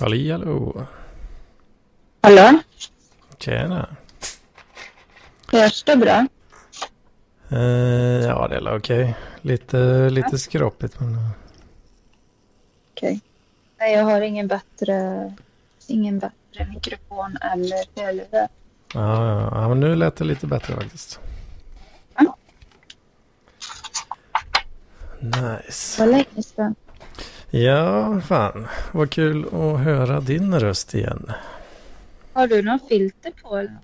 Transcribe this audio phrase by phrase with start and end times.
[0.00, 0.86] Halli hallå.
[2.20, 2.58] Hallå?
[3.38, 3.96] Tjena.
[5.52, 6.26] Hörs det bra?
[7.48, 7.58] Eh,
[8.26, 9.14] ja, det är okej.
[9.42, 11.14] Lite, lite skroppigt men...
[11.14, 11.30] eh,
[12.94, 13.20] Okej.
[13.78, 15.32] Nej, jag har ingen bättre,
[15.86, 18.48] ingen bättre mikrofon eller hörlurar.
[18.94, 21.20] Ja, ja, ja, men nu lät det lite bättre faktiskt.
[22.16, 22.36] Ja.
[25.20, 26.02] Nice.
[26.02, 26.74] Vad länge sedan.
[27.50, 28.66] Ja, fan.
[28.92, 31.32] Vad kul att höra din röst igen.
[32.32, 33.78] Har du någon filter på eller?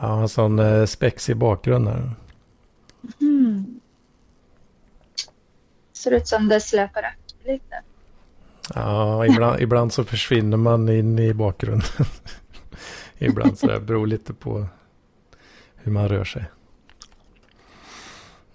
[0.00, 2.10] Ja, en sån eh, spexig bakgrund här.
[3.20, 3.80] Hmm.
[5.92, 7.82] Ser ut som det släpar efter lite.
[8.74, 11.88] Ja, ibland, ibland så försvinner man in i bakgrunden.
[13.18, 14.66] ibland så det beror lite på
[15.76, 16.44] hur man rör sig.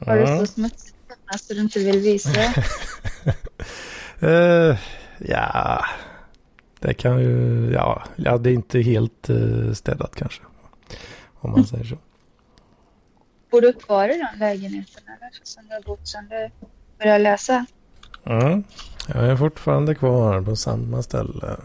[0.05, 0.39] Har du Mm.
[0.39, 0.95] så smutsigt
[1.39, 2.29] så du inte vill visa
[4.19, 4.77] Eh,
[5.17, 5.85] ja,
[6.79, 10.41] det kan ju, ja, ja det är inte helt uh, städat kanske.
[11.39, 11.97] Om man säger så.
[13.51, 15.29] Bor du kvar i den lägenheten eller?
[15.43, 16.49] Som du har bott sedan du
[16.97, 17.65] började läsa?
[18.25, 18.63] Mm.
[19.07, 21.57] Jag är fortfarande kvar på samma ställe.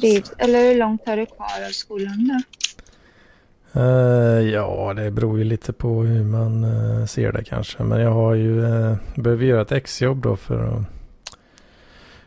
[0.00, 2.63] Trivs, eller hur långt har du kvar av skolan då?
[3.76, 7.82] Eh, ja, det beror ju lite på hur man eh, ser det kanske.
[7.82, 10.82] Men jag har ju, uh, behöver göra ett exjobb då för att,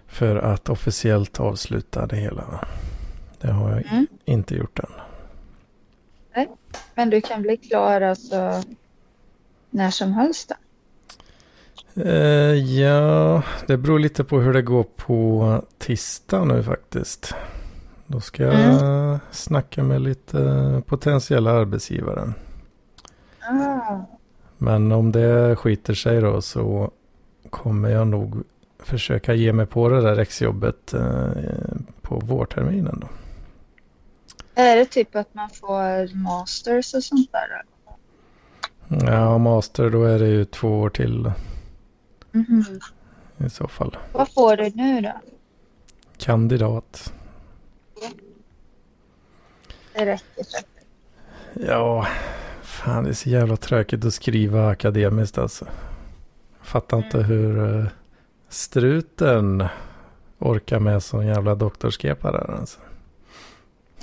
[0.07, 2.65] för att officiellt avsluta det hela.
[3.41, 4.07] Det har jag Mm.
[4.25, 4.89] inte gjort än.
[6.95, 8.63] Men du kan bli klar alltså
[9.69, 10.55] när som helst då?
[12.81, 17.35] Ja, det beror lite på hur det går på tisdag nu faktiskt.
[18.07, 22.33] Då ska jag snacka med lite potentiella arbetsgivare.
[23.49, 23.97] Ah.
[24.57, 26.91] Men om det skiter sig då så
[27.49, 28.43] kommer jag nog
[28.79, 31.27] försöka ge mig på det där exjobbet eh,
[32.01, 33.07] på vårterminen då.
[34.55, 37.63] Är det typ att man får masters och sånt där?
[39.11, 41.31] Ja, master då är det ju två år till
[42.31, 42.65] Mhm.
[43.37, 43.97] i så fall.
[44.11, 45.11] Vad får du nu då?
[46.17, 47.13] Kandidat.
[49.97, 50.67] Det räcker säkert.
[51.53, 52.07] Ja,
[52.61, 55.65] fan det är så jävla tråkigt att skriva akademiskt alltså.
[56.57, 57.85] Jag fattar inte hur eh,
[58.49, 59.67] struten
[60.39, 62.79] orkar med sån jävla doktorskepa där alltså.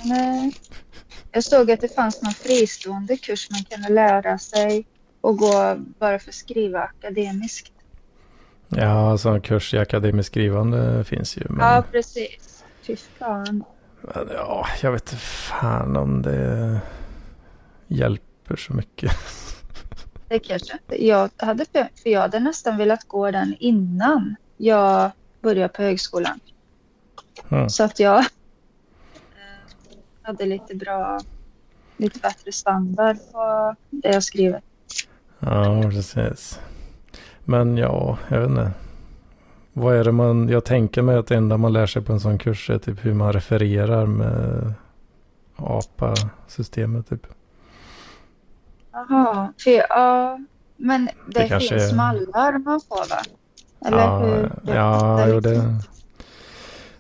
[0.05, 0.56] Nej.
[1.32, 4.87] Jag såg att det fanns någon fristående kurs man kunde lära sig
[5.21, 7.72] och gå bara för att skriva akademiskt.
[8.69, 11.43] Ja, alltså en kurs i akademiskt skrivande finns ju.
[11.49, 12.65] Men, Ja, precis.
[12.82, 13.65] Fy fan.
[14.15, 16.81] Ja, jag vet inte fan om det
[17.87, 19.12] hjälper så mycket.
[20.28, 20.78] Det kanske.
[20.88, 25.10] Jag hade, för jag hade nästan velat gå den innan jag
[25.41, 26.41] började på högskolan.
[27.48, 27.69] Mm.
[27.69, 28.25] Så att jag
[30.22, 31.20] hade lite bra,
[31.97, 34.62] lite bättre standard på det jag skriver.
[35.38, 36.60] Ja, precis.
[37.44, 38.70] Men ja, jag vet inte.
[39.76, 42.20] Vad är det man, jag tänker mig att det enda man lär sig på en
[42.20, 44.72] sån kurs är typ hur man refererar med
[45.56, 47.26] APA-systemet typ.
[48.92, 50.38] Jaha, ja,
[50.76, 53.22] men det, Det finns är- mallar man får va?
[53.86, 54.50] Eller ja, hur?
[54.74, 55.74] ja, det jo, det,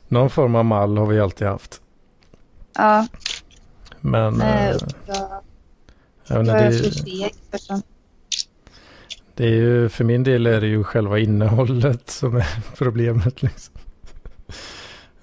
[0.08, 1.80] någon form av mall har vi alltid haft.
[2.76, 3.06] Ja,
[4.00, 4.76] Men nej, eh,
[5.06, 5.16] jag,
[6.26, 7.86] jag jag så är- feg för sånt.
[9.34, 12.46] Det är ju, för min del är det ju själva innehållet som är
[12.76, 13.74] problemet liksom.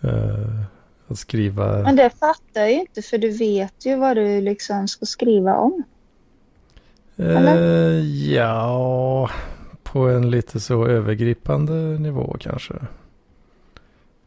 [0.01, 0.61] Eh,
[1.07, 1.83] att skriva.
[1.83, 5.55] Men det fattar jag ju inte för du vet ju vad du liksom ska skriva
[5.55, 5.83] om.
[7.15, 7.57] eller?
[7.57, 9.29] Eh, ja,
[9.83, 12.73] på en lite så övergripande nivå kanske.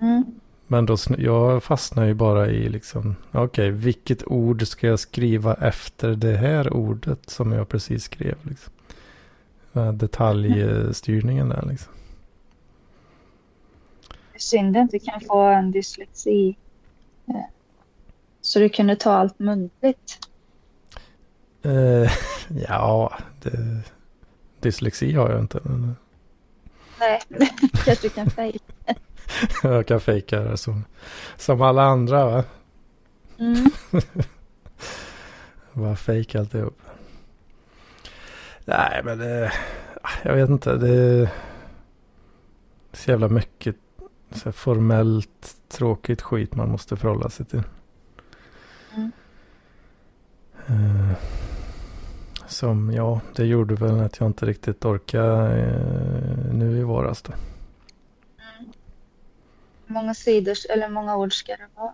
[0.01, 0.25] Mm.
[0.67, 6.15] Men då, jag fastnar ju bara i liksom, okej, vilket ord ska jag skriva efter
[6.15, 8.74] det här ordet som jag precis skrev liksom.
[9.75, 11.93] Detaljstyrningen där liksom.
[14.37, 16.57] Synd att du kan få en dyslexi.
[17.29, 17.35] eh,
[18.41, 20.19] Så du kunde ta allt muntligt.
[21.63, 22.11] Eh,
[22.69, 23.13] ja,
[23.43, 23.83] det,
[24.61, 25.61] dyslexi har jag inte.
[25.65, 25.97] Men
[27.01, 27.21] Nej,
[27.85, 28.59] kanske du kan fejka.
[29.63, 30.85] jag kan fejka det som,
[31.37, 32.45] som alla andra va.
[33.39, 33.71] Mm.
[35.73, 36.79] Bara fejka alltihop.
[38.65, 39.53] Nej, men det...
[40.23, 40.77] Jag vet inte.
[40.77, 41.29] Det är
[42.93, 43.77] så jävla mycket
[44.31, 47.63] så formellt tråkigt skit man måste förhålla sig till.
[48.95, 49.11] Mm.
[50.67, 51.17] Eh,
[52.47, 57.33] Som, ja, det gjorde väl att jag inte riktigt orkar eh, nu i våras då.
[59.87, 61.93] Hur många sidor eller många ord ska det vara?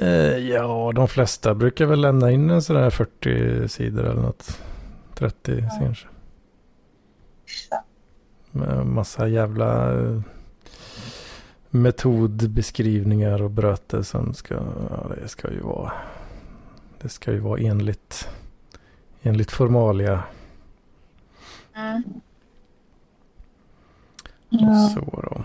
[0.00, 4.60] Eh, ja, de flesta brukar väl lämna in en sådär 40 sidor eller något.
[5.14, 5.78] 30 Ja.
[5.80, 6.06] kanske.
[8.50, 10.20] Med massa jävla eh,
[11.70, 14.54] metodbeskrivningar och bröter som ska,
[14.90, 15.92] ja, det ska ju vara,
[17.02, 18.28] det ska ju vara enligt,
[19.22, 20.22] enligt formalia.
[21.74, 22.02] Mm.
[24.48, 25.44] Ja, Så då.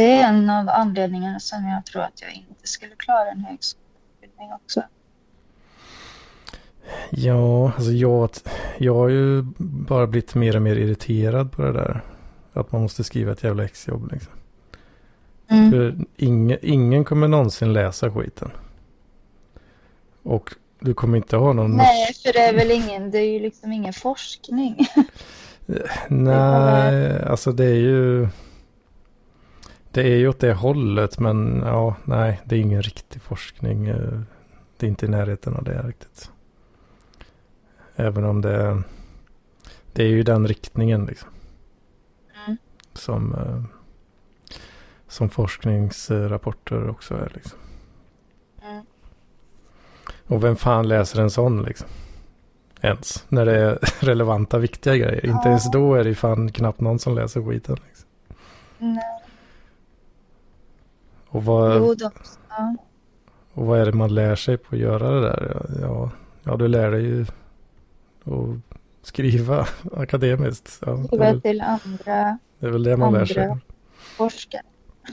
[0.00, 4.52] Det är en av anledningarna som jag tror att jag inte skulle klara en högskoleutbildning
[4.52, 4.82] också.
[7.10, 8.30] Ja, alltså jag,
[8.78, 12.00] jag har ju bara blivit mer och mer irriterad på det där.
[12.52, 14.32] Att man måste skriva ett jävla exjobb liksom.
[15.48, 15.70] Mm.
[15.70, 18.50] För ingen, ingen kommer någonsin läsa skiten.
[20.22, 21.76] Och du kommer inte ha någon...
[21.76, 24.86] Nej, för det är väl ingen, det är ju liksom ingen forskning.
[26.08, 28.28] Nej, alltså det är ju...
[29.92, 33.86] Det är ju åt det hållet, men ja, nej, det är ingen riktig forskning.
[33.88, 34.20] eh,
[34.76, 36.30] Det är inte i närheten av det riktigt.
[37.96, 38.82] Även om det...
[39.92, 41.28] Det är ju den riktningen liksom.
[42.46, 42.56] Mm.
[42.92, 43.34] Som...
[43.34, 43.62] eh,
[45.08, 47.58] Som forskningsrapporter också är liksom.
[48.62, 48.84] Mm.
[50.26, 51.88] Och vem fan läser en sån liksom?
[52.80, 53.24] Ens.
[53.28, 55.26] När det är relevanta, viktiga grejer.
[55.26, 55.48] Inte Ja.
[55.48, 57.76] ens då är det fan knappt någon som läser skiten.
[57.88, 58.08] Liksom.
[58.78, 59.19] Nej,
[61.30, 62.10] Och, vad, jo, de,
[62.48, 62.76] ja.
[63.52, 65.66] och vad är det man lär sig på att göra det där?
[65.80, 66.10] Ja,
[66.42, 67.26] ja du lär dig ju
[68.24, 69.66] att skriva
[69.96, 70.78] akademiskt.
[70.86, 73.56] Ja, skriva väl, till andra det är väl det man lär sig.
[74.16, 74.62] forskare.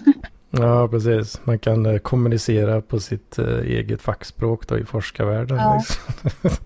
[0.49, 1.41] Ja, precis.
[1.43, 5.57] Man kan eh, kommunicera på sitt eh, eget fackspråk då i forskarvärlden.
[5.57, 5.75] Ja.
[5.77, 6.49] Liksom.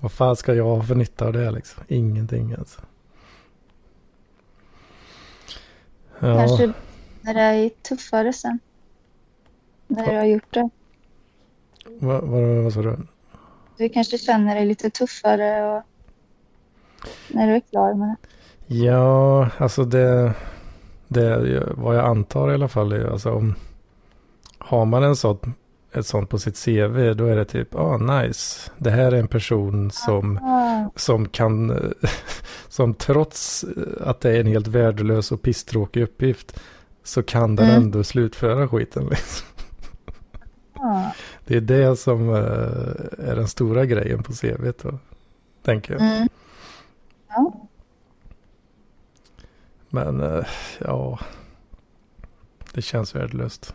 [0.00, 1.82] Vad fan ska jag ha för nytta av det liksom?
[1.88, 2.80] Ingenting alltså.
[6.18, 6.72] Ja, Kanske
[7.22, 8.58] när det är tuffare sen.
[9.86, 10.70] När du har gjort det.
[11.84, 12.96] vad, vad, vad sa du?
[13.76, 15.82] Du kanske känner dig lite tuffare och
[17.28, 18.16] när du är klar med det.
[18.74, 20.34] Ja, alltså det,
[21.08, 23.54] det vad jag antar i alla fall är alltså om
[24.58, 25.54] har man en sån,
[25.92, 29.28] ett sånt på sitt CV då är det typ, ah nice, det här är en
[29.28, 31.80] person som Ah, som kan,
[32.68, 33.64] som trots
[34.00, 36.60] att det är en helt värdelös och pisstråkig uppgift
[37.02, 37.82] så kan den Mm.
[37.82, 39.06] ändå slutföra skiten.
[39.10, 39.46] Liksom.
[40.74, 41.10] ah.
[41.44, 44.98] Det är det som eh, är den stora grejen på CV då,
[45.62, 46.02] tänker jag.
[46.02, 46.28] Mm.
[47.28, 47.52] Ja.
[49.88, 50.44] Men eh,
[50.78, 51.18] ja,
[52.74, 53.74] det känns värdelöst.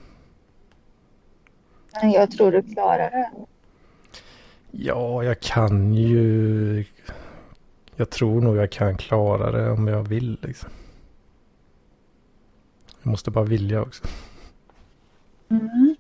[2.02, 3.30] Men jag tror du klarar det.
[4.72, 6.86] Ja, jag kan ju,
[7.96, 10.70] jag tror nog jag kan klara det om jag vill liksom.
[13.08, 14.04] Jag måste bara vilja också.
[15.50, 15.96] Mm.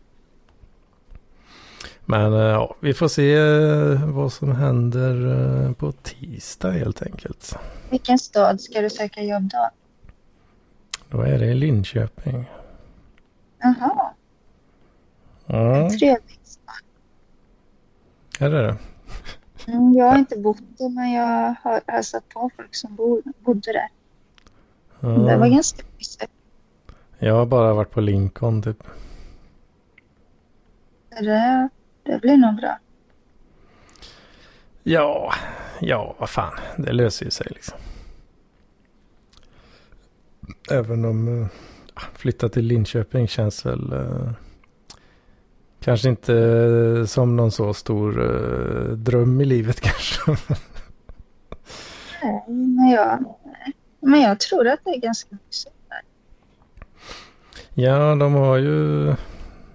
[2.06, 5.28] Men eh, ja, vi får se eh, vad som händer
[5.66, 7.56] eh, på tisdag helt enkelt.
[7.90, 9.70] Vilken stad ska du söka jobb då?
[11.10, 12.46] Då är det Linköping.
[13.60, 14.14] Jaha,
[15.48, 16.60] Mm, trevligt.
[18.40, 18.78] är det det?
[19.72, 23.74] Mm, jag har inte bott där men jag har hälsat på folk som bor, bodde
[23.74, 23.90] där.
[25.00, 26.32] Det var ganska mysigt.
[27.20, 28.84] Jag har bara varit på Lincoln typ.
[31.10, 31.70] Det,
[32.04, 32.80] det blir nog bra.
[34.84, 35.34] Ja,
[35.82, 36.54] ja, vad fan.
[36.78, 37.78] Det löser ju sig liksom.
[40.72, 41.48] Även om uh,
[42.14, 44.32] flytta till Linköping känns väl uh,
[45.80, 50.22] kanske inte eh, som någon så stor eh, dröm i livet kanske.
[52.24, 53.74] Nej, men jag, nej.
[54.00, 55.77] men jag tror att det är ganska mysigt.
[57.80, 59.16] Ja, de har ju...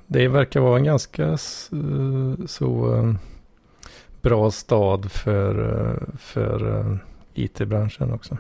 [0.07, 3.15] Det verkar vara en ganska eh, så eh,
[4.23, 6.99] bra stad för, eh, för
[7.35, 8.39] IT-branschen också.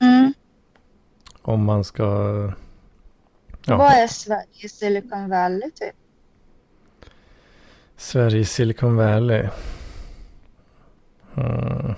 [0.00, 0.32] Mm.
[1.42, 2.04] Om man ska...
[3.66, 5.94] Ja, Vad är Sverige Silicon Valley typ?
[7.96, 9.48] Sverige Silicon Valley.
[11.36, 11.94] Mm.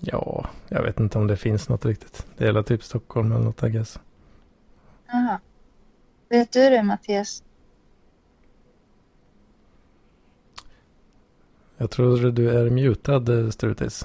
[0.00, 2.26] Ja, jag vet inte om det finns något riktigt.
[2.36, 3.98] Det är typ Stockholm eller något I guess.
[5.08, 5.40] Jaha.
[6.28, 7.42] Vet du det Mattias?
[11.76, 14.04] Jag tror du är mutad eh, Strutis.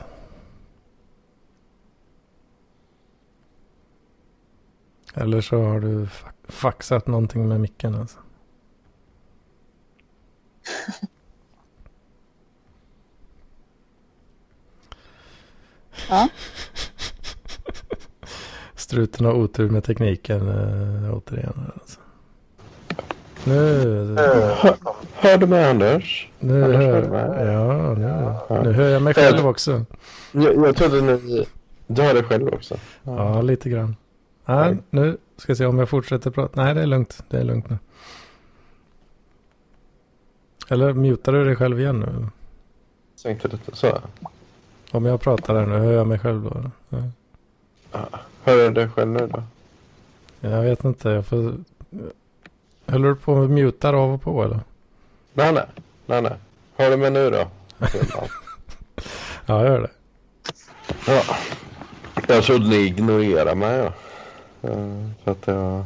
[5.14, 8.20] Eller så har du fa- faxat någonting med micken alltså.
[16.10, 16.30] Ja.
[18.94, 21.72] Struten har otur med tekniken äh, återigen.
[21.80, 22.00] Alltså.
[23.44, 24.76] Nu, Hör,
[25.14, 26.30] hör du mig Anders?
[26.40, 27.46] nu, Anders, hör, hör du mig?
[27.54, 28.04] ja, nu,
[28.50, 28.62] Ja.
[28.64, 29.86] nu hör jag mig själv också.
[30.32, 31.46] Jag, jag trodde ni...
[31.88, 32.76] Du har det själv också?
[33.04, 33.96] Ja, lite grann.
[34.46, 36.64] Nej, nu ska jag se om jag fortsätter prata.
[36.64, 37.24] Nej, det är lugnt.
[37.30, 37.78] Det är lugnt nu.
[40.70, 42.28] Eller mutar du dig själv igen nu?
[43.16, 43.98] Sänkte lite så.
[44.92, 46.72] Om jag pratar här nu, hör jag mig själv då?
[47.92, 48.08] Ja.
[48.44, 49.44] Hör du dig själv nu då?
[50.50, 51.54] Jag vet inte, jag får...
[52.92, 54.60] Håller du på med mutar av och på eller?
[55.34, 55.66] Nej, nej.
[56.06, 56.34] Nej, nej.
[56.76, 57.48] Hör du mig nu då?
[59.46, 59.90] Ja, jag gör det.
[61.08, 61.22] Ja.
[62.28, 63.78] Jag trodde ni ignorerade mig.
[64.62, 64.70] Ja.
[65.24, 65.84] För att jag...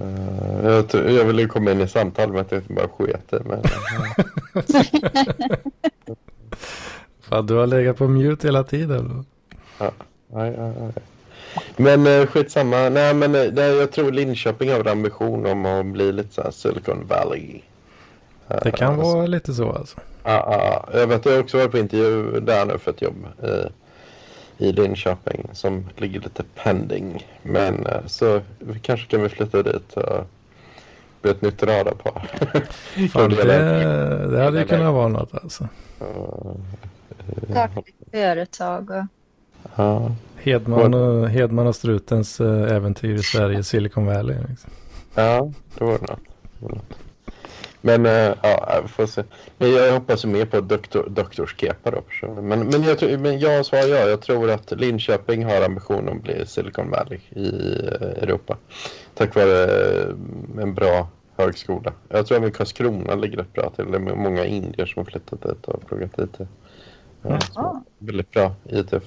[0.00, 3.62] eh, Jag, ville komma in i samtal med att jag inte bara sket i mig.
[7.20, 9.24] Fan, du har legat på mute hela tiden.
[9.78, 9.90] Nej,
[10.28, 10.92] nej, nej.
[11.76, 12.88] Men eh, skitsamma.
[12.88, 16.42] Nej, men eh, nej, jag tror Linköping har en ambition om att bli lite så
[16.42, 17.60] här Silicon Valley.
[18.48, 19.98] Eh, Det kan så- vara lite så alltså.
[20.24, 20.98] Ja, ja, ja.
[21.00, 24.72] jag vet jag har också varit på intervju där nu för ett jobb i, i
[24.72, 27.26] Linköping som ligger lite pending.
[27.42, 30.26] Men eh, så vi kanske kan vi flytta dit och
[31.22, 32.30] bli ett nytt radarpar.
[33.12, 33.44] Fan, det,
[34.30, 35.68] det hade ju kunnat vara något alltså.
[37.50, 39.04] Starta ett företag och
[39.76, 44.36] Ja, Hedman och, Hedman och Strutens eh, äventyr i Sverige, Silicon Valley.
[44.48, 44.70] Liksom.
[45.14, 46.20] ja det var något.
[46.58, 46.98] Det var något.
[47.80, 49.24] Men eh, ja, får se.
[49.58, 52.48] Men jag hoppas mer på doktor, doktorskepa då personligen.
[52.48, 54.08] Men, men, jag, men jag svarar ja.
[54.08, 58.56] Jag tror att Linköping har ambition att bli Silicon Valley i eh, Europa.
[59.14, 59.66] Tack vare
[60.60, 61.92] en bra högskola.
[62.08, 63.90] Jag tror även Karlskrona ligger rätt bra till.
[63.90, 66.48] Det är många indier som har flyttat dit och pluggat IT.
[67.54, 69.00] Ja, väldigt bra IT, eh,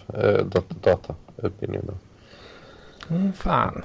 [1.83, 1.93] då.
[3.15, 3.83] Mm, fan.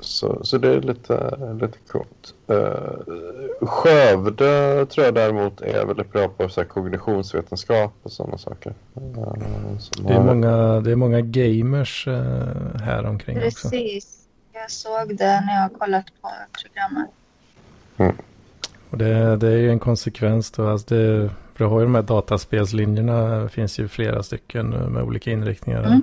[0.00, 2.34] Så, så det är lite, lite coolt.
[2.50, 8.74] Uh, Skövde tror jag däremot är väldigt bra på så här, kognitionsvetenskap och sådana saker.
[9.78, 13.68] Som Det är har- många, det är många gamers eh, här omkring också.
[13.68, 14.16] precis.
[14.52, 16.30] Jag såg det när jag kollat på
[16.62, 17.10] programmet.
[18.90, 20.68] Och det, det är ju en konsekvens då.
[20.68, 23.42] Alltså det, för du har ju de här dataspelslinjerna.
[23.42, 25.82] Det finns ju flera stycken med olika inriktningar.
[25.84, 26.02] Mm.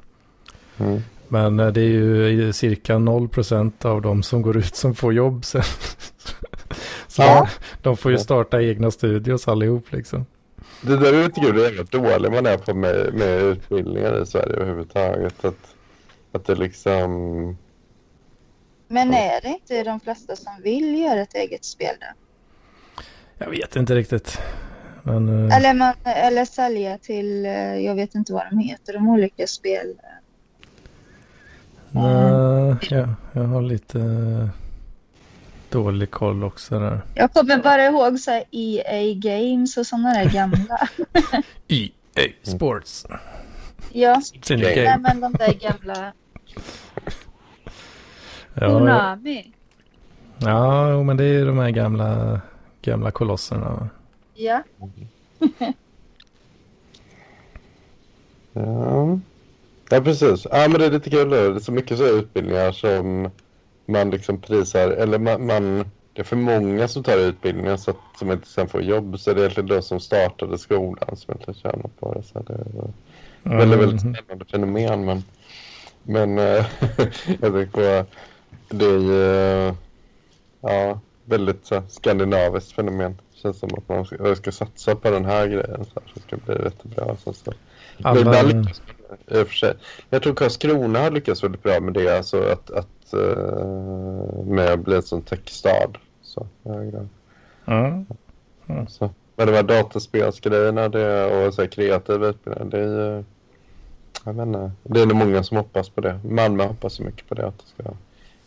[0.77, 1.01] Mm.
[1.27, 5.45] Men eh, det är ju cirka 0% av de som går ut som får jobb
[5.45, 5.63] sen.
[7.07, 7.49] Så Ja.
[7.81, 10.25] de, får ju starta egna studios allihop liksom.
[10.81, 14.25] Det där är lite kul, hur jävla dålig man är på med, med utbildningar i
[14.25, 15.45] Sverige överhuvudtaget.
[15.45, 15.75] Att,
[16.31, 17.11] att det liksom...
[18.87, 22.07] Men är det inte de flesta som vill göra ett eget spel då?
[23.37, 24.39] Jag vet inte riktigt.
[25.07, 29.09] Men eh, Eller, man, eller sälja till, eh, jag vet inte vad de heter, de
[29.09, 29.95] olika spel.
[31.91, 34.47] nej, jag, jag har lite eh,
[35.69, 37.01] dålig koll också där.
[37.13, 40.87] Jag kommer bara ihåg så här EA Games och sådana där gamla.
[41.67, 43.05] EA Sports.
[43.93, 46.13] ja, Nej, men de där gamla.
[48.59, 49.51] Ja, Konami.
[50.37, 52.41] ja, men det är de här gamla,
[52.81, 53.89] gamla kolosserna.
[54.37, 54.63] Ja,
[58.53, 59.19] Ja.
[59.89, 60.47] ja, precis.
[60.51, 61.29] Ja, men det är lite kul.
[61.29, 63.29] Det är så mycket så här utbildningar som
[63.87, 64.89] man liksom prisar.
[64.91, 65.77] Eller man, man,
[66.13, 69.19] det är för många som tar utbildningen så att, som inte sen får jobb.
[69.19, 72.23] Så det är egentligen de som startade skolan som inte tjänar på det.
[72.23, 72.93] Så det är
[73.57, 74.15] väldigt, väldigt Mm.
[74.15, 75.05] spännande fenomen.
[75.05, 75.23] Men,
[76.03, 76.65] men eh,
[77.41, 78.05] jag tänker på
[78.69, 79.73] det är ju
[80.61, 83.21] ja, väldigt så skandinaviskt fenomen.
[83.41, 86.35] Känns som att man ska, ska satsa på den här grejen så, här, så ska
[86.35, 87.17] det bli jättebra.
[87.17, 87.53] Så, så.
[87.97, 89.73] Men Alla, ibland lyckas man i och för sig.
[90.09, 92.17] Jag tror Karlskrona har lyckats väldigt bra med det.
[92.17, 95.91] Alltså att, att eh, med att bli en sån techstad.
[96.21, 96.83] Så, ja.
[97.65, 98.05] ja,
[98.87, 99.09] så.
[99.35, 102.71] Men de här dataspelsgrejerna det, och så här kreativa utbildningar.
[102.71, 103.23] Det är ju...
[104.25, 104.71] Jag vet inte.
[104.83, 106.19] Det är nog många som hoppas på det.
[106.23, 107.47] Malmö hoppas så mycket på det.
[107.47, 107.93] Att det ska,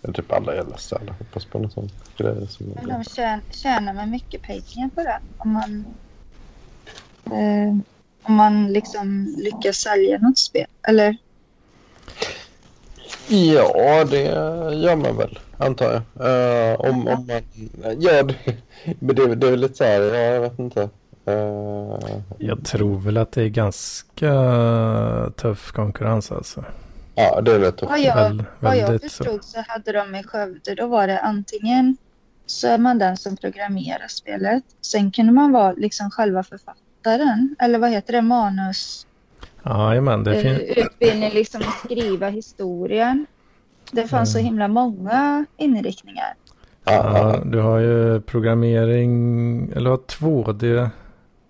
[0.02, 0.76] eller typ alla i alla
[1.19, 2.49] hoppas på någon sån grej.
[2.49, 5.19] Som men de tjän, tjänar man mycket pengar på det.
[5.38, 5.85] Om man,
[7.25, 7.76] eh,
[8.23, 10.66] om man liksom lyckas sälja något spel.
[10.83, 11.16] Eller
[13.28, 14.23] Ja, det
[14.75, 16.73] gör man väl, antar jag.
[16.73, 17.42] Eh, om, om man...
[17.99, 18.35] Ja, det,
[18.99, 20.88] men det, det är väl lite så här, ja, jag vet inte.
[21.25, 24.33] Eh, jag tror väl att det är ganska
[25.37, 26.64] tuff konkurrens alltså.
[27.23, 27.91] Ja, det är rätt tufft.
[27.91, 29.25] vad jag, Väl, vad jag väldigt så.
[29.25, 31.97] förstod så hade de i Skövde, då var det antingen
[32.47, 34.65] så är man den som programmerar spelet.
[34.81, 37.57] Sen kunde man vara liksom själva författaren.
[37.59, 38.23] Eller vad heter det?
[38.23, 39.07] Manus...
[39.65, 40.77] Jajamän, det Eh, finns...
[40.77, 43.27] Utbildning liksom att skriva historien.
[43.93, 44.47] Det fanns så Mm.
[44.47, 46.35] himla många inriktningar.
[46.85, 50.89] Ja, du har ju programmering, eller har 2D,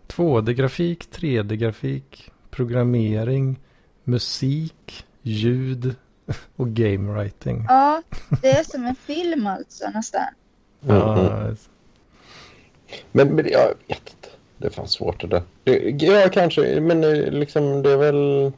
[0.08, 3.58] 2D-grafik, 3D-grafik, programmering,
[4.04, 5.94] musik, ljud
[6.56, 7.64] och game writing.
[7.68, 8.02] Ja,
[8.42, 10.22] det är som en film alltså nästan.
[10.84, 11.24] Mm, mm.
[11.24, 11.54] Ja,
[13.12, 14.28] Men, men jag vet inte.
[14.58, 15.42] Det fanns svårt det där.
[15.64, 16.80] Det, ja, kanske.
[16.80, 17.00] Men
[17.40, 18.52] liksom det är väl...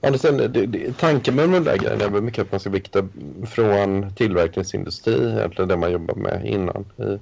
[0.00, 2.70] Ja, sen, det, det, tanken med de där grejerna är väl mycket att man ska
[2.70, 3.08] vikta
[3.46, 7.18] från tillverkningsindustri, egentligen det man jobbar med innan i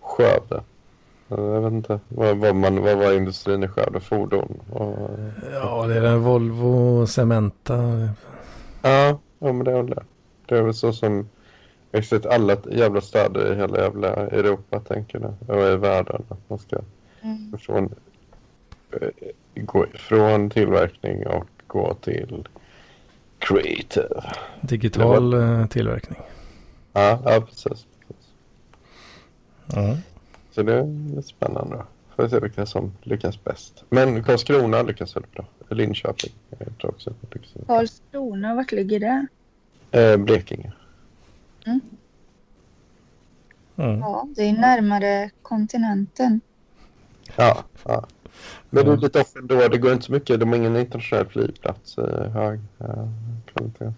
[0.00, 0.62] Skövde.
[1.28, 4.00] Jag vet inte, vad, vad, man, vad var industrin i Skövde?
[4.00, 4.60] Fordon?
[4.70, 5.10] Och,
[5.52, 8.08] ja, det är en Volvo Cementa.
[8.82, 10.02] ja, ja, men det är väl det.
[10.46, 11.28] Det är väl så som
[12.04, 16.22] sett alla jävla städer i hela jävla Europa tänker jag, och i världen.
[16.28, 16.76] Att man ska
[17.22, 17.58] Mm.
[17.58, 17.94] från,
[18.92, 19.08] eh,
[19.54, 22.48] gå från tillverkning och gå till
[23.38, 24.22] creative.
[24.60, 26.18] Digital eh, tillverkning.
[26.92, 27.86] Ja, ja precis.
[28.06, 28.32] precis.
[29.66, 29.96] Ja.
[30.58, 31.76] Så det är spännande.
[31.76, 31.84] då.
[32.16, 33.84] Får vi se vilka som lyckas bäst.
[33.88, 35.44] Men Karlskrona lyckas väldigt bra.
[35.68, 37.14] Linköping jag tror också.
[37.34, 37.64] lyckas bra.
[37.66, 39.26] Karlskrona, vart ligger det?
[40.00, 40.72] Eh, Blekinge.
[41.66, 41.80] Mm.
[43.76, 46.40] Ja, det är närmare kontinenten.
[47.36, 48.06] Ja, ja.
[48.70, 49.68] Men det är lite off ändå.
[49.68, 50.40] Det går inte så mycket.
[50.40, 51.98] De har ingen internationell flygplats.
[51.98, 53.08] Eh, hög eh,
[53.46, 53.92] kvalitet.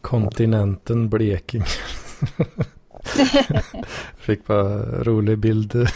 [0.00, 1.64] Kontinenten Blekinge.
[4.16, 5.74] Fick bara rolig bild.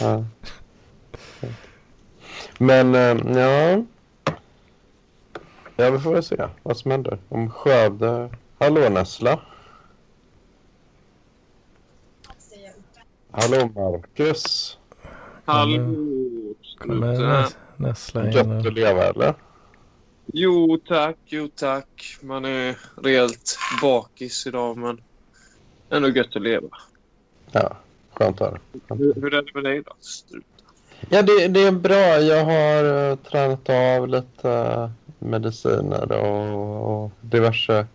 [0.00, 0.24] Ja.
[2.58, 3.84] Men eh, ja.
[5.76, 7.18] Ja, vi får väl se vad som händer.
[7.28, 8.30] Om Skövde...
[8.58, 9.40] Hallå Nessla.
[13.30, 14.78] Hallå Marcus.
[15.44, 15.96] Hallå!
[16.78, 17.46] Kommer
[17.76, 18.32] Nessla in.
[18.32, 19.34] Gött att leva eller?
[20.32, 22.16] Jo tack, jo tack.
[22.20, 25.00] Man är rejält bakis idag men
[25.90, 26.68] ändå gött att leva.
[27.52, 27.76] Ja,
[28.12, 28.60] skönt att höra.
[28.88, 29.92] Hur, hur är det med dig då?
[31.08, 32.20] Ja, det, det är bra.
[32.20, 37.86] Jag har uh, tränat av lite eh, mediciner och, och diverse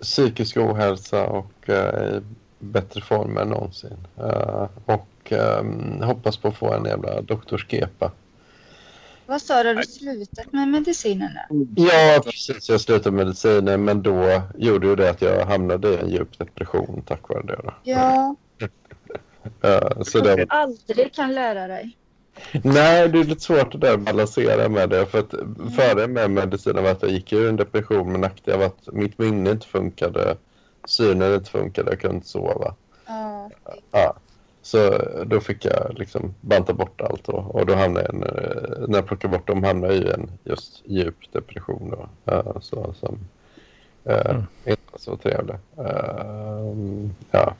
[0.00, 2.20] psykisk ohälsa och uh, i
[2.58, 3.96] bättre form än någonsin.
[4.16, 8.12] Eh, och ehm, hoppas på att få en jävla doktorskepa.
[9.28, 11.40] Vad sa du, har du slutat med medicinerna?
[11.76, 12.68] Ja, precis.
[12.68, 17.02] Jag slutade mediciner men då gjorde ju det att jag hamnade i en djup depression
[17.06, 17.60] tack vare det.
[17.64, 17.74] Då.
[17.82, 18.36] Ja,
[20.04, 21.96] så det du aldrig kan lära dig.
[22.52, 25.06] Nej, det är lite svårt där att balansera med det.
[25.06, 25.34] För att
[25.76, 29.18] före med medicinen var att jag gick ur en depression med nackdel av att mitt
[29.18, 30.36] minne inte funkade,
[30.86, 32.74] synen inte funkade, jag kunde inte sova.
[33.06, 33.50] Ja,
[33.90, 34.16] Ja.
[34.68, 37.32] Så då fick jag liksom banta bort allt då.
[37.32, 40.82] och då hamnade jag, eh, när jag plockade bort dem hamnade jag i en just
[40.86, 42.32] djup depression då.
[42.32, 43.18] Eh, Så, som
[44.04, 44.42] eh, Mm.
[44.64, 45.54] inte så trevlig.
[45.78, 46.74] Eh,
[47.30, 47.54] ja.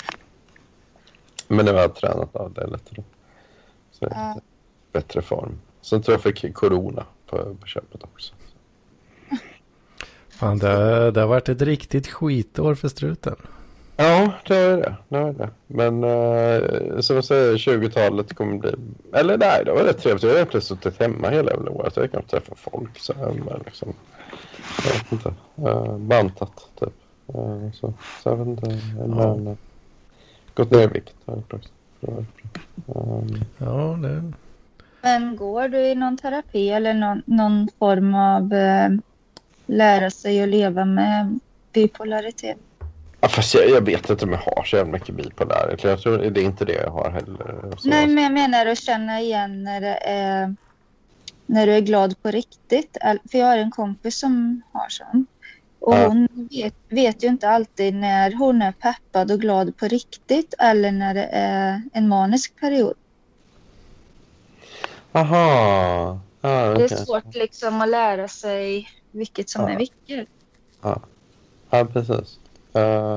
[1.49, 3.03] Men nu har jag tränat av det lite då.
[3.92, 4.40] Så lite
[4.92, 5.59] bättre form.
[5.81, 8.35] Sen tror jag jag fick corona på, på köpet också.
[10.29, 13.37] Fan, det, det har varit ett riktigt skitår för struten.
[14.01, 14.97] Ja, det är det.
[15.09, 15.51] det, är det.
[15.67, 18.75] Men uh, som jag säger, 20-talet kommer bli...
[19.13, 20.23] Eller nej, det var rätt trevligt.
[20.23, 21.97] Jag har egentligen suttit hemma hela jävla året.
[21.97, 22.99] Jag har knappt träffat folk.
[22.99, 23.93] Så här, men liksom,
[24.85, 25.35] jag vet inte.
[25.59, 26.93] Uh, bantat, typ.
[27.35, 28.79] Uh, så, så jag vet inte.
[28.99, 29.55] Men uh,
[30.55, 31.71] gått ner i vikt har jag gjort också.
[32.87, 34.33] Um, Ja, det...
[35.03, 38.55] Men går du i någon terapi eller någon, någon form av
[39.67, 41.39] lära sig att leva med
[41.73, 42.59] bipolaritet?
[43.21, 45.77] Ja, fast jag, jag vet inte om jag har så jävla mycket bipolär.
[45.83, 47.77] Jag tror det är inte det jag har heller.
[47.79, 50.55] Så, Nej, men jag menar att känna igen när det är
[51.47, 52.97] när du är glad på riktigt.
[53.31, 55.27] För jag har en kompis som har sån.
[55.81, 56.07] Och Ja.
[56.09, 60.93] hon vet, vet ju inte alltid när hon är peppad och glad på riktigt eller
[60.93, 62.95] när det är en manisk period.
[65.13, 66.21] Aha.
[66.41, 69.71] Ah, Det är svårt liksom att lära sig vilket som Ja.
[69.71, 70.29] är vilket.
[71.71, 72.39] Ja, precis.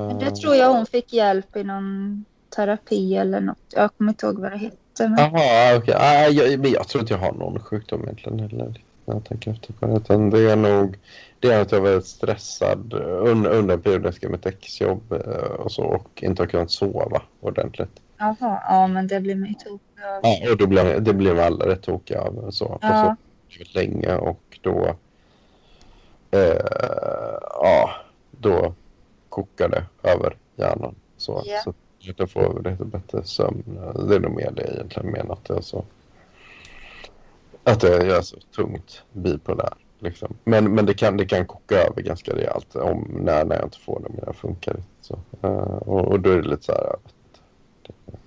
[0.07, 3.57] Men det tror jag hon fick hjälp i någon terapi eller något.
[3.75, 5.09] Jag kommer inte ihåg vad det hette.
[5.09, 5.17] Men...
[5.17, 5.95] Jaha, okej.
[5.97, 8.81] Ah, jag, men jag tror inte jag har någon sjukdom egentligen heller.
[9.05, 9.97] När jag tänker efter på det.
[9.97, 10.97] Utan det är nog
[11.41, 15.71] det är att jag var stressad under, under en period jag mitt exjobb eh, och
[15.71, 17.99] så och inte har kunnat sova ordentligt.
[18.17, 20.19] Jaha, ja men det blir man ju tokig av.
[20.23, 22.65] Ja, och då blev, det blev alla rätt tokiga av så.
[22.67, 23.15] På Ja.
[23.49, 24.95] så väldigt länge och då
[26.31, 26.65] eh,
[27.53, 27.89] ja,
[28.31, 28.73] då
[29.31, 30.95] kokade över hjärnan.
[31.17, 31.59] Så, Ja.
[31.63, 33.63] så att jag får lite bättre sömn.
[34.07, 35.51] Det är nog mer det egentligen menat.
[35.51, 35.85] Alltså.
[37.63, 39.73] Att det är så tungt bipolär.
[39.99, 40.33] Liksom.
[40.43, 43.79] Men, men det, kan, det kan koka över ganska rejält om när, när jag inte
[43.79, 45.19] får det men jag funkar inte så.
[45.43, 47.13] Uh, och, och då är det lite så här att
[47.87, 48.17] det,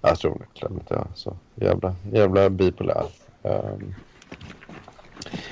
[0.00, 3.06] jag tror verkligen inte jag är så jävla, jävla bipolär.
[3.42, 3.94] Um,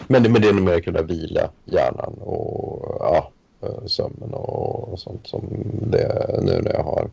[0.06, 3.30] men, det, men det är nog mer att kunna vila hjärnan och ja,
[3.86, 5.48] sömnen och, sånt som
[5.82, 7.10] det nu när jag har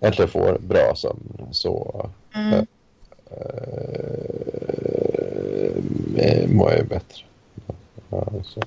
[0.00, 2.52] äntligen får bra sömn så Mm.
[2.52, 2.64] äh,
[6.16, 7.24] äh, mår jag ju bättre.
[8.10, 8.60] Ja, så.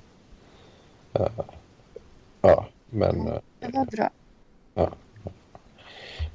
[1.13, 1.27] Äh,
[2.41, 3.27] ja men...
[3.27, 4.10] äh, Det var bra.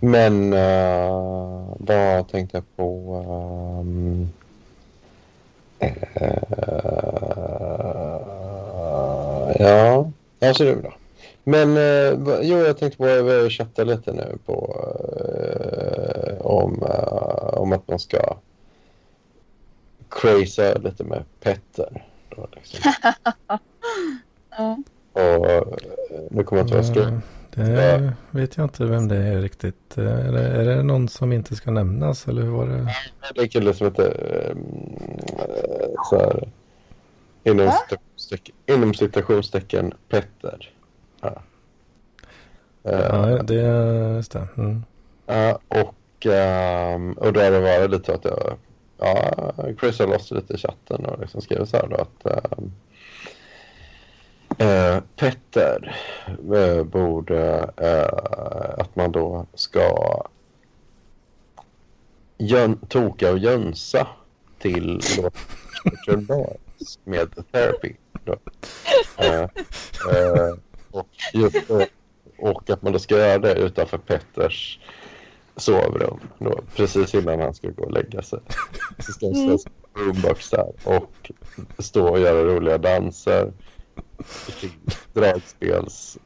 [0.02, 3.14] Men uh, vad tänkte jag på?
[3.80, 4.28] Um,
[5.82, 5.88] uh,
[9.58, 10.10] ja,
[10.48, 10.94] alltså det är bra.
[11.44, 11.74] Men
[12.24, 14.84] va- jo, jag tänkte på, jag chatta lite nu på
[15.20, 18.36] uh, om, uh, om att man ska
[20.08, 22.06] craza lite med Petter.
[22.36, 22.92] Då, liksom.
[24.50, 24.78] Ja.
[25.12, 25.80] Och
[26.30, 27.20] nu kommer jag inte jag skrev.
[27.54, 29.98] Det vet jag inte vem det är riktigt.
[29.98, 32.94] Är det, är det någon som inte ska nämnas eller hur var det?
[33.34, 34.14] Det är en kille som heter
[36.10, 36.48] så här,
[37.44, 37.72] inom, Va?
[37.72, 40.70] citationstecken, inom citationstecken Petter.
[41.20, 41.42] Ja.
[42.84, 44.48] Eh, Ja, det är just det.
[44.56, 44.84] Mm.
[45.26, 48.56] ja, och, um, och då har det varit lite så att jag
[48.98, 52.72] ja, Chris har loss lite i chatten och liksom skriver så här då att um,
[54.58, 55.96] eh, Petter
[56.54, 59.96] eh, borde eh, att man då ska
[62.38, 64.06] jön, toka och jönsa
[64.58, 65.34] till låt
[65.84, 66.56] Richard Dawes
[67.04, 67.92] med therapy.
[68.24, 68.36] Då.
[69.16, 70.54] Eh, eh,
[70.90, 71.56] och, just,
[72.38, 74.78] och att man då ska göra det utanför Petters
[75.56, 78.38] sovrum då, precis innan han ska gå och lägga sig.
[78.98, 79.58] Så ska han Mm.
[79.58, 81.30] stå där och
[81.78, 83.52] stå och göra roliga danser.
[85.12, 86.18] Dragspels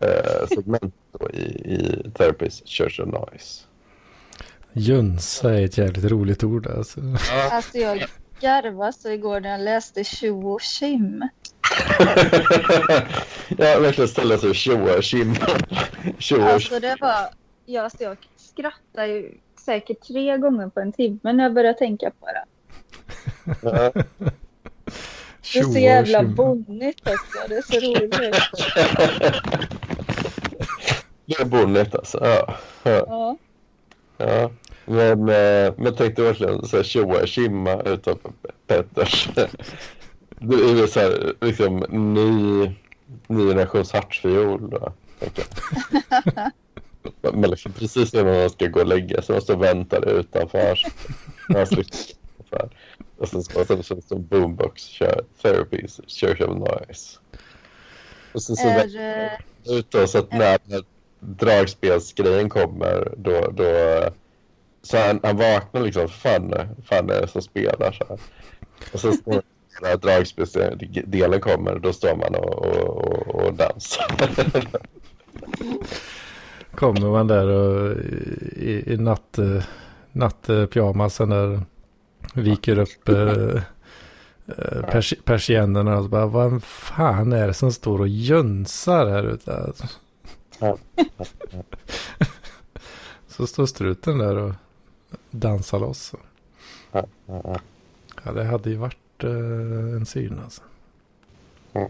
[0.00, 1.42] eh, segment då i,
[1.74, 3.64] i Therapist Church of Noise.
[4.72, 7.00] Jönsa är ett jävligt roligt ord alltså.
[7.50, 8.04] Alltså jag
[8.40, 11.28] garvade så igår när jag läste Tjo och Kim.
[13.48, 15.04] ja, verkligen ställa sig tjoa och
[16.38, 17.28] och Alltså det var,
[17.66, 22.10] ja, alltså jag skrattade ju säkert tre gånger på en timme när jag började tänka
[22.20, 22.44] på det.
[25.52, 27.48] Det är så jävla bonnigt också.
[27.48, 28.36] Det är så roligt.
[31.26, 32.18] Det är bonnet alltså.
[32.22, 32.56] Ja.
[32.82, 33.36] ja.
[34.16, 34.50] Ja.
[34.90, 38.32] Men, eh, men tänkte verkligen så här tjoa kimma utanför
[38.66, 39.28] Petters.
[40.38, 41.76] Det är väl så här liksom
[42.14, 42.70] ny,
[43.26, 44.90] ny generations hartsfiol.
[47.32, 50.78] Men liksom precis innan man ska gå och lägga sig måste och väntar utanför.
[53.18, 57.18] Och sen så sen så som boombox kör therapies, Church of Noise.
[58.32, 59.30] Och sen så Är,
[59.66, 60.84] eh, ut då, så att när den här
[61.20, 63.64] dragspelsgrejen kommer då, då
[64.82, 68.18] så han, han vaknar liksom, fan, fan är det som spelar så här.
[68.92, 69.42] Och så står
[69.80, 74.06] den här dragspelsdelen kommer, då står man och, och, och, och dansar.
[76.74, 77.96] Kommer man där och
[78.56, 79.64] i, i natt, eh,
[80.12, 81.62] nattpyjamasen där
[82.34, 83.62] viker upp eh,
[84.46, 89.22] eh, pers, persiennerna och så bara vad fan är det som står och jönsar här
[89.22, 89.72] ute?
[93.28, 94.52] Så står struten där och
[95.30, 96.14] dansar loss.
[96.92, 97.60] Ja, ja, ja.
[98.24, 99.30] Ja, det hade ju varit eh,
[99.96, 100.62] en syn alltså.
[101.72, 101.86] eh,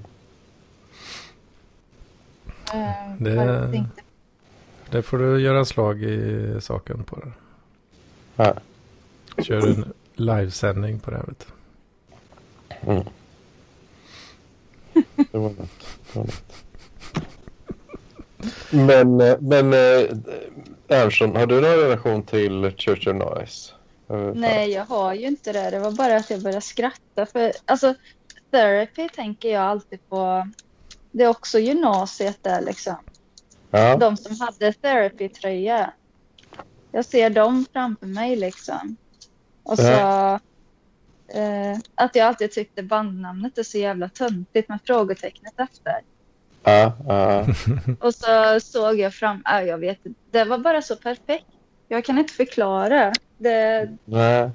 [3.19, 3.85] Det-
[4.91, 7.33] Det får du göra slag i saken på det.
[8.37, 8.55] Ja.
[9.43, 11.53] Kör en livesändning på det här vet du.
[12.91, 13.05] Mm.
[15.33, 15.57] Det var något.
[16.13, 16.65] Det var något.
[18.71, 20.09] Men, eh, men eh,
[20.89, 23.73] Ernson, har du någon relation till Church of Noise?
[24.35, 25.71] Nej, jag har ju inte det.
[25.71, 27.27] Det var bara att jag började skratta.
[27.27, 27.95] För, alltså,
[28.51, 30.49] therapy tänker jag alltid på.
[31.11, 32.97] Det är också gymnasiet där liksom.
[33.71, 35.93] Ja, De som hade therapy-tröja.
[36.93, 38.97] Jag ser dem framför mig liksom.
[39.63, 39.93] Och så
[41.29, 46.01] eh, att jag alltid tyckte bandnamnet är så jävla töntigt med frågetecknet efter.
[46.63, 47.47] Ja, ja.
[48.01, 49.99] Och så såg jag fram, äh, jag vet
[50.31, 51.47] det var bara så perfekt.
[51.89, 53.13] Jag kan inte förklara.
[53.39, 54.51] Det, Nej.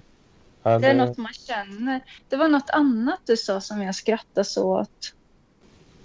[0.64, 2.02] Ja, det är något man känner.
[2.30, 5.14] Det var något annat du sa som jag skrattade så åt.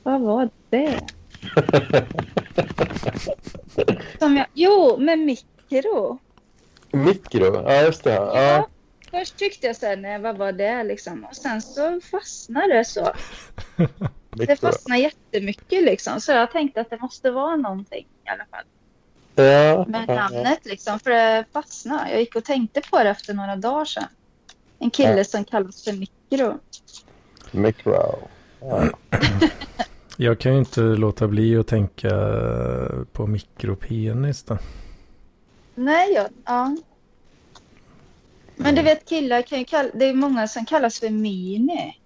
[0.02, 1.00] Vad var det?
[4.18, 6.18] Som jag, jo, med mikro.
[6.90, 8.14] Mikro, ja just det.
[8.14, 8.68] Ja.
[9.10, 11.24] först tyckte jag så här, nej vad var det liksom?
[11.24, 13.12] Och sen så fastnade det så.
[14.30, 16.20] Det fastnade jättemycket liksom.
[16.20, 18.64] Så jag tänkte att det måste vara någonting i alla fall.
[19.34, 20.98] Ja, Med ja, namnet liksom.
[20.98, 22.10] För det fastnade.
[22.10, 24.04] Jag gick och tänkte på det efter några dagar sedan.
[24.78, 25.24] En kille Ja.
[25.24, 26.58] som kallas för Mikro.
[27.50, 27.94] Mikro.
[28.60, 28.84] Ja.
[30.16, 32.10] Jag kan ju inte låta bli att tänka
[33.12, 34.58] på mikropenis då.
[35.74, 36.76] Nej, jag, ja.
[38.56, 41.99] Men du vet killar kan ju kalla, det är många som kallas för mini.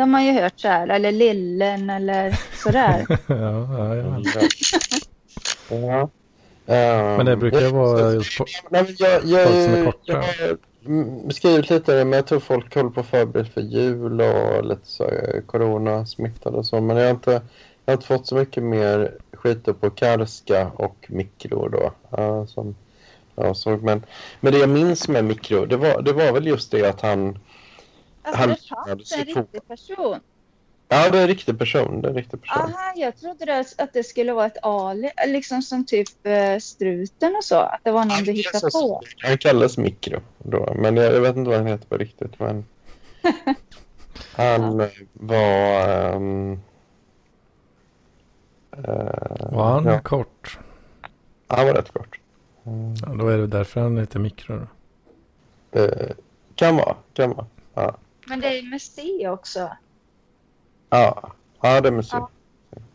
[0.00, 3.06] De har man ju hört så här, eller lillen eller sådär.
[3.26, 4.20] ja, ja,
[5.70, 6.08] ja.
[6.66, 7.16] Ja.
[7.16, 8.44] Men det brukar Jag- vara just på...
[8.70, 10.12] Nej, men jag, jag, folk som är korta.
[10.12, 14.20] jag har mm, skrivit lite, men jag tror folk håller på att förbereda för jul
[14.20, 16.80] och lite så eh, coronasmittade och så.
[16.80, 17.40] Men jag har inte, jag
[17.86, 21.92] har inte fått så mycket mer skit på karska och mikro då.
[22.10, 22.74] Ja, som,
[23.36, 24.02] ja, så, men,
[24.40, 27.38] men det jag minns med mikro, det var, det var väl just det att han...
[28.22, 30.20] Alltså Han det fanns en riktig person.
[30.88, 32.00] Ja, det är en riktig person.
[32.02, 32.62] Det är en riktig person.
[32.62, 37.36] Aha, jag trodde det, att det skulle vara ett ali, liksom som typ eh, struten
[37.36, 37.56] och så.
[37.58, 39.02] Att det var någon du hittade på.
[39.22, 42.38] Han kallas mikro då, men jag, jag vet inte vad han heter på riktigt.
[42.38, 42.64] Men
[44.32, 45.88] han var...
[46.14, 46.60] ehm,
[48.72, 50.58] eh, Var han ja, kort?
[51.46, 52.20] han var rätt kort.
[52.66, 54.66] Mm, Ja, då är det därför han heter mikro
[55.72, 55.80] då.
[55.80, 56.10] eh,
[56.54, 57.46] kan vara, kan vara.
[57.74, 57.96] Ja,
[58.30, 59.76] Men det är C också.
[60.90, 62.14] ja, ja det är musik.
[62.14, 62.30] Ja.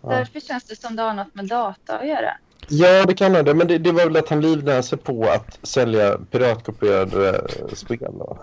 [0.01, 0.09] Ja.
[0.09, 2.37] Därför känns det som det har något med data att göra.
[2.67, 3.53] Ja, det kan det.
[3.53, 8.13] Men det, det var väl att han livnärde sig på att sälja piratkopierade eh, spel.
[8.19, 8.37] Då.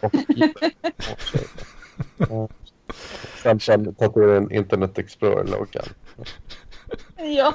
[0.00, 0.14] Och
[2.16, 2.48] Ja.
[3.42, 5.84] Samt han tatuerade en Internet Explorer-loggan.
[7.16, 7.54] Ja.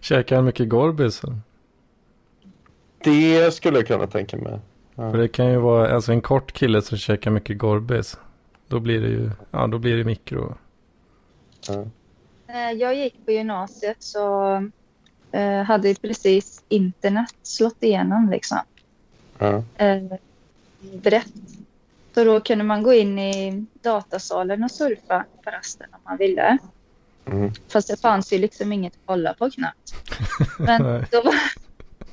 [0.00, 1.22] Käkar han mycket Gorbis?
[3.04, 4.60] Det skulle jag kunna tänka mig.
[4.98, 8.16] För det kan ju vara alltså en kort kille som käkar mycket Gorbis.
[8.68, 10.54] Då blir det ju, ja då blir det mikro.
[11.68, 11.84] Ja.
[12.46, 14.54] När jag gick på gymnasiet så
[15.32, 18.58] eh, hade ju precis internet slått igenom liksom.
[19.38, 19.62] Ja.
[19.76, 20.02] Eh,
[21.02, 21.32] brett.
[22.14, 26.58] Så då kunde man gå in i datasalen och surfa på rasten om man ville.
[27.26, 27.52] Mm.
[27.68, 29.94] Fast det fanns ju liksom inget att kolla på knappt.
[30.58, 31.34] Men då var,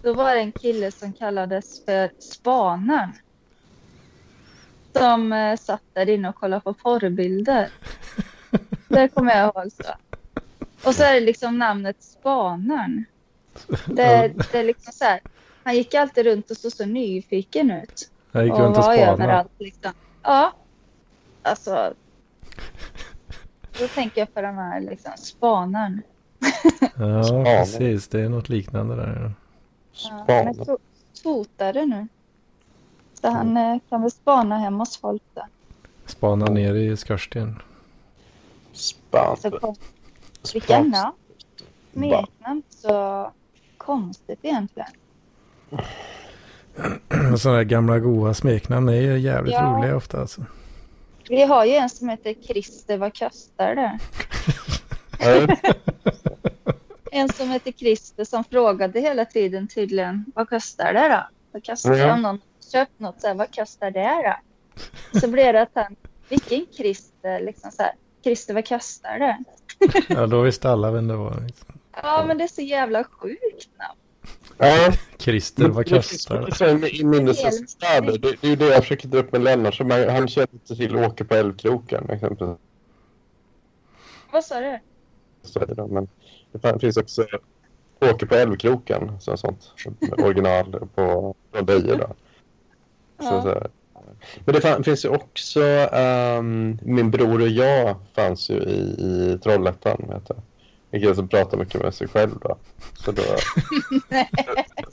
[0.06, 3.14] då var det en kille som kallades för Spanaren.
[4.94, 7.70] Som eh, satt där inne och kollade på porrbilder.
[8.88, 9.92] Det kommer jag ihåg så.
[10.88, 13.06] Och så är det liksom namnet Spanaren.
[13.86, 15.20] Det, det är liksom så här.
[15.64, 18.10] Han gick alltid runt och såg så nyfiken ut.
[18.32, 19.46] Jag gick och runt och spanade.
[19.60, 19.92] liksom.
[20.24, 20.54] Ja.
[21.42, 21.94] Alltså.
[23.80, 26.02] Då tänker jag på den här liksom spanaren.
[26.98, 28.08] Ja, precis.
[28.08, 29.34] Det är något liknande där.
[29.96, 30.46] Ja, Span.
[30.46, 30.78] men to-
[31.24, 32.08] fotare nu.
[33.22, 35.42] Så han eh, kan väl spana hem hos folk då.
[36.06, 37.62] Spana ner i skorsten.
[38.74, 39.38] Span.
[39.38, 39.76] Så kom,
[40.54, 41.16] vilka namn.
[41.94, 42.64] Smeknamn.
[42.70, 43.32] Så
[43.78, 44.90] konstigt egentligen.
[47.38, 49.62] Sådana där gamla goa smeknamn är ju jävligt Ja.
[49.78, 50.46] roliga ofta alltså.
[51.30, 54.00] Vi har ju en som heter Christer, vad kostar det?
[57.16, 61.28] En som heter Christer som frågade hela tiden tydligen, vad kostar det då?
[61.52, 62.14] Vad kostar det Ja.
[62.14, 63.22] om någon köpt något?
[63.22, 64.34] Så här, vad kostar det
[65.14, 65.20] då?
[65.20, 65.96] Så blev det att han,
[66.30, 67.40] vilken Christer?
[67.40, 67.92] Liksom så här,
[68.24, 69.38] Christer, vad kostar det?
[70.10, 71.42] Ja, då visste alla vem det var.
[71.46, 71.80] Liksom.
[72.04, 74.00] Ja, men det är så jävla sjukt namn.
[74.58, 74.92] Ja.
[75.18, 76.48] Christer, vad kostar det?
[76.48, 78.18] också i minnesstäder.
[78.18, 79.80] Det, det är ju det jag försöker dra upp med Lennart.
[79.80, 82.58] Man, han känner inte till Åke på Älvkroken exempelvis.
[84.32, 84.80] Vad sa du?
[85.44, 85.88] Så är det då.
[85.88, 86.08] Men
[86.62, 87.26] det finns också
[88.00, 89.20] Åke på Älvkroken.
[89.20, 89.72] Så sånt
[90.18, 92.16] original på Deje då.
[93.20, 93.68] Så,
[94.46, 100.06] men det finns ju också ehm, Min bror och jag fanns ju i, i Trollhättan.
[100.10, 100.38] Vet jag.
[100.92, 102.58] En kille som pratar mycket med sig själv då.
[102.94, 103.22] Så då...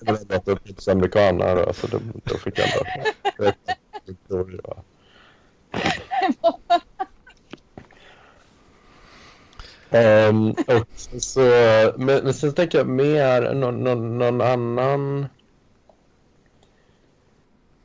[0.01, 1.73] det var bara ett amerikaner då.
[1.73, 3.53] Så då, då fick jag ändå...
[4.07, 4.83] Min bror och jag.
[9.93, 10.87] Ehm, och
[11.23, 11.41] så,
[11.97, 15.27] men, men sen tänker jag mer någon, någon, någon annan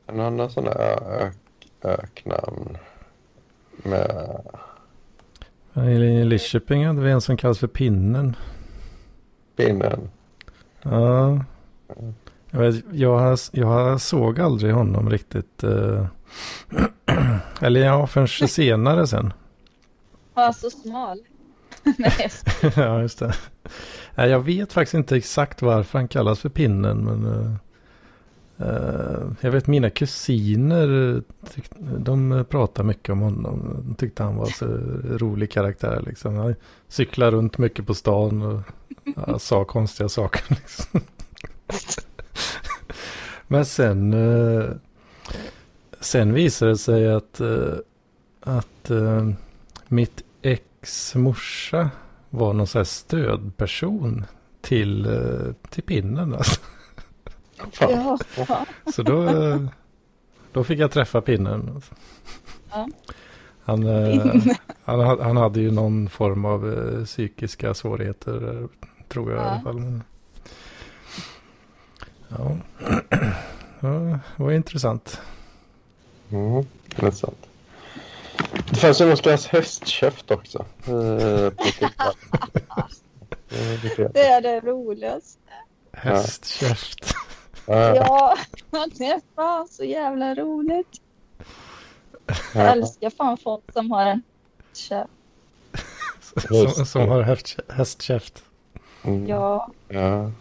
[0.08, 1.34] en annan sån där ök,
[1.82, 2.78] öknamn
[3.84, 4.42] med
[5.76, 8.36] I Lidköping hade vi en som kallas för Pinnen.
[9.56, 10.10] pinnen.
[10.82, 11.40] Ja.
[12.52, 15.64] Jag, vet, jag, har- jag såg aldrig honom riktigt.
[15.64, 16.06] eh,
[17.62, 19.34] eller ja, förrän senare sen.
[20.34, 21.20] Ja, så smal.
[22.76, 23.34] Ja, just det.
[24.16, 26.98] Jag vet faktiskt inte exakt varför han kallas för Pinnen.
[26.98, 27.58] Men
[28.60, 31.22] Eh, jag vet mina kusiner,
[31.54, 33.84] tyck, de pratar mycket om honom.
[33.86, 34.66] De tyckte han var så
[35.18, 36.36] rolig karaktär liksom.
[36.36, 36.56] Han
[36.88, 38.62] cyklade runt mycket på stan och
[39.16, 40.44] ja, sa konstiga saker.
[40.50, 41.02] Liksom.
[43.48, 44.70] Men sen, eh,
[46.00, 47.74] sen visade det sig att, eh,
[48.42, 48.92] att
[49.88, 50.24] mitt
[51.16, 51.90] morsa
[52.30, 54.26] var någon sån här stödperson
[54.62, 55.08] till,
[55.70, 56.34] till pinnen.
[56.36, 56.62] Alltså.
[57.80, 58.18] Ja.
[58.94, 59.30] Så då,
[60.52, 61.82] då fick jag träffa pinnen.
[62.72, 62.88] Ja.
[63.64, 64.36] Han, eh,
[64.84, 68.68] han, ha- han hade ju någon form av eh, psykiska svårigheter, eh,
[69.08, 69.50] tror jag i Ja.
[69.50, 70.00] alla fall.
[72.30, 72.58] Ja.
[73.80, 73.90] ja,
[74.38, 75.22] det var intressant.
[76.30, 77.47] Mm, det är sant.
[78.70, 80.66] Det fanns ju någon slags hästkäft också.
[80.88, 81.52] eh.
[83.50, 85.40] Eh, det är Det roligaste.
[85.92, 87.14] Hästkäft.
[87.66, 88.38] Ja,
[88.98, 91.02] det är fan så jävla roligt.
[92.54, 92.72] Jag ja.
[92.72, 94.22] älskar fan folk som har en
[94.74, 95.10] käft.
[96.76, 98.44] som, som har häst, hästkäft.
[99.04, 100.32] Mm, Ja, ja.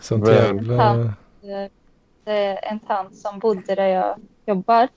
[0.00, 1.14] Sånt jävla...
[1.40, 1.70] det
[2.24, 4.88] det är en tant som bodde där jag jobbar.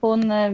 [0.00, 0.52] Hon, eh,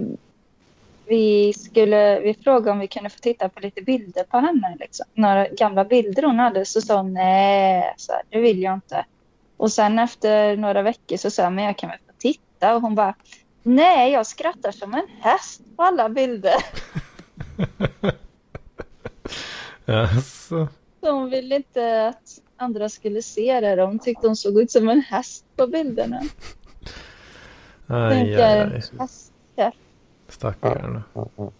[1.07, 4.77] vi, skulle, vi frågade om vi kunde få titta på lite bilder på henne.
[4.81, 5.07] Liksom.
[5.14, 6.64] Några gamla bilder hon hade.
[6.64, 9.05] Så sa hon nej, så här, det vill jag inte.
[9.57, 12.75] Och sen efter några veckor så sa jag, men jag kan väl få titta.
[12.77, 13.14] Och hon bara,
[13.62, 16.55] nej, jag skrattar som en häst på alla bilder.
[19.87, 20.69] Ja, så.
[21.01, 23.83] Hon ville inte att andra skulle se det.
[23.83, 26.21] Hon tyckte hon såg ut som en häst på bilderna.
[27.87, 28.83] Aj, Tänkte aj, aj.
[28.99, 29.33] häst.
[30.29, 31.03] Stackarna.
[31.15, 31.51] Ja, ja.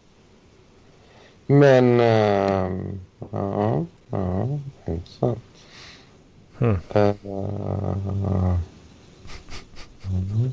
[1.47, 3.01] Men, ehm,
[3.33, 5.39] ja, ja, intressant.
[6.59, 6.77] Mm.
[6.95, 7.15] Eh,
[10.11, 10.53] mm.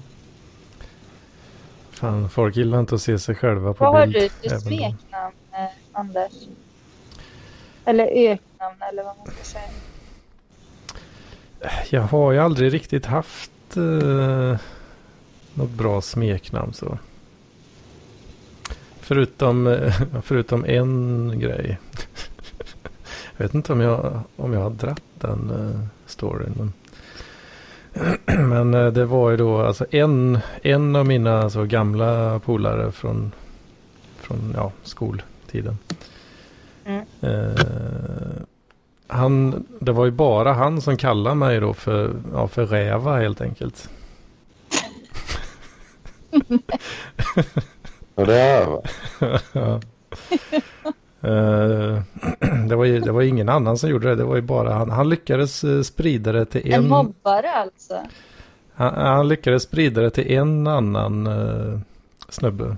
[1.91, 4.31] Fan, folk gillar inte att se sig själva på Vad har bild.
[4.41, 6.31] du för smeknamn, eh, Anders?
[7.85, 9.71] Eller öknamn eller vad man ska säga.
[11.89, 14.57] Jag har ju aldrig riktigt haft eh,
[15.53, 16.97] något bra smeknamn så.
[19.01, 21.77] Förutom, eh, förutom en grej.
[23.37, 26.53] jag vet inte om jag, om jag har dratt den eh, storyn.
[26.57, 26.73] Men,
[28.49, 33.31] men eh, det var ju då alltså en, en av mina så gamla polare från,
[34.19, 35.77] från ja, skoltiden.
[36.85, 37.05] Mm.
[37.21, 37.61] Eh,
[39.07, 43.41] han, det var ju bara han som kallade mig då för, ja, för räva helt
[43.41, 43.89] enkelt.
[48.21, 48.81] Och det är?
[49.53, 49.79] Ja.
[51.23, 52.01] Eh,
[52.67, 54.15] det, var ju, det var ju ingen annan som gjorde det.
[54.15, 54.89] Det var ju bara han.
[54.89, 56.89] Han lyckades eh, sprida det till En en.
[56.89, 58.01] mobbare alltså.
[58.73, 61.79] Han, han lyckades sprida det till en annan uh,
[62.29, 62.77] snubbe.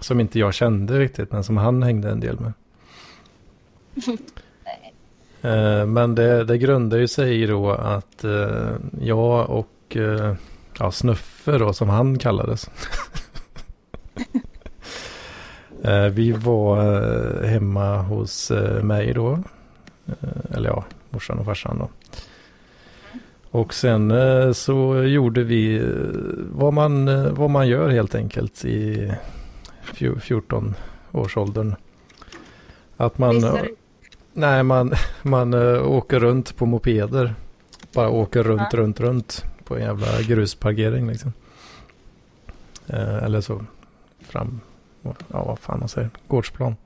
[0.00, 1.32] Som inte jag kände riktigt.
[1.32, 2.52] Men som han hängde en del med.
[5.44, 8.24] Eh, men det, det grundar ju sig då att
[9.00, 9.96] jag och
[10.78, 12.70] ja, Snuffe då som han kallades.
[15.84, 16.78] Eh, vi var
[17.42, 19.38] eh, hemma hos eh, mig då.
[20.54, 21.88] Eller ja, morsan och farsan då.
[23.50, 24.12] Och sen
[24.54, 25.82] så gjorde vi
[26.52, 29.12] vad man, vad man gör helt enkelt i
[29.94, 31.74] fjo- 14-årsåldern.
[32.96, 33.58] Att man...
[34.32, 34.92] Nej, man,
[35.22, 37.34] man åker runt på mopeder.
[37.94, 38.78] Bara åker runt, Ja.
[38.78, 41.32] runt, runt på en jävla grusparkering liksom.
[43.22, 43.64] Eller så
[44.20, 44.60] fram,
[45.02, 46.76] ja vad fan man säger, gårdsplan.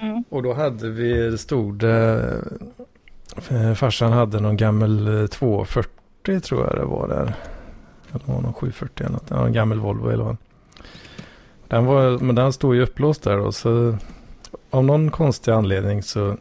[0.00, 0.24] Mm.
[0.28, 6.76] Och då hade vi, det stod eh, farsan hade någon gammal eh, 240 tror jag
[6.76, 7.34] det var där.
[8.10, 10.36] Eller var någon 740 eller något, ja, en gammal Volvo eller vad.
[11.68, 13.96] Den var, men den stod ju upplåst där och så
[14.70, 16.36] av någon konstig anledning så,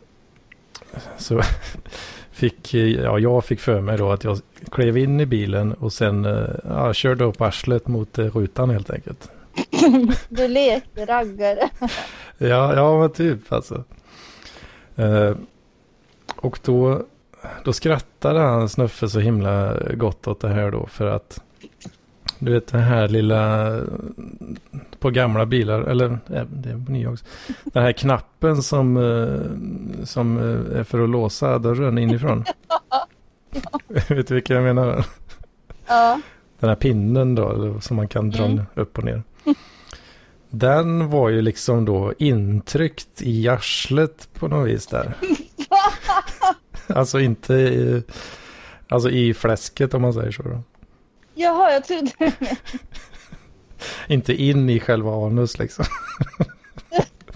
[1.17, 1.41] så
[2.31, 4.39] fick ja, jag fick för mig då att jag
[4.71, 8.89] klev in i bilen och sen eh, ja, körde upp arslet mot eh, rutan helt
[8.89, 9.29] enkelt.
[10.29, 11.69] Du lekte raggare.
[12.37, 13.83] Ja, ja men typ alltså.
[14.95, 15.31] Eh,
[16.35, 17.03] och då,
[17.63, 21.41] då skrattade han Snuffe så himla gott åt det här då för att
[22.39, 23.71] du vet den här lilla
[24.99, 27.25] på gamla bilar eller eh, det är på nya också.
[27.63, 32.43] Den här knappen som, eh, som eh, är för att låsa dörren inifrån.
[33.87, 35.05] vet du vilka jag menar?
[35.87, 36.21] Ja.
[36.59, 38.65] Den här pinnen då som man kan dra Mm.
[38.75, 39.23] upp och ner.
[40.49, 45.17] Den var ju liksom då intryckt i arslet på något vis där.
[46.87, 48.03] alltså inte i,
[48.89, 50.43] alltså i fläsket om man säger så.
[50.43, 50.61] Då.
[51.35, 52.11] Jaha, jag trodde
[54.07, 55.85] Inte in i själva anus liksom.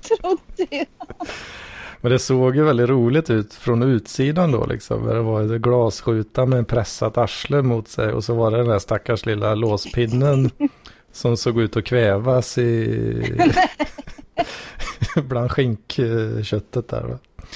[0.02, 0.88] trodde jag.
[2.02, 5.06] Men det såg ju väldigt roligt ut från utsidan då liksom.
[5.06, 8.14] Det var en glasskjuta med en pressat arsle mot sig.
[8.14, 10.52] Och så var det den där stackars lilla låspinnen
[11.12, 13.46] som såg ut att kvävas i...
[15.16, 17.04] bland skinkköttet där.
[17.04, 17.20] Va?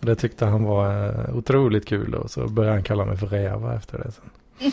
[0.00, 3.26] Och det tyckte han var eh, otroligt kul och så började han kalla mig för
[3.26, 4.12] räva efter det.
[4.12, 4.24] Sen.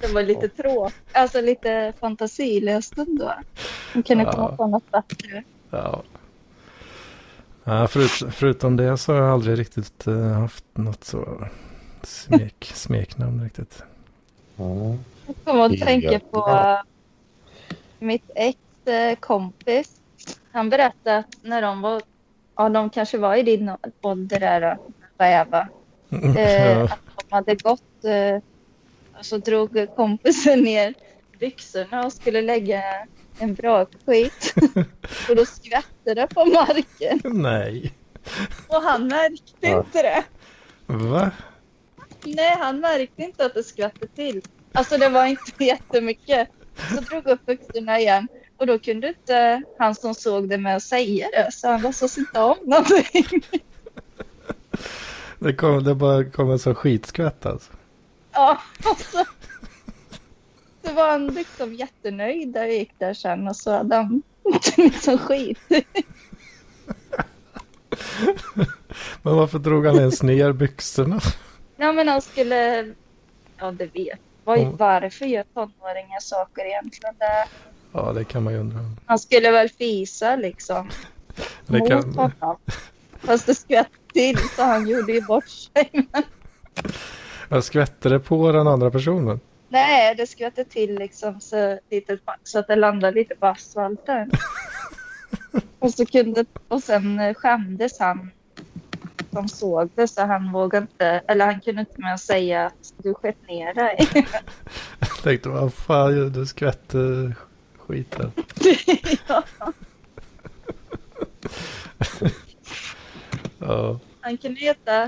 [0.00, 0.96] Det var lite tråkigt.
[1.12, 3.32] Alltså lite fantasilöst ändå.
[3.94, 4.32] Man kunde Ja.
[4.32, 5.42] komma på något bättre.
[5.70, 6.02] Ja.
[7.64, 11.46] Ja, förut, förutom det så har jag aldrig riktigt eh, haft något så
[12.02, 13.82] smek, smeknamn riktigt.
[14.56, 14.96] Ja.
[15.28, 16.78] Jag kommer att tänka på eh,
[17.98, 20.00] mitt ex eh, kompis.
[20.52, 22.02] Han berättade att när de var,
[22.56, 23.70] ja de kanske var i din
[24.00, 25.68] ålder där då, Eva.
[26.36, 26.84] Eh, Ja.
[26.84, 26.98] att
[27.28, 28.42] de hade gått eh,
[29.18, 30.94] och så drog kompisen ner
[31.38, 32.82] byxorna och skulle lägga
[33.38, 34.54] en brakskit.
[35.28, 37.20] och då skvätte det på marken.
[37.24, 37.92] Nej.
[38.68, 39.78] Och han märkte Ja.
[39.78, 40.24] inte det.
[40.86, 41.30] Va?
[42.24, 44.42] Nej, han märkte inte att det skvätte till.
[44.78, 46.48] Alltså det var inte jättemycket.
[46.94, 48.28] Så drog upp byxorna igen.
[48.56, 51.52] Och då kunde inte han som såg det med att säga det.
[51.52, 53.42] Så han låtsas inte om någonting.
[55.40, 57.72] Det, kom, det bara kom en sån skitskvätt alltså.
[58.32, 59.24] Ja, och så.
[60.94, 64.22] Var han liksom jättenöjd där jag gick där sen och så hade han
[64.76, 65.58] liksom skit.
[69.22, 71.20] Men varför drog han ens ner byxorna?
[71.76, 72.94] Ja men han skulle,
[73.58, 74.76] ja det vet Var, Mm.
[74.76, 77.14] Varför gör tonåringar saker egentligen?
[77.18, 77.44] Det,
[77.92, 78.78] Ja, det kan man ju undra.
[79.06, 80.90] han skulle väl fisa liksom.
[81.66, 82.56] Det mot kan, honom.
[83.20, 85.90] Fast det skvätt till så han gjorde ju bort sig.
[85.92, 86.22] Men
[87.48, 89.40] jag skvätte det på den andra personen.
[89.68, 94.30] nej, det skvätte till liksom så, lite, så att det landade lite på asfalten.
[95.78, 98.30] och, så kunde, och sen skämdes han
[99.38, 102.94] som såg det så han vågade inte, eller han kunde inte med att säga att
[102.96, 104.08] du skett ner dig.
[105.00, 107.32] Jag tänkte, vad fan du skvätte
[107.78, 108.32] skiten?
[109.28, 109.42] ja,
[113.58, 115.02] Ja, han kunde heta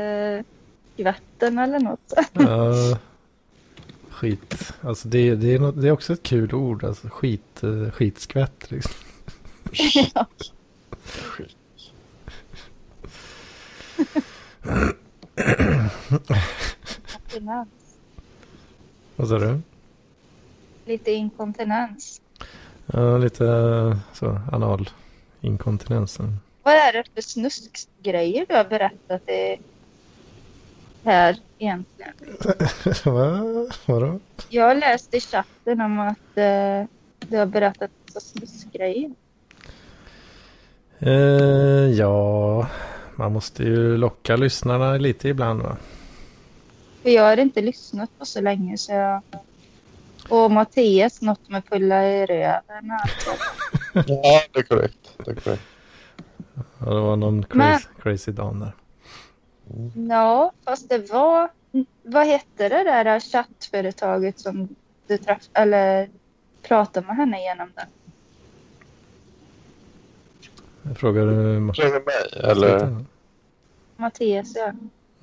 [0.00, 0.44] eh,
[0.94, 2.12] skvätten eller något.
[2.32, 2.98] ja.
[4.10, 4.72] Skit.
[4.80, 6.84] Alltså det, det, är något, det är också ett kul ord.
[6.84, 8.92] Alltså skit, eh, skitskvätt liksom.
[10.14, 10.26] ja.
[11.04, 11.56] Skit.
[19.16, 19.60] Vad sa du?
[20.84, 22.20] Lite inkontinens.
[22.86, 23.44] Ja, lite
[24.12, 26.38] så analinkontinensen.
[26.62, 29.58] Vad är det för snuskgrejer du har berättat i
[31.04, 32.12] här egentligen?
[33.14, 33.40] Va?
[33.86, 34.20] Vadå?
[34.48, 36.84] Jag har läst i chatten om att eh,
[37.18, 39.10] du har berättat massa snuskgrejer.
[40.98, 42.68] Eh, ja,
[43.22, 45.76] man måste ju locka lyssnarna lite ibland va?
[47.02, 49.22] För jag har inte lyssnat på så länge så jag...
[50.28, 52.90] Och Mattias något med pulla i röven.
[53.02, 53.30] Alltså.
[54.12, 55.14] Ja, det är korrekt.
[55.24, 55.62] Det är korrekt.
[56.54, 58.72] Ja, det var någon Men- crazy, crazy dan där.
[60.14, 61.48] Ja, fast det var...
[62.02, 64.68] Vad hette det där chattföretaget som
[65.06, 66.08] du träff eller
[66.62, 67.86] pratade med henne genom det?
[70.82, 71.84] Jag frågar du Martin?
[71.84, 73.04] Fråga mig, eller?
[73.96, 74.72] Mattias, ja.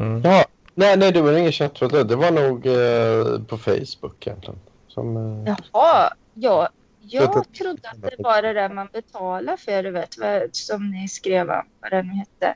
[0.06, 0.22] Mm.
[0.24, 0.46] Ja,
[0.76, 2.08] nej, nej, det var ingen chattråd.
[2.08, 4.60] Det var nog eh, på Facebook egentligen.
[4.88, 5.18] Som,
[5.48, 6.70] eh, Jaha, ja.
[7.02, 11.08] Jag trodde att det var det där man betalar för, du vet, vad- som ni
[11.08, 12.56] skrev om, vad det nu hette.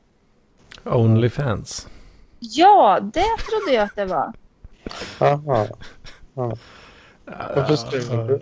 [0.84, 1.88] Onlyfans.
[2.40, 4.34] Ja, det trodde jag att det var.
[5.20, 5.68] Aha.
[7.56, 8.42] Varför skriver du det?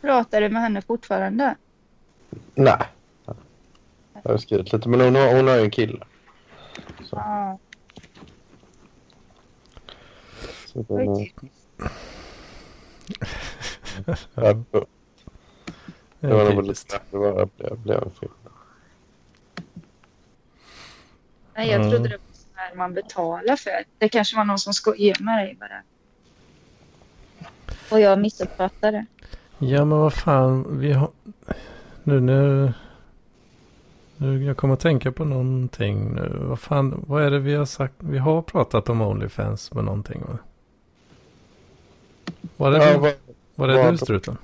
[0.00, 1.54] Pratar du med henne fortfarande?
[2.54, 2.78] Nej.
[4.26, 5.98] Jag har skrivit lite, men hon har, hon har ju en kille.
[7.04, 7.58] Så, Ja.
[10.66, 11.26] så den,
[14.34, 14.52] ja,
[16.20, 18.32] det var nog lite, det var, blev, blev en film.
[21.54, 21.90] Nej, jag Mm.
[21.90, 23.84] trodde det var så här man betalar för.
[23.98, 25.82] Det kanske var någon som skojade med dig bara.
[27.90, 29.06] Och jag missuppfattade.
[29.58, 31.10] Ja men vad fan, vi har...
[32.02, 32.72] Nu, nu...
[34.16, 36.38] nu jag kommer att tänka på någonting nu.
[36.40, 37.94] Vad fan, vad är det vi har sagt?
[37.98, 40.38] Vi har pratat om Onlyfans med någonting va?
[42.56, 43.14] Var det, Ja, du, vad-
[43.54, 44.36] var det vad- du struten?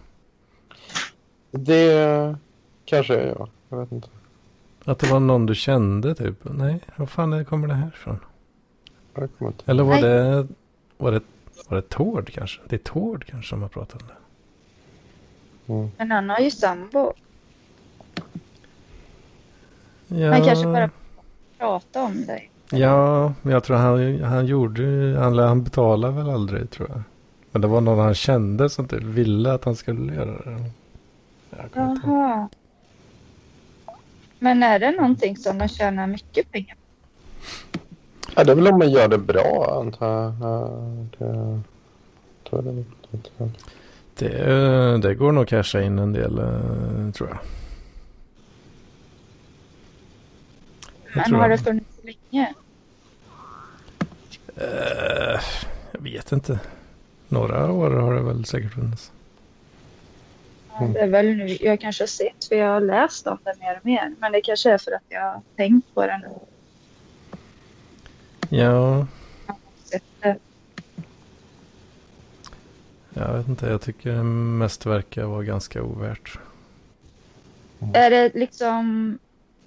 [1.50, 2.36] det
[2.84, 3.48] kanske är jag.
[3.68, 4.08] Jag vet inte.
[4.84, 6.36] Att det var någon du kände typ?
[6.42, 8.18] Nej, vad fan är- kommer det här ifrån?
[9.66, 10.46] Eller var det,
[10.96, 11.20] var det,
[11.68, 12.60] var det Tord kanske?
[12.68, 14.14] Det är Tord kanske som har pratat om det.
[15.72, 15.90] Mm.
[15.96, 17.12] Men han har ju sambo.
[20.14, 20.90] Ja, Han kanske bara
[21.58, 22.50] pratar om dig.
[22.70, 27.02] Ja, men jag tror han, han gjorde han, han betalade väl aldrig tror jag.
[27.50, 30.70] Men det var någon han kände som typ ville att han skulle göra det.
[31.74, 32.48] Jaha.
[34.38, 36.80] Men är det någonting som de tjänar mycket pengar på?
[38.36, 40.34] Ja, det är väl om man gör det bra antar jag.
[40.40, 40.70] Ja,
[42.50, 42.62] Det,
[43.38, 43.50] det.
[44.14, 47.38] Det, det går nog att casha in en del eh, tror jag.
[51.01, 52.54] Jag Men har det funnits länge?
[54.56, 55.40] Eh,
[55.92, 56.60] jag vet inte.
[57.28, 59.12] Några år har det väl säkert funnits.
[60.72, 63.54] Ja, Det är väl nu jag kanske har sett, för jag har läst om det
[63.60, 64.14] mer och mer.
[64.18, 66.28] Men det kanske är för att jag har tänkt på det nu.
[68.48, 69.06] Ja,
[73.14, 73.66] jag vet inte.
[73.66, 76.38] Jag tycker mest verkar vara ganska ovärt.
[77.94, 79.18] Är det liksom,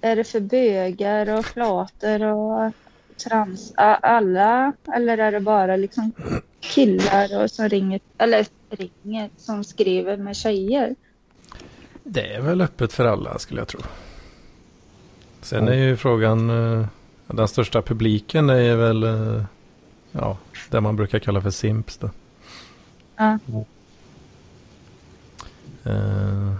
[0.06, 2.72] är det för bögar och flator och
[3.24, 4.72] trans, alla?
[4.94, 6.12] Eller är det bara liksom
[6.60, 10.94] killar och som ringer, eller ringer, som skriver med tjejer?
[12.04, 13.80] Det är väl öppet för alla skulle jag tro.
[15.40, 16.86] Sen är ju frågan, eh,
[17.26, 19.44] den största publiken är väl, eh,
[20.12, 20.38] ja,
[20.70, 22.10] det man brukar kalla för simps då.
[23.16, 23.38] Ja.
[25.84, 26.54] Eh,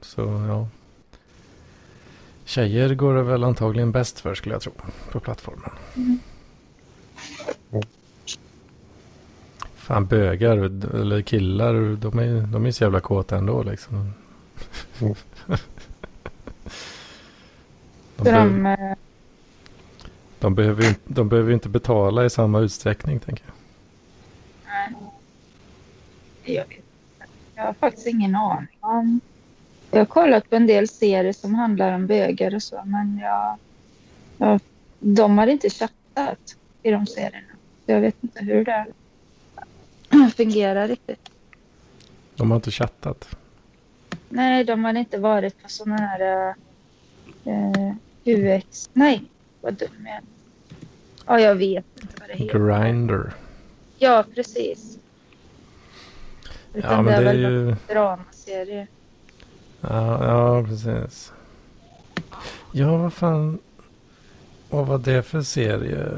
[0.00, 0.68] Så ja.
[2.46, 4.72] Tjejer går det väl antagligen bäst för skulle jag tro
[5.12, 5.70] på plattformen.
[5.96, 6.18] Mm.
[9.74, 14.12] Fan bögar eller killar, de är de är så jävla kåta ändå liksom.
[15.00, 15.14] Mm.
[15.46, 15.56] de,
[18.16, 18.92] Så de, eh,
[20.38, 23.54] de, behöver ju inte, de behöver inte betala i samma utsträckning tänker jag.
[26.44, 26.44] nej.
[26.44, 26.64] Inte.
[27.54, 29.20] Jag har faktiskt ingen aning om.
[29.96, 33.56] Jag har kollat på en del serier som handlar om bögar och så, men jag,
[34.38, 34.60] jag,
[34.98, 37.46] de har inte chattat i de serierna.
[37.86, 38.86] Jag vet inte hur det
[40.36, 41.30] fungerar riktigt.
[42.34, 43.36] De har inte chattat.
[44.28, 46.54] Nej, de har inte varit på sådana här
[47.44, 47.92] eh,
[48.24, 48.90] UX.
[48.92, 49.22] Nej,
[49.60, 50.22] vad dum jag är.
[51.26, 52.58] Ja, jag vet inte vad det heter.
[52.58, 53.32] Grinder.
[53.98, 54.98] Ja, precis.
[56.42, 57.70] Ja Utan men det är väl ju...
[57.70, 58.86] en dramaserie.
[59.80, 61.32] Ja, ja, precis.
[62.72, 63.58] Ja, vad fan.
[64.70, 66.08] Vad var det för serie?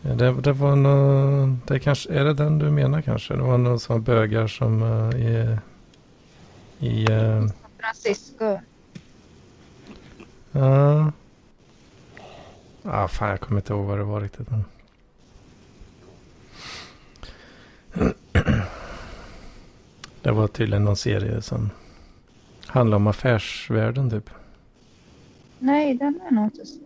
[0.00, 3.34] Det, det var nå det kanske, är det den du menar kanske?
[3.34, 5.58] Det var någon som bögar som uh, i,
[6.78, 7.48] i uh,
[7.78, 8.58] Francisco.
[10.52, 11.12] ja.
[12.82, 14.48] Ah, fan, jag kommer inte ihåg vad det var riktigt.
[20.26, 21.70] Det var tydligen någon serie som
[22.66, 24.30] handlar om affärsvärlden typ.
[25.58, 26.78] Nej, den är nog inte så.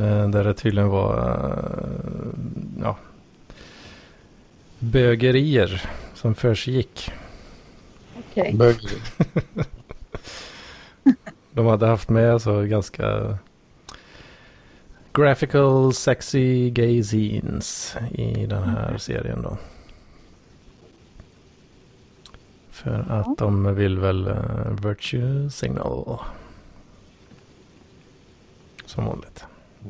[0.00, 2.30] Eh, där det tydligen var eh,
[2.82, 2.96] ja,
[4.78, 5.82] bögerier
[6.14, 7.10] som försiggick.
[8.18, 8.54] Okej.
[8.54, 8.76] Bög.
[11.50, 13.38] De hade haft med så ganska
[15.12, 19.56] graphical sexy gay scenes i den här serien då.
[22.88, 26.18] För att de vill väl uh, virtue signal.
[28.84, 29.44] Som vanligt.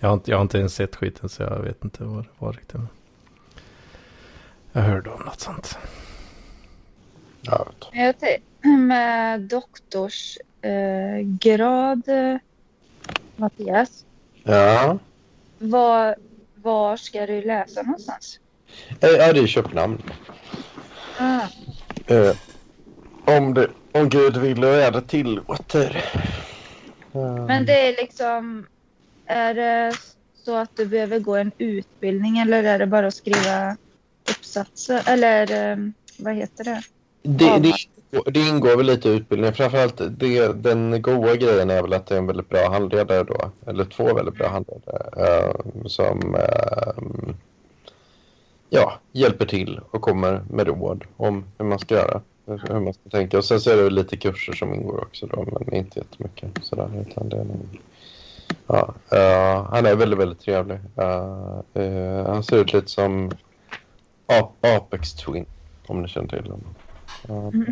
[0.00, 2.28] jag, har inte, jag har inte ens sett skiten så jag vet inte vad det
[2.38, 2.80] var riktigt.
[4.72, 5.78] Jag hörde om något sånt.
[7.40, 12.36] Ja, vet Jag tänkte med doktorsgrad, eh, grad, eh,
[13.36, 14.04] Mattias.
[14.42, 14.98] ja.
[15.58, 16.16] Var,
[16.54, 18.40] var ska du läsa någonstans?
[19.00, 20.02] Eh, Ja, det är Köpenhamn.
[21.18, 21.46] Ah,
[22.08, 22.36] Eh,
[23.36, 26.04] om, det, om Gud vill och är det tillåter.
[27.14, 28.66] Eh, men det är liksom,
[29.26, 29.92] är det
[30.44, 33.76] så att du behöver gå en utbildning eller är det bara att skriva
[34.30, 35.02] uppsatser?
[35.06, 35.76] Eller eh,
[36.18, 36.80] vad heter det?
[37.22, 39.54] det, det, ingår- det ingår väl lite i utbildningen.
[39.54, 43.50] Framförallt det, den goda grejen är väl att det är en väldigt bra handledare då.
[43.66, 45.08] Eller två väldigt bra handledare.
[45.26, 45.54] eh,
[45.86, 47.02] som eh,
[48.70, 52.20] ja, hjälper till och kommer med råd om hur man ska göra.
[52.46, 53.38] Hur man ska tänka.
[53.38, 55.46] Och sen så är det lite kurser som ingår också då.
[55.50, 57.04] Men inte jättemycket sådär.
[57.08, 57.78] Utan det är någon...
[58.66, 60.78] ja, uh, han är väldigt, väldigt trevlig.
[60.98, 63.30] Uh, uh, han ser ut lite som
[64.26, 65.46] A- Apex Twin.
[65.86, 66.74] Om ni känner till honom.
[67.30, 67.62] Uh,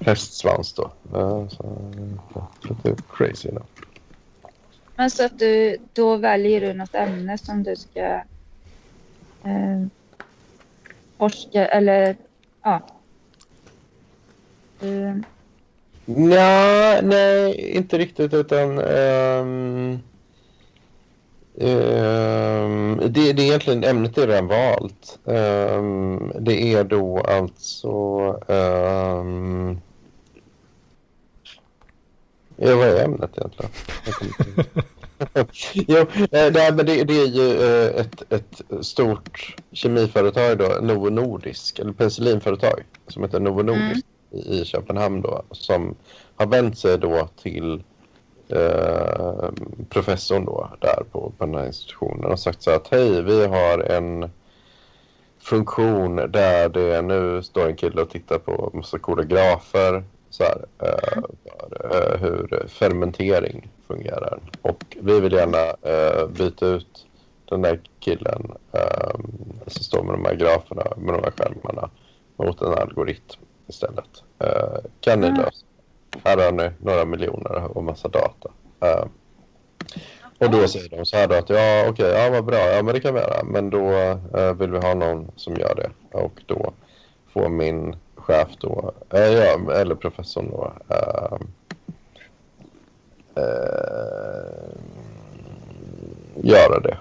[0.00, 0.92] hästsvans då.
[1.18, 1.92] Uh, så,
[2.62, 3.50] lite crazy.
[3.52, 3.62] Då.
[4.96, 8.22] Men så att du, då väljer du något ämne som du ska
[9.44, 9.86] eh,
[11.18, 12.16] forska eller
[12.62, 12.80] ja.
[14.82, 15.16] Uh.
[16.04, 19.98] Nja, nej, inte riktigt utan um,
[21.54, 25.18] um, det, det är egentligen ämnet är redan valt.
[25.24, 27.88] Um, det är då alltså
[32.56, 33.70] Ja, vad är ämnet egentligen?
[35.72, 35.98] jo,
[36.32, 41.78] eh, det, men det, det, är ju eh, ett, ett stort kemiföretag då, Novo Nordisk,
[41.78, 44.44] eller penicillinföretag som heter Novo Nordisk mm.
[44.46, 45.94] i Köpenhamn då, som
[46.36, 47.82] har vänt sig då till
[48.48, 49.50] eh,
[49.88, 53.78] professorn då där på, på den här institutionen och sagt så att hej, vi har
[53.78, 54.30] en
[55.40, 60.64] funktion där det nu står en kille och tittar på massa coola grafer så här,
[60.78, 64.38] eh, för, eh, hur fermentering fungerar.
[64.62, 67.06] Och vi vill gärna eh, byta ut
[67.44, 69.10] den där killen eh,
[69.66, 71.90] som står med de här graferna, med de här skärmarna
[72.36, 74.22] mot en algoritm istället.
[74.38, 75.66] Eh, kan ni lösa?
[76.24, 78.50] Här har ni några miljoner och massa data.
[80.38, 82.82] Och då säger de så här då att ja okej, okay, ja vad bra, ja
[82.82, 83.44] men det kan vi göra.
[83.44, 83.90] Men då
[84.38, 86.18] eh, vill vi ha någon som gör det.
[86.18, 86.72] Och då
[87.32, 91.38] får min chef då, äh, ja, eller professorn då, äh,
[93.34, 94.72] äh,
[96.42, 96.98] göra det.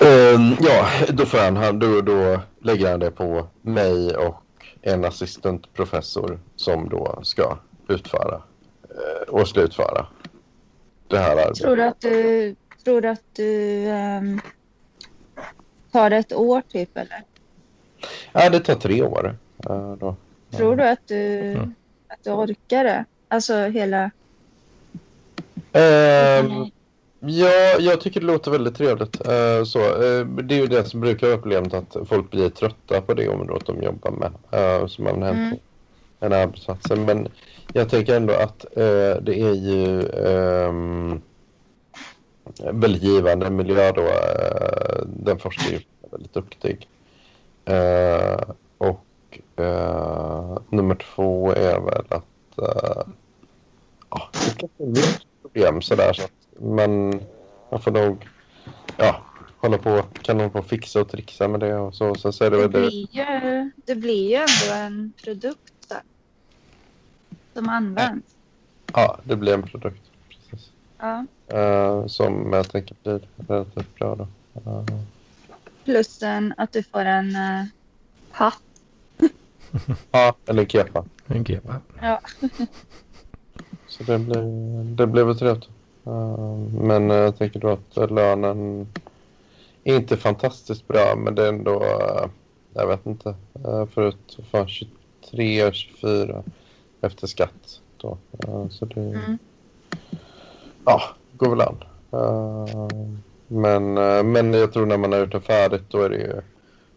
[0.00, 4.42] Um, ja, då, får han, då, då lägger han det på mig och
[4.82, 7.58] en assistentprofessor som då ska
[7.88, 8.42] utföra
[8.90, 10.06] eh, och slutföra
[11.08, 11.56] det här arbetet.
[11.56, 12.54] Tror du att du,
[12.84, 14.40] tror du, att du um,
[15.92, 17.24] tar det ett år typ eller?
[18.32, 19.36] Ja, det tar tre år.
[20.00, 20.16] Då.
[20.56, 21.74] Tror du att du, mm.
[22.08, 23.04] att du orkar det?
[23.28, 24.10] Alltså hela...
[25.76, 26.66] Uh,
[27.20, 29.28] ja, jag tycker det låter väldigt trevligt.
[29.28, 33.00] Uh, så, uh, det är ju det som brukar vara problemet att folk blir trötta
[33.00, 34.32] på det området de jobbar med.
[34.54, 35.58] Uh, som man hänt mm.
[36.20, 37.04] en arbetsplatsen.
[37.04, 37.28] Men
[37.72, 38.66] jag tänker ändå att
[39.22, 41.22] det är ju um,
[42.72, 44.08] väldigt givande miljö då.
[45.06, 46.88] den forskningen är väldigt duktig.
[47.70, 49.06] Uh, och
[49.60, 53.12] uh, nummer två är väl att uh,
[54.10, 54.30] ja,
[54.76, 57.20] det blir ett problem sådär så att man,
[57.70, 58.28] man får nog
[58.96, 59.22] ja,
[59.56, 62.14] hålla på, kan hålla på och fixa och trixa med det och så.
[62.14, 66.02] Sen så är det, det, blir ju, det blir ju ändå en produkt där,
[67.54, 68.26] som används.
[68.92, 70.10] Ja, det blir en produkt.
[70.28, 70.70] Precis.
[70.98, 71.26] Ja.
[71.54, 74.26] Uh, som jag tänker blir relativt bra då.
[74.70, 74.84] Uh,
[75.84, 77.64] Plussen att du får en uh,
[78.30, 78.62] hatt.
[80.10, 81.04] ja, eller kepa.
[81.26, 81.80] En kepa.
[82.00, 82.20] Ja.
[83.86, 84.44] Så det blev,
[84.96, 85.68] det blev trevligt.
[86.06, 88.86] Uh, men uh, jag tänker då att lönen
[89.84, 92.26] är inte fantastiskt bra, men det är ändå, uh,
[92.74, 93.34] jag vet inte,
[93.66, 96.42] uh, förut fan 23, 24
[97.00, 97.80] efter skatt.
[97.96, 98.18] Då.
[98.70, 99.38] så det, mm.
[100.84, 101.02] ja,
[101.36, 101.84] går väl an.
[103.52, 106.40] Men, eh, men jag tror när man har gjort det färdigt då är det ju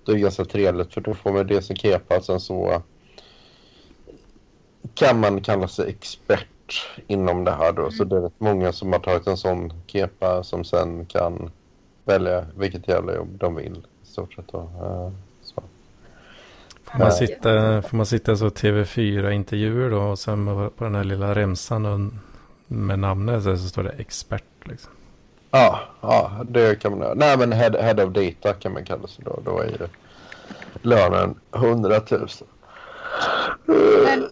[0.04, 2.22] då är det ganska trevligt för då får man det som kepa.
[2.22, 2.82] Sen så
[4.94, 7.82] kan man kalla sig expert inom det här då.
[7.82, 7.92] Mm.
[7.92, 11.52] Så det är rätt många som har tagit en sån kepa som sen kan
[12.04, 13.88] välja vilket jävla jobb de vill.
[14.04, 14.60] I stort sett då.
[14.60, 15.64] Eh, så.
[16.84, 21.36] Får man, sitta, får man sitta så TV4-intervjuer då och sen på den här lilla
[21.36, 22.20] remsan
[22.68, 24.92] med namnet så står det expert liksom.
[25.56, 27.14] Ja, ja, det kan man göra.
[27.14, 29.40] Nej, men head, head of data kan man kalla sig då.
[29.46, 29.88] Då är ju
[30.82, 32.28] lönen 100 000.
[34.06, 34.30] Men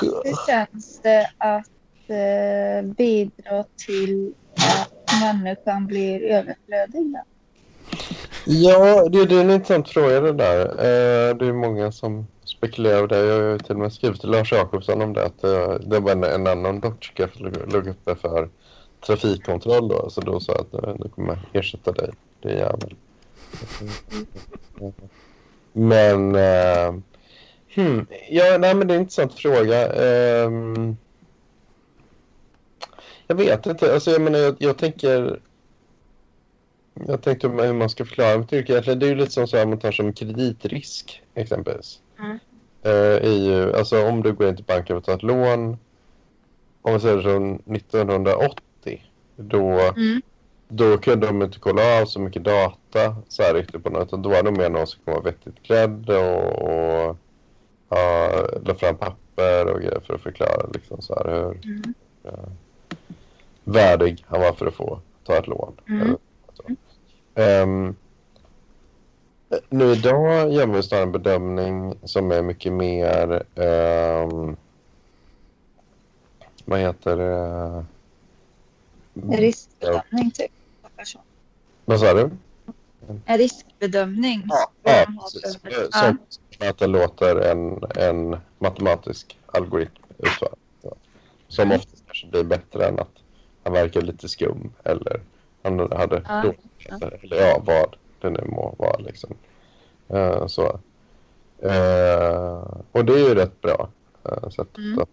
[0.00, 1.66] hur känns det att
[2.06, 7.12] eh, bidra till att människan blir överflödig?
[7.12, 7.24] Då?
[8.44, 10.60] Ja, det, det är en intressant fråga det där.
[10.66, 13.18] Eh, det är många som spekulerar det.
[13.18, 15.24] Jag har till och med skrivit till Lars Jakobsson om det.
[15.24, 18.48] Att eh, det var en, en annan doktorska som låg uppe för
[19.06, 20.10] trafikkontroll då.
[20.10, 22.94] Så då sa jag att nu kommer jag ersätta dig, det är jävel.
[25.72, 26.34] Men...
[26.34, 27.00] Uh,
[27.74, 29.92] hmm, ja, nej, men det är en intressant fråga.
[30.46, 30.96] Um,
[33.26, 33.94] jag vet inte.
[33.94, 35.40] Alltså, jag menar, jag, jag tänker...
[37.06, 38.94] Jag tänkte hur man ska förklara mitt yrke.
[38.94, 42.00] Det är ju lite som så här, man tar som kreditrisk exempelvis.
[42.18, 42.38] Mm.
[42.86, 45.76] Uh, i, alltså om du går in till banken och tar ett lån.
[46.82, 48.64] Om vi säger som 1980
[49.36, 50.22] då, mm.
[50.68, 54.10] då kunde de inte kolla av så mycket data så här riktigt på något.
[54.10, 57.16] Då var det mer någon som var vettigt klädd och, och
[57.88, 58.30] ja,
[58.64, 61.60] la fram papper och grejer för att förklara liksom så här hur
[62.24, 62.50] Mm.
[63.64, 65.80] värdig han var för att få ta ett lån.
[65.88, 66.16] Mm.
[67.34, 67.96] Ehm,
[69.68, 74.56] nu idag gör vi snarare en bedömning som är mycket mer ehm,
[76.64, 77.84] vad heter det?
[79.14, 80.50] En riskbedömning typ.
[81.84, 82.30] Vad sa du?
[83.24, 84.42] En riskbedömning.
[84.48, 85.64] Ja, ja precis.
[85.64, 86.16] Eh, Ja.
[86.58, 90.54] Som att det låter en, en matematisk algoritm utföra.
[91.48, 91.76] Som Mm.
[91.78, 93.10] oftast kanske blir bättre än att
[93.62, 95.20] han verkar lite skum eller
[95.62, 96.44] han hade Ja,
[96.78, 96.96] ja.
[96.96, 99.34] eller, eller ja, vad det nu må vara liksom.
[100.08, 100.80] Eh, så.
[101.58, 103.88] Eh, och det är ju rätt bra.
[104.28, 104.98] Uh, så att, Mm.
[104.98, 105.08] att,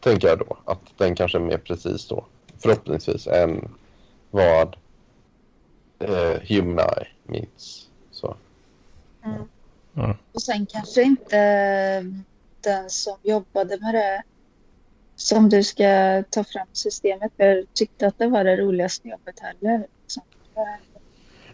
[0.00, 2.24] tänker jag då att den kanske är mer precis då
[2.64, 3.68] förhoppningsvis än
[4.30, 4.76] vad
[6.48, 7.88] Human Eye meets.
[8.10, 8.36] Så.
[9.24, 9.42] Mm.
[9.92, 10.16] Ja.
[10.32, 11.36] Och sen kanske inte
[12.60, 14.22] den som jobbade med det
[15.16, 19.86] som du ska ta fram systemet för tyckte att det var det roligaste jobbet heller.
[20.02, 20.22] Liksom.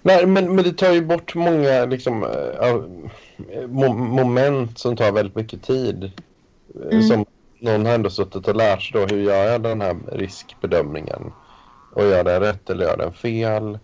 [0.02, 2.82] Nej, men, men det tar ju bort många liksom, eh,
[3.66, 6.04] mo- moment som tar väldigt mycket tid.
[6.04, 6.10] Eh,
[6.90, 7.02] Mm.
[7.02, 7.26] Som
[7.60, 11.32] någon har ändå suttit och lärt sig då, hur gör jag den här riskbedömningen?
[11.94, 13.78] Och gör den rätt eller gör den fel?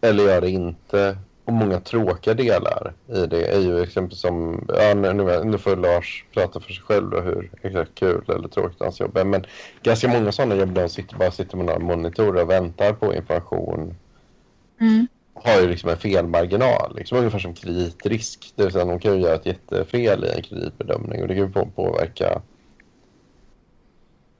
[0.00, 1.18] Eller gör det inte?
[1.44, 5.12] Och många tråkiga delar i det är ju exempel som, ja, nu,
[5.44, 9.16] nu- får Lars prata för sig själv då hur exakt kul eller tråkigt hans jobb
[9.16, 9.24] är.
[9.24, 9.46] Men
[9.82, 13.14] ganska många sådana jobb där de sitter, bara sitter med några monitorer och väntar på
[13.14, 13.94] information
[14.80, 16.96] Mm har ju liksom en felmarginal.
[16.96, 18.52] Liksom ungefär som kreditrisk.
[18.56, 21.44] Det vill säga de kan ju göra ett jättefel i en kreditbedömning och det kan
[21.46, 22.42] ju på- påverka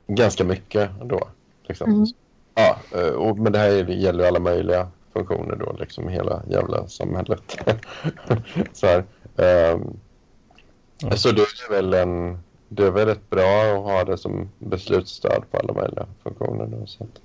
[0.06, 1.28] ganska mycket då.
[1.68, 1.90] Liksom.
[1.90, 2.06] Mm.
[2.54, 7.42] Ja, eh, och, men det här gäller alla möjliga funktioner då, liksom hela jävla samhället.
[8.72, 9.04] så här.
[9.36, 9.96] ehm,
[11.04, 11.16] Ja.
[11.16, 12.38] Så då är det väl en
[12.68, 16.66] det är väl rätt bra att ha det som beslutsstöd på alla möjliga funktioner.
[16.66, 17.20] Då, så, att,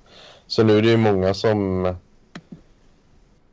[0.46, 1.86] så nu är det ju många som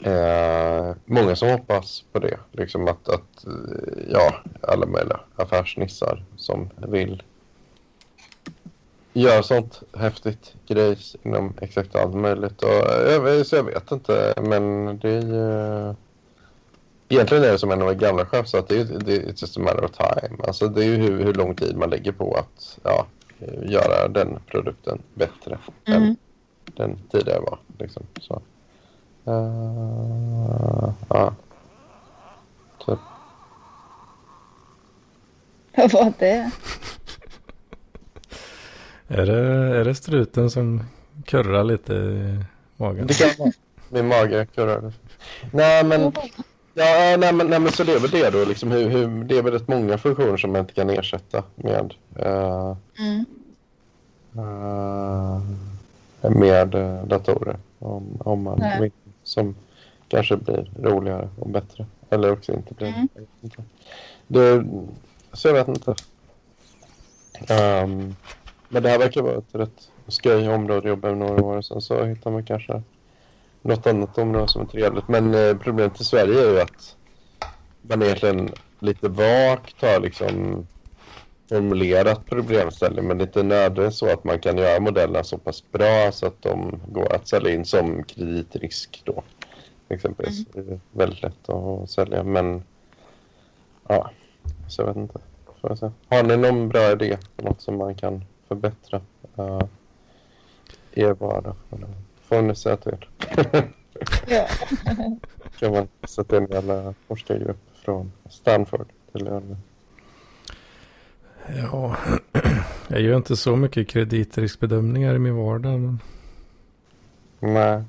[0.03, 2.37] eh, många som hoppas på det.
[2.51, 7.23] Liksom att, att eh, ja, alla möjliga affärsnissar som vill
[9.13, 12.61] göra sånt häftigt grejs inom exakt allt möjligt.
[12.63, 15.95] Och, eh, jag, vet- så jag vet inte, men det är ju...
[17.09, 19.21] Egentligen är det som en av de gamla chef sa, att det är, det är
[19.27, 20.37] just a matter of time.
[20.47, 23.05] Alltså det är ju hur, hur lång tid man lägger på att ja,
[23.63, 26.15] göra den produkten bättre än Mm.
[26.65, 27.59] den tidigare var.
[27.79, 28.03] Liksom.
[28.21, 28.41] Så.
[29.27, 31.33] Eh, ja.
[32.85, 32.99] Typ.
[35.77, 36.51] Vad var det?
[39.07, 39.39] Är det,
[39.79, 40.83] är det struten som
[41.25, 42.39] kurrar lite i
[42.77, 43.07] magen?
[43.07, 43.51] Det kan vara.
[43.89, 44.93] Min mage kurrar.
[45.51, 46.01] Nej men,
[46.73, 48.45] ja, nej, men, nej, men så det är väl det då.
[48.45, 51.93] Liksom, hur, hur, det är väl rätt många funktioner som man inte kan ersätta med,
[52.15, 53.25] eh, Mm.
[54.37, 55.41] eh,
[56.31, 57.57] med eh, datorer.
[57.79, 58.81] Om, om man Nej.
[58.81, 58.91] vill.
[59.25, 59.55] Som
[60.07, 61.85] kanske blir roligare och bättre.
[62.09, 63.07] Eller också inte blir Mm.
[64.27, 64.65] Det,
[65.33, 65.95] så jag vet inte.
[67.47, 68.15] Ehm,
[68.69, 71.61] men det här verkar vara ett rätt skoj område att jobba i några år.
[71.61, 72.81] Sen så hittar man kanske
[73.61, 75.07] något annat område som är trevligt.
[75.07, 76.95] Men eh, problemet i Sverige är ju att
[77.81, 78.49] man egentligen
[78.79, 80.67] lite vagt har liksom
[81.49, 85.71] formulerat problemställning men det är inte nödvändigt så att man kan göra modellerna så pass
[85.71, 89.23] bra så att de går att sälja in som kreditrisk då.
[89.89, 90.45] Exempelvis.
[90.53, 92.63] Det är väldigt lätt att sälja men
[93.87, 94.09] ja,
[94.67, 95.19] så jag vet inte.
[95.61, 95.91] Jag.
[96.09, 99.01] Har ni någon bra idé på något som man kan förbättra
[99.39, 99.61] uh,
[100.93, 101.55] er vardag?
[102.21, 103.05] Får ni säga till.
[104.27, 104.47] Ja.
[105.59, 109.55] kan man sätta in alla forskargrupp från Stanford till Ölme.
[111.47, 111.97] Ja,
[112.87, 115.79] jag gör inte så mycket kreditriskbedömningar i min vardag.
[115.79, 115.99] Men,
[117.39, 117.83] Nej.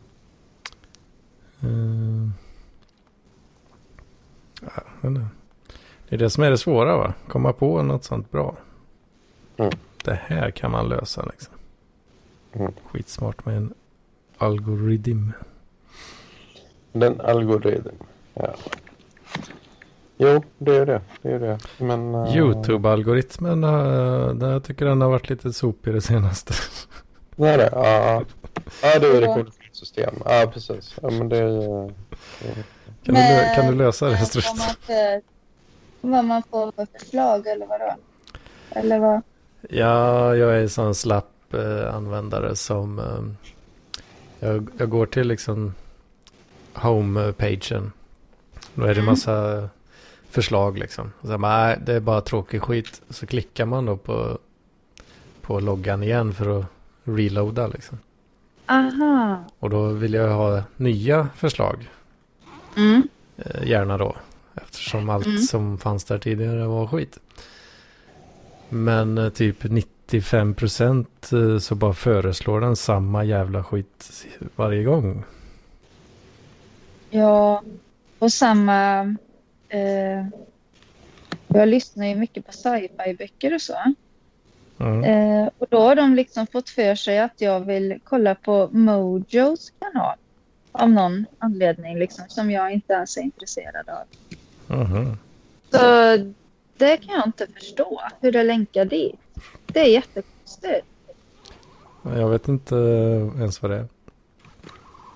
[1.61, 2.30] eh,
[4.62, 5.26] ja, inte.
[6.09, 7.14] det är det som är det svåra va?
[7.28, 8.57] Komma på något sånt bra.
[9.57, 9.72] Mm.
[10.04, 11.54] Det här kan man lösa liksom.
[12.52, 12.72] Mm.
[12.84, 13.74] Skitsmart med en
[14.38, 15.32] algoritm.
[16.92, 17.94] Den algoritm.
[18.34, 18.54] Ja.
[20.19, 21.01] Jo, det är det.
[21.23, 21.59] Det är det.
[21.79, 26.55] Men, eh, Youtube-algoritmen, uh, där jag tycker den har varit lite sopig det senaste.
[27.37, 27.69] Det är det.
[27.73, 28.23] Ja, ja.
[28.83, 30.14] ja det är det koordinatsystem.
[30.25, 30.97] Ja, precis.
[31.03, 31.91] Ja, men det är ju...
[33.05, 34.45] Kan, du, lö- kan du lösa det Men Strut?
[34.47, 35.23] Vad man, för,
[36.01, 37.95] vad man får för förslag eller vadå?
[38.71, 39.23] Eller vad?
[39.71, 43.49] Ja, jag är en sån slapp eh, användare som eh,
[44.49, 45.75] jag, jag går till liksom
[46.75, 47.93] home-pagen.
[48.75, 49.05] Då är det Mm.
[49.05, 49.69] massa
[50.37, 51.12] förslag liksom.
[51.20, 53.03] Och så bara, nej, det är bara tråkig skit.
[53.11, 54.39] Så klickar man då på,
[55.41, 56.66] på loggan igen för att
[57.05, 57.99] reloada liksom.
[58.66, 59.45] Aha.
[59.59, 61.91] Och då vill jag ha nya förslag.
[62.76, 63.09] Mm.
[63.37, 64.16] Eh, gärna då.
[64.55, 65.39] Eftersom allt Mm.
[65.39, 67.18] som fanns där tidigare var skit.
[68.68, 74.26] Men eh, typ 95 procent eh, så bara föreslår den samma jävla skit
[74.57, 75.24] varje gång.
[77.11, 77.62] Ja,
[78.18, 79.16] och samma...
[79.69, 80.27] Eh,
[81.49, 83.77] jag lyssnar ju mycket på sci-fi-böcker och så.
[84.81, 85.05] Mm.
[85.05, 89.73] Eh, och då har de liksom fått för sig att jag vill kolla på Mojos
[89.79, 90.17] kanal.
[90.73, 94.07] Av någon anledning liksom, som jag inte ens är intresserad av.
[94.77, 95.19] Mhm.
[95.71, 96.17] Så
[96.77, 99.21] det kan jag inte förstå, hur det länkar dit.
[99.67, 100.87] Det är jättekonstigt.
[102.03, 102.75] Jag vet inte
[103.39, 103.89] ens vad det är.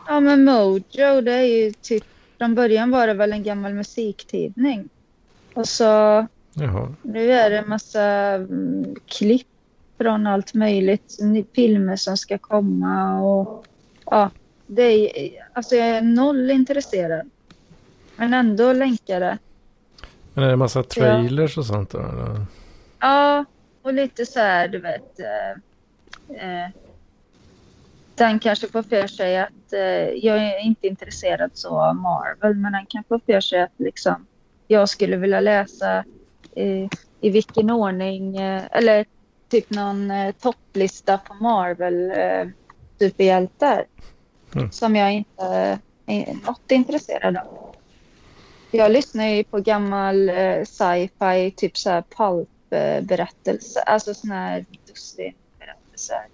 [0.06, 2.04] Ja, men Mojo, det är ju typ...
[2.40, 4.88] Från början var det väl en gammal musiktidning.
[5.54, 5.84] Och så
[6.52, 6.94] Jaha.
[7.02, 9.46] nu är det en massa mm, klipp
[9.98, 11.18] från allt möjligt.
[11.54, 13.66] Filmer som ska komma och...
[14.04, 14.30] Ja,
[14.66, 15.46] det är...
[15.52, 17.30] Alltså jag är noll intresserad.
[18.16, 19.38] Men ändå länkar det.
[20.34, 21.98] Men är det massa trailers och sånt då?
[21.98, 22.46] Eller?
[22.98, 23.44] Ja,
[23.82, 25.20] och lite så här, du vet.
[25.20, 26.70] Eh, eh,
[28.24, 29.80] den kanske får för sig att eh,
[30.26, 34.26] jag är inte intresserad så av Marvel, men den kan få för sig att liksom,
[34.66, 36.04] jag skulle vilja läsa
[36.56, 36.88] eh,
[37.20, 39.04] i vilken ordning, eh, eller
[39.48, 42.48] typ någon eh, topplista på Marvel eh,
[42.98, 43.84] superhjältar
[44.54, 44.72] Mm.
[44.72, 47.74] som jag inte är något intresserad av.
[48.70, 56.26] Jag lyssnar ju på gammal eh, sci-fi, typ så här pulp-berättelse, alltså såna här dussinberättelser.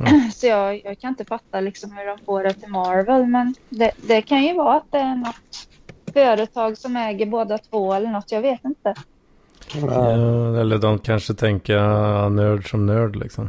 [0.00, 0.30] Mm.
[0.34, 3.90] Så jag, jag kan inte fatta liksom hur de får det till Marvel, men det,
[4.06, 5.68] det kan ju vara att det är något
[6.12, 8.94] företag som äger båda två eller något, jag vet inte.
[9.74, 13.48] Ja, eller de kanske tänker ja, nörd som nörd liksom.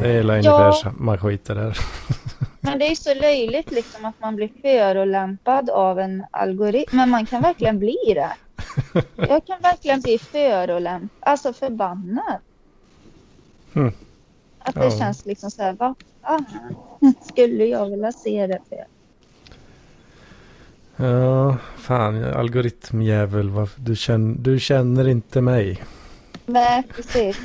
[0.00, 0.38] Det är hela Ja.
[0.38, 1.78] ungefär samma skit det där.
[2.60, 6.96] Men det är så löjligt liksom att man blir förolämpad av en algoritm.
[6.96, 8.30] Men man kan verkligen bli det.
[9.16, 12.38] Jag kan verkligen bli förolämpad, alltså förbannad.
[13.74, 13.92] Mm.
[14.66, 14.98] Att det Ja.
[14.98, 16.44] känns liksom så här, vad fan
[17.28, 18.84] skulle jag vilja se det för?
[20.96, 23.50] Ja, fan, algoritmjävel.
[23.76, 25.82] Du känner, du känner inte mig.
[26.46, 27.38] Nej, precis.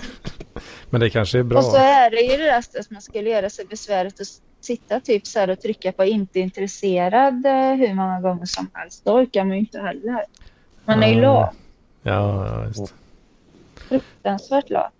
[0.89, 1.57] Men det kanske är bra.
[1.57, 4.27] Och så är det ju det där att man skulle göra sig besväret att
[4.61, 9.05] sitta typ så här och trycka på inte intresserad eh, hur många gånger som helst.
[9.05, 10.25] Då orkar man ju inte heller.
[10.85, 11.21] Man är ju Ja.
[11.39, 11.53] lat.
[12.03, 12.93] Ja, ja, just.
[13.75, 14.93] Fruktansvärt lat.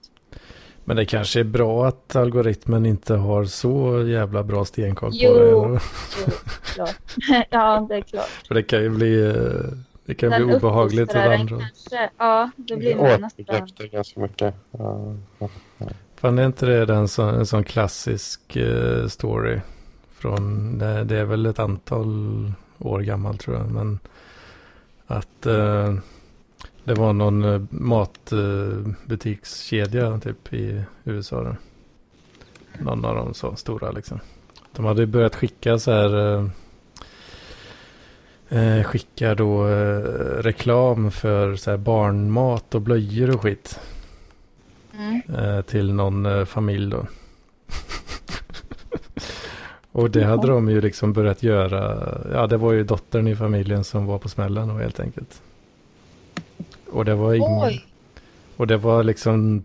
[0.91, 5.49] Men det kanske är bra att algoritmen inte har så jävla bra stenkoll på det.
[5.49, 5.79] Jo,
[6.75, 6.95] klart.
[7.49, 8.29] ja, det är klart.
[8.47, 9.33] För det kan ju bli, eh,
[10.05, 11.59] det kan Den bli obehagligt för andra.
[11.59, 13.67] Kanske, ja, då blir man nästan...
[13.91, 14.55] Ganska mycket.
[14.71, 15.49] Ja, ja.
[16.15, 19.59] Fan är inte det en sån, en sån klassisk eh, story?
[20.13, 23.71] Från, det, det är väl ett antal år gammal tror jag.
[23.71, 23.99] Men
[25.07, 25.93] att eh,
[26.83, 31.43] det var någon eh, matbutikskedja typ i USA.
[31.43, 31.55] Då.
[32.83, 34.19] Någon av de så stora liksom.
[34.75, 36.37] De hade börjat skicka så här.
[36.37, 36.45] Eh,
[38.59, 39.99] eh, skicka då eh,
[40.41, 43.79] reklam för så här barnmat och blöjor och skit.
[44.93, 45.21] Mm.
[45.37, 47.05] Eh, till någon eh, familj då.
[49.91, 52.07] och det hade de ju liksom börjat göra.
[52.33, 55.41] Ja, det var ju dottern i familjen som var på smällen då helt enkelt.
[56.91, 57.63] Och det var ingen.
[57.63, 57.85] Oj,
[58.57, 59.63] Och det var liksom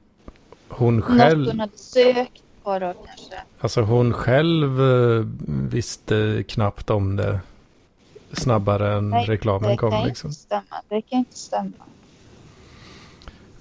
[0.69, 1.47] hon något själv.
[1.47, 3.37] hon hade sökt på då kanske.
[3.61, 5.27] Alltså hon själv eh,
[5.71, 7.41] visste knappt om det.
[8.33, 10.29] Snabbare än Nej, reklamen det kom kan liksom.
[10.29, 10.83] inte stämma.
[10.89, 11.73] Det kan inte stämma.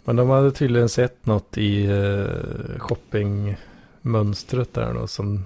[0.03, 5.45] Men de hade tydligen sett något i uh, shoppingmönstret där då som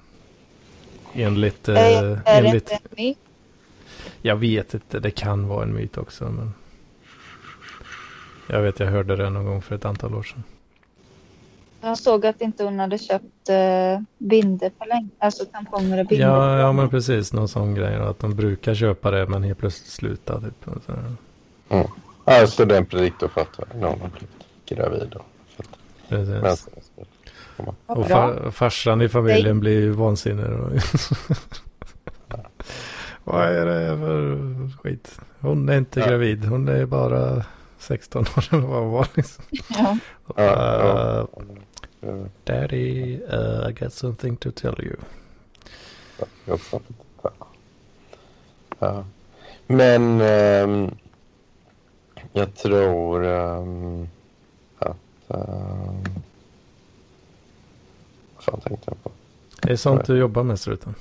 [1.14, 3.18] enligt, eh, är är det enligt inte en myt?
[4.22, 6.54] jag vet inte, det kan vara en myt också men
[8.50, 10.44] jag vet jag hörde det någon gång för ett antal år sedan.
[11.82, 15.10] Jag såg att inte hon hade köpt uh, binder på länge.
[15.20, 16.28] Alltså tamponger och binder.
[16.28, 19.92] Ja, ja men precis någon sån grej att de brukar köpa det men helt plötsligt
[19.92, 20.68] sluta typ.
[21.68, 21.90] och.
[22.26, 24.30] Alltså är en prediktor för att någon har blivit
[24.66, 25.14] gravid.
[25.56, 25.70] Så att
[26.10, 26.68] Precis.
[27.58, 30.46] Vad Och fa- farsan i familjen blir ju vansinnig.
[33.24, 34.38] Vad är det för
[34.78, 35.20] skit?
[35.40, 36.08] Hon är inte Ja.
[36.08, 36.46] gravid.
[36.46, 37.46] Hon är bara
[37.80, 39.08] 16 år eller vad hon var.
[39.16, 39.44] Liksom.
[39.70, 39.98] Ja.
[40.36, 40.44] Ja,
[40.86, 41.28] ja.
[42.04, 44.96] Uh, Daddy, uh, I got something to tell you.
[48.80, 49.04] Ja.
[49.68, 50.92] Men, ehm,
[52.34, 54.08] Jag tror ehm,
[54.80, 54.98] att...
[55.28, 56.04] Um,
[58.36, 59.12] vad fan tänkte jag på?
[59.62, 60.96] Det är sånt du jobbar med struten.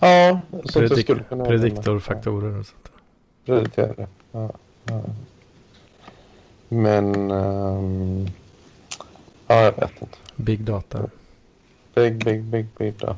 [0.00, 2.90] Ja, sånt Predik skulle kunna prediktorfaktorer och sånt.
[3.44, 4.50] Prediktorer, ja.
[4.84, 5.00] ja.
[6.68, 7.30] Men...
[7.30, 8.26] ehm,
[9.46, 10.18] ja, jag vet inte.
[10.36, 10.98] Big data.
[11.94, 13.16] Big, big, big, big data.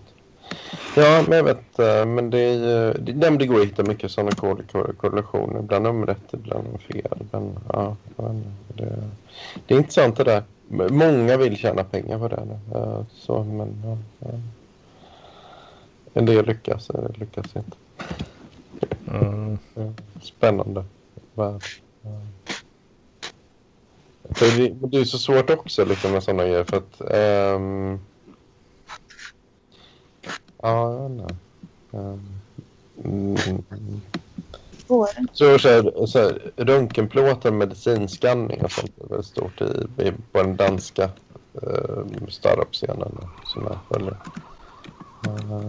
[0.96, 4.10] Ja, men jag vet eh, Men det, är, ju- det, det går att hitta mycket
[4.10, 5.58] sådana kor- kor- korrelationer.
[5.60, 7.18] Ibland har de rätt, ibland fel.
[7.30, 7.96] Men, ja,
[8.68, 9.02] det,
[9.66, 10.42] det är intressant det där.
[10.90, 12.58] Många vill tjäna pengar på det.
[12.74, 13.82] Eh, Så, men,
[14.20, 14.28] ja.
[16.14, 17.76] En del lyckas, en del lyckas inte.
[19.10, 19.58] Mm.
[20.22, 20.84] Spännande
[21.34, 21.62] värld.
[24.30, 26.64] För det, det är så svårt också liksom, med sådana grejer.
[26.64, 27.98] För att, ehm,
[30.62, 31.10] ja, jag vet
[33.46, 33.76] inte.
[34.86, 35.28] Våren.
[35.32, 40.42] så, så, här, så här, röntgenplåtar, medicinskanning och sånt är väldigt stort i, i, på
[40.42, 41.10] den danska
[41.62, 43.18] uh, startup-scenen.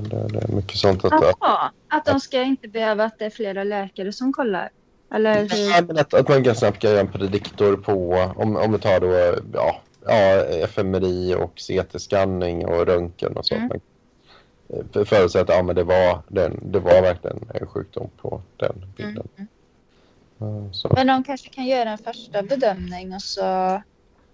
[0.10, 1.06] Det, det är mycket sånt.
[1.06, 4.70] Att, Jaha, att de ska inte behöva att det är flera läkare som kollar.
[5.12, 5.72] Eller hur?
[5.72, 8.80] Ja, men att, att man ganska snabbt kan göra en prediktor på, om, om vi
[8.80, 13.56] tar då, ja, ja FMRI och CT-skanning och röntgen och så.
[13.56, 13.68] Mm.
[13.68, 13.80] Man,
[15.26, 19.28] att ja, men det, var den, det var verkligen en sjukdom på den bilden.
[19.38, 19.48] Mm.
[20.42, 20.92] Mm, så.
[20.96, 23.82] Men de kanske kan göra en första bedömning och så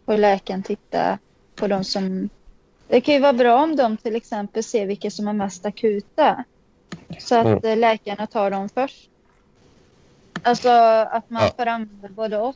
[0.06, 1.20] får läkaren titta
[1.56, 2.30] på de som...
[2.88, 6.44] Det kan ju vara bra om de till exempel ser vilka som är mest akuta.
[7.20, 7.80] Så att Mm.
[7.80, 9.10] läkarna tar dem först.
[10.46, 10.70] Alltså
[11.12, 11.52] att man Ja.
[11.58, 12.56] får använda både och.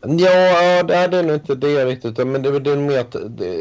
[0.00, 2.16] Ja, det är nog inte det riktigt.
[2.26, 3.54] Men det är det med att det,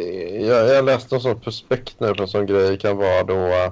[0.47, 3.35] jag, jag läste någon sån prospekt nu på en sån grej kan vara då.
[3.35, 3.71] eh,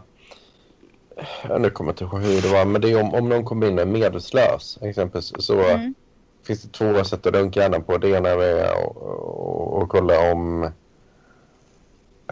[1.49, 3.45] Ja, nu kommer jag inte ihåg hur det var, men det är om, om någon
[3.45, 5.93] kommer in och är medvetslös exempelvis så Mm.
[6.47, 7.97] finns det två sätt att röntga hjärnan på.
[7.97, 10.71] Det ena är att att- att kolla om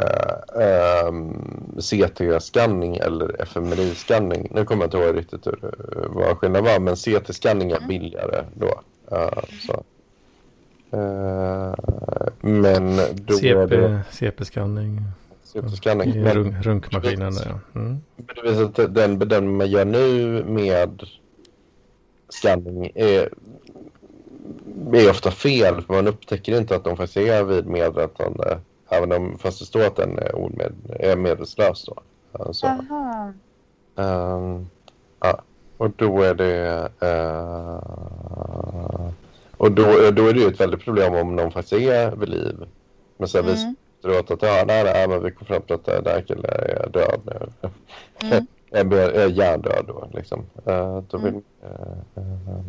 [0.02, 1.12] uh,
[1.80, 4.48] CT-skanning eller FMRI-skanning.
[4.52, 7.88] Nu kommer jag inte ihåg riktigt hur, eh, vad skillnaden var, men CT-skanning är Mm.
[7.88, 8.82] billigare då.
[9.12, 9.84] Eh, så.
[10.98, 11.74] Eh,
[12.42, 15.02] men då CP, CP-skanning
[15.44, 16.24] CT-skanning.
[16.24, 17.34] Men- runk, runkmaskinen.
[17.46, 17.60] Ja.
[17.80, 17.98] Mm.
[18.16, 21.04] men det visar att den bedömning man gör nu med
[22.30, 23.30] scanning är,
[24.94, 25.82] är ofta fel.
[25.82, 28.60] För man upptäcker inte att de faktiskt är vid medvetande.
[28.90, 31.86] Även om, fast det står att den är, omed, är medvetslös.
[31.86, 31.96] Då.
[32.44, 33.34] Alltså, Jaha.
[33.96, 34.68] ehm,
[35.20, 35.42] ja.
[35.78, 36.90] Och då är det...
[37.00, 37.80] eh,
[39.58, 42.66] och då, då är det ju ett väldigt problem om någon faktiskt är vid liv.
[43.18, 43.76] Men sen visar Mm.
[43.98, 46.90] efteråt att ja, nej, nej, men vi kom fram till att den där killen är
[46.90, 47.70] död nu.
[48.22, 48.48] Mm.
[48.94, 50.46] är, är hjärndöd då liksom.
[50.68, 51.44] Uh, då vill, Mm.
[51.64, 52.60] eh, eh,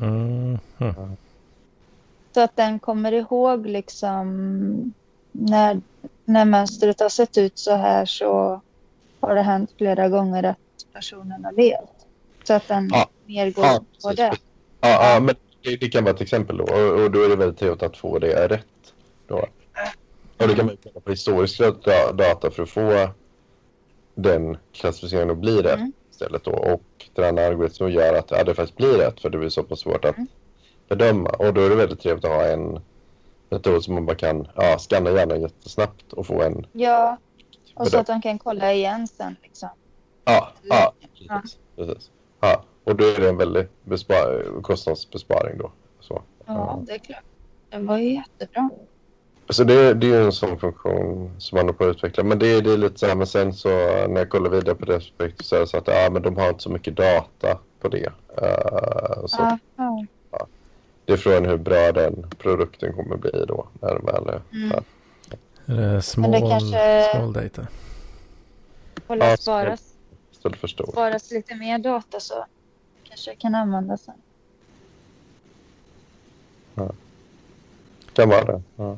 [0.00, 0.58] Mm.
[2.34, 4.94] Så att den kommer ihåg liksom
[5.32, 5.80] när,
[6.24, 8.60] när mönstret har sett ut så här så
[9.20, 10.56] har det hänt flera gånger att
[10.92, 12.06] personen har levt.
[12.44, 13.08] Så att den Ja.
[13.26, 14.32] mer går Ja, på det.
[14.80, 16.64] ja, ja, men det, det kan vara ett exempel då.
[16.64, 18.66] Och, och då är det väldigt trevligt att få det rätt.
[19.28, 19.46] Då.
[20.40, 23.08] Och då kan man kolla på historisk da- data för att få
[24.14, 25.92] den klassificeringen att bli rätt Mm.
[26.10, 26.50] istället då.
[26.52, 26.82] Och
[27.14, 29.80] den här algoritmen gör att ja, det faktiskt blir rätt för det blir så pass
[29.80, 30.28] svårt att Mm.
[30.88, 31.30] Bedöma.
[31.30, 32.80] Och då är det väldigt trevligt att ha en
[33.50, 37.16] metod som man bara kan ja, scanna hjärnan jättesnabbt och få en Ja,
[37.74, 38.00] och så bedömning.
[38.00, 39.68] att de kan kolla igen sen liksom.
[40.24, 41.40] Ja, ja Ja.
[41.42, 41.58] precis.
[41.76, 42.10] precis.
[42.40, 45.70] Ja, och då är det en väldig bespar- kostnadsbesparing då.
[46.00, 47.22] Så, Ja, det är klart.
[47.70, 48.70] Det var ju jättebra.
[49.50, 52.24] så det, det är ju en sån funktion som man håller på att utveckla.
[52.24, 53.68] Men det, det är lite så här, men sen så
[54.08, 56.36] när jag kollar vidare på det aspektet så är det så att ja, men de
[56.36, 58.12] har inte så mycket data på det.
[58.42, 59.58] Eh, så Aha.
[61.08, 64.82] Det är frågan hur bra den produkten kommer bli då när den väl är Mm.
[65.66, 67.66] Är det small, kanske- small data?
[69.06, 69.94] Får Ja, det så- sparas,
[70.32, 70.86] Istället för stor.
[70.92, 72.44] sparas lite mer data så
[73.04, 74.14] kanske jag kan använda sen.
[78.12, 78.62] Kan vara det.
[78.76, 78.96] Ja.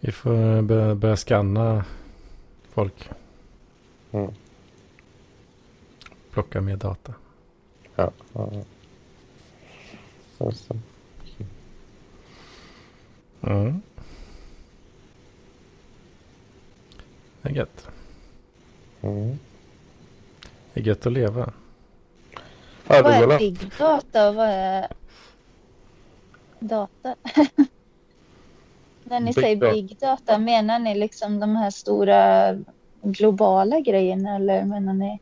[0.00, 1.84] Vi får börja, börja scanna
[2.72, 3.10] folk.
[4.12, 4.30] Mm.
[6.30, 7.14] Plocka mer data.
[7.96, 8.50] Ja, ja.
[10.44, 10.74] Det.
[13.50, 13.82] Mm.
[17.42, 17.88] Det är gött.
[19.02, 19.38] Mm.
[20.74, 21.52] Det är gött att leva.
[22.88, 24.86] Ja, Vad är big data och vad är
[26.60, 27.14] data?
[29.04, 29.72] När ni Big säger data.
[29.72, 32.52] big data, menar ni liksom de här stora
[33.02, 35.18] globala grejerna eller menar ni?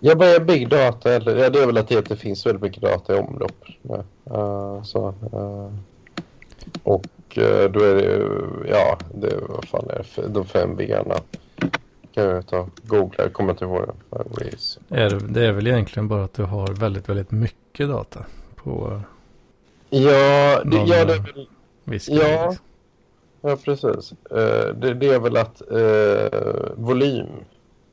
[0.00, 1.12] Ja, vad är big data?
[1.14, 3.64] Eller, ja, det är väl att det, finns väldigt mycket data i omlopp.
[4.30, 5.70] Eh, så, eh,
[6.82, 8.28] och eh, då är det ju,
[8.68, 11.14] ja, det, vad fan är det, de fem biggarna.
[12.14, 13.90] Kan jag ta googla, jag kommer inte ihåg.
[14.88, 18.24] Är det, är väl egentligen bara att du har väldigt, väldigt mycket data
[18.54, 19.00] på
[19.90, 20.00] Ja,
[20.64, 21.92] det, ja, det, är väl- Ja.
[21.92, 22.16] liksom.
[23.40, 24.12] ja, precis.
[24.74, 25.62] Det, det är väl att
[26.76, 27.26] volym,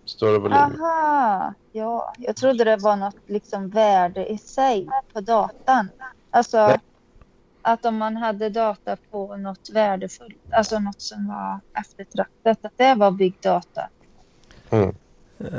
[0.05, 0.57] större volym.
[0.57, 2.13] Aha, ja.
[2.17, 5.89] Jag trodde det var något liksom värde i sig på datan.
[6.31, 6.77] Alltså Nej.
[7.61, 12.95] att om man hade data på något värdefullt, alltså något som var eftertraktat, att det
[12.95, 13.89] var big data.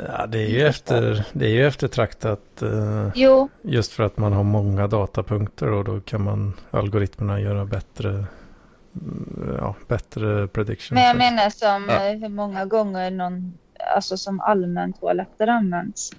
[0.07, 4.33] Ja, det är ju efter, det är ju eftertraktat eh, Jo, just för att man
[4.33, 10.91] har många datapunkter och då kan man algoritmerna göra bättre, mm, ja, bättre predictions.
[10.91, 12.03] men jag menar som Ja.
[12.05, 13.57] eh, hur många gånger någon,
[13.95, 16.11] alltså som allmän toaletter används.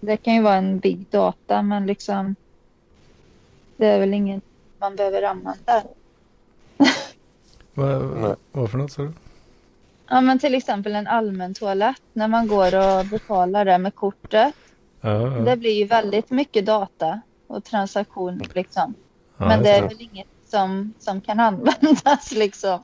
[0.00, 2.34] Det kan ju vara en big data, men liksom
[3.76, 4.42] det är väl inget
[4.78, 5.82] man behöver använda.
[7.74, 8.34] Vad, Nej.
[8.52, 9.12] vad för något sa du?
[10.08, 14.54] Ja, men till exempel en allmän toalett när man går och betalar det med kortet.
[15.00, 15.28] Ja, ja.
[15.28, 18.94] Det blir ju väldigt mycket data och transaktion liksom.
[19.36, 22.82] ja, men det är väl inget som, som kan användas liksom.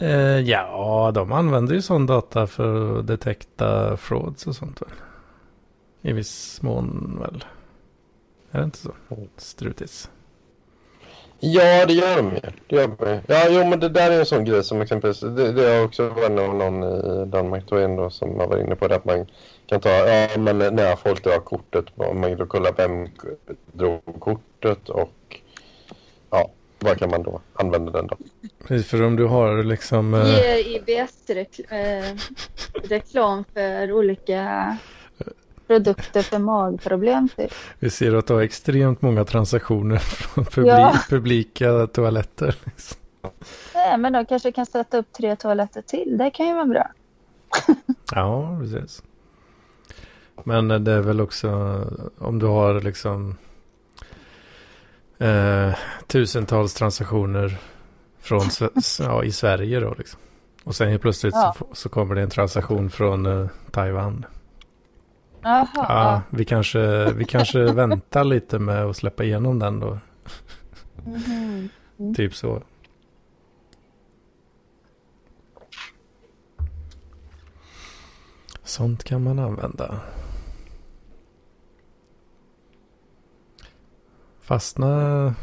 [0.00, 4.90] Eh, ja, de använder ju sån data för att detekta frauds och sånt väl?
[6.02, 7.44] I viss mån väl?
[8.50, 8.92] Är det inte så?
[9.36, 10.10] Strutis.
[11.40, 12.40] Ja, det gör de ju.
[12.66, 13.20] Det gör de ju.
[13.26, 16.48] Ja, jo, men det där är en sån grej som exempelvis, det, det också vänner
[16.48, 19.26] någon i Danmark då ändå som har varit inne på det att man
[19.66, 23.08] kan ta, ja men när folk drar kortet, om man då kollar vem
[23.72, 25.37] drog kortet och
[26.80, 28.16] vad kan man då använda den då?
[28.66, 30.14] Precis, för om du har liksom...
[30.14, 30.80] Eh, Ger
[32.18, 34.76] IBS-reklam för olika
[35.66, 37.52] produkter för magproblem typ.
[37.78, 40.98] vi ser att du har extremt många transaktioner från publi Ja.
[41.08, 42.54] publika toaletter.
[42.64, 42.98] Liksom.
[43.74, 46.18] Nej, men de kanske kan sätta upp tre toaletter till.
[46.18, 46.90] Det kan ju vara bra.
[48.14, 49.02] Ja, precis.
[50.44, 51.50] Men det är väl också
[52.18, 53.36] om du har liksom
[55.18, 55.74] eh,
[56.06, 57.58] tusentals transaktioner
[58.18, 58.42] från
[58.98, 60.20] ja, i Sverige då liksom.
[60.64, 61.54] Och sen helt plötsligt Ja.
[61.58, 64.26] så, så kommer det en transaktion från eh, Taiwan.
[65.42, 65.66] Jaha.
[65.74, 69.98] Ja, vi kanske, vi kanske väntar lite med att släppa igenom den då.
[71.04, 71.68] Mhm.
[72.14, 72.62] Typ så.
[78.64, 80.00] Sånt kan man använda.
[84.48, 85.34] Fastna...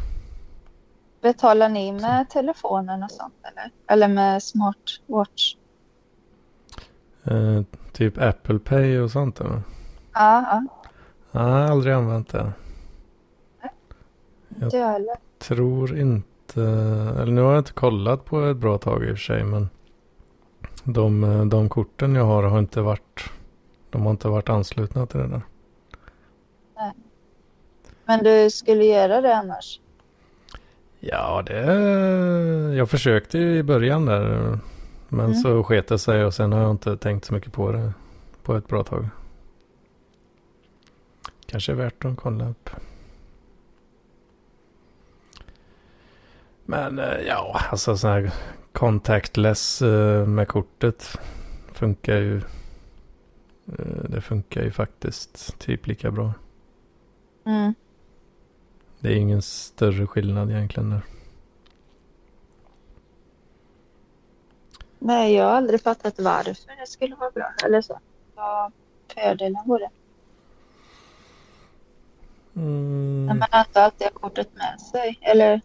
[1.20, 3.70] Betalar ni med telefonen och sånt eller?
[3.86, 5.56] Eller med smartwatch?
[7.24, 9.62] Eh, typ Apple Pay och sånt eller?
[10.12, 10.64] Ja, ja.
[11.32, 12.52] Jag har aldrig använt det.
[14.62, 15.16] Inte jag heller.
[15.38, 16.62] Tror inte...
[17.20, 19.68] Eller nu har jag inte kollat på ett bra tag i och för sig men
[20.84, 23.30] de, eh, de korten jag har har inte varit...
[23.90, 25.42] De har inte varit anslutna till det där.
[28.06, 29.80] Men du skulle göra det annars?
[31.00, 31.60] Ja, det...
[32.76, 34.58] Jag försökte ju i början där.
[35.08, 35.34] Men Mm.
[35.34, 37.92] så sket det sig och sen har jag inte tänkt så mycket på det
[38.42, 39.08] på ett bra tag.
[41.46, 42.70] Kanske är värt att kolla upp.
[46.64, 48.30] Men eh, ja, alltså sån här
[48.72, 51.18] contactless eh, med kortet
[51.72, 52.36] funkar ju.
[53.78, 56.32] eh, Det funkar ju faktiskt typ lika bra.
[57.46, 57.74] Mm.
[59.06, 61.00] Det är ingen större skillnad egentligen där.
[64.98, 67.52] Nej, jag har aldrig fattat varför det skulle vara bra.
[67.64, 67.98] Eller så.
[68.34, 68.72] Vad
[69.14, 69.90] fördelen vore.
[72.56, 73.26] Mm.
[73.26, 75.18] När man inte alltid har kortet med sig.
[75.20, 75.60] Eller?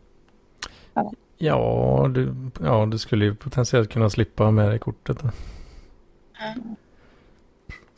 [1.37, 5.21] Ja, du, ja, du skulle ju potentiellt kunna slippa med dig kortet.
[5.21, 6.75] Mm.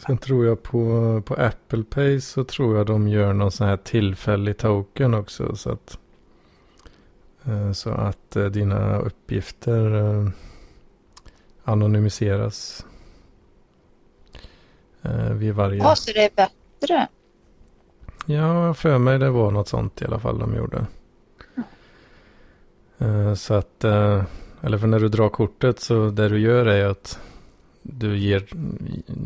[0.06, 3.78] Sen tror jag på, på Apple Pay så tror jag de gör någon sån här
[3.78, 5.56] tillfällig token också.
[5.56, 5.98] Så att,
[7.46, 10.30] eh, så att eh, dina uppgifter eh,
[11.64, 12.86] anonymiseras.
[15.32, 15.78] Vid varje...
[15.78, 17.08] Ja, så det är bättre.
[18.26, 20.86] Ja, för mig det var något sånt i alla fall de gjorde.
[22.98, 23.84] Eh, Så att,
[24.62, 27.20] eller för när du drar kortet så det du gör är att
[27.84, 28.44] du ger,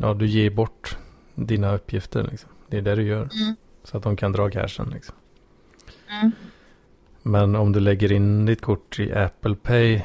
[0.01, 0.97] ja, du ger bort
[1.35, 2.23] dina uppgifter.
[2.31, 2.49] Liksom.
[2.67, 3.21] Det är det du gör.
[3.21, 3.55] Mm.
[3.83, 4.89] Så att de kan dra cashen.
[4.89, 5.15] Liksom.
[6.09, 6.31] Mm.
[7.21, 10.01] Men om du lägger in ditt kort i Apple Pay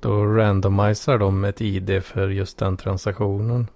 [0.00, 3.66] då randomiserar de ett ID för just den transaktionen.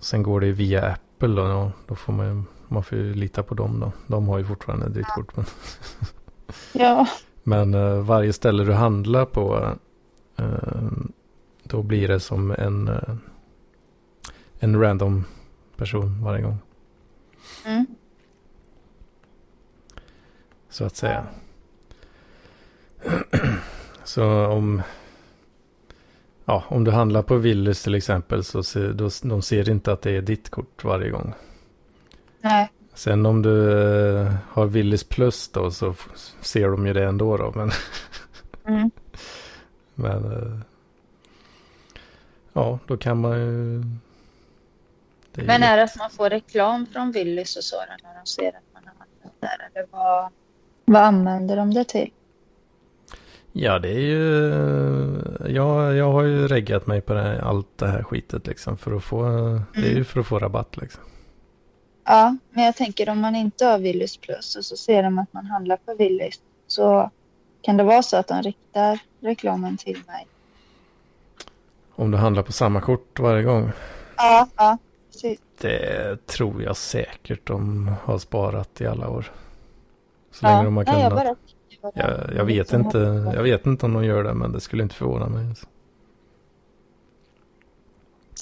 [0.00, 1.42] sen går det via Apple då.
[1.42, 3.92] och Då får man, man får ju lita på dem då.
[4.06, 5.36] De har ju fortfarande drittkort.
[5.36, 5.44] Men,
[6.72, 7.06] Ja.
[7.42, 9.76] men eh, varje ställe du handlar på.
[10.36, 10.44] eh,
[11.72, 13.14] då blir det som en, eh,
[14.58, 15.24] en random
[15.76, 16.58] person varje gång.
[17.64, 17.86] Mm.
[20.68, 21.26] Så att säga.
[24.04, 24.82] Så om,
[26.44, 30.02] ja, om du handlar på Willys till exempel så ser, då, de ser inte att
[30.02, 31.34] det är ditt kort varje gång.
[32.40, 32.70] Nej.
[32.94, 33.82] Sen om du
[34.18, 35.94] eh, har Willys plus då så
[36.40, 37.52] ser de ju det ändå då.
[37.56, 37.70] Men,
[38.64, 38.90] Mm.
[39.94, 40.58] men eh,
[42.52, 43.82] ja, då kan man ju...
[45.32, 48.26] det Men är det att man får reklam från Willys och så då, när de
[48.26, 49.68] ser att man har handlat där?
[49.70, 50.30] Eller vad,
[50.84, 52.10] vad använder de det till?
[53.52, 54.52] Ja, det är ju...
[55.46, 58.76] Jag, jag har ju reggat mig på det, allt det här skitet liksom.
[58.78, 59.22] För att få...
[59.74, 61.02] Det är ju för att få rabatt liksom.
[62.04, 65.32] Ja, men jag tänker om man inte har Willys plus och så ser de att
[65.32, 67.10] man handlar på Willys så
[67.60, 70.26] kan det vara så att de riktar reklamen till mig.
[72.02, 73.70] Om du handlar på samma kort varje gång.
[74.16, 74.78] Ja, ja,
[75.12, 75.40] precis.
[75.60, 79.32] Det tror jag säkert de har sparat i alla år.
[80.30, 81.24] Så Ja, länge de har nej, jag kunnat.
[81.24, 81.36] bara.
[81.94, 82.98] Jag, jag, vet Liksom inte,
[83.34, 85.44] jag vet inte om de gör det, men det skulle inte förvåna mig.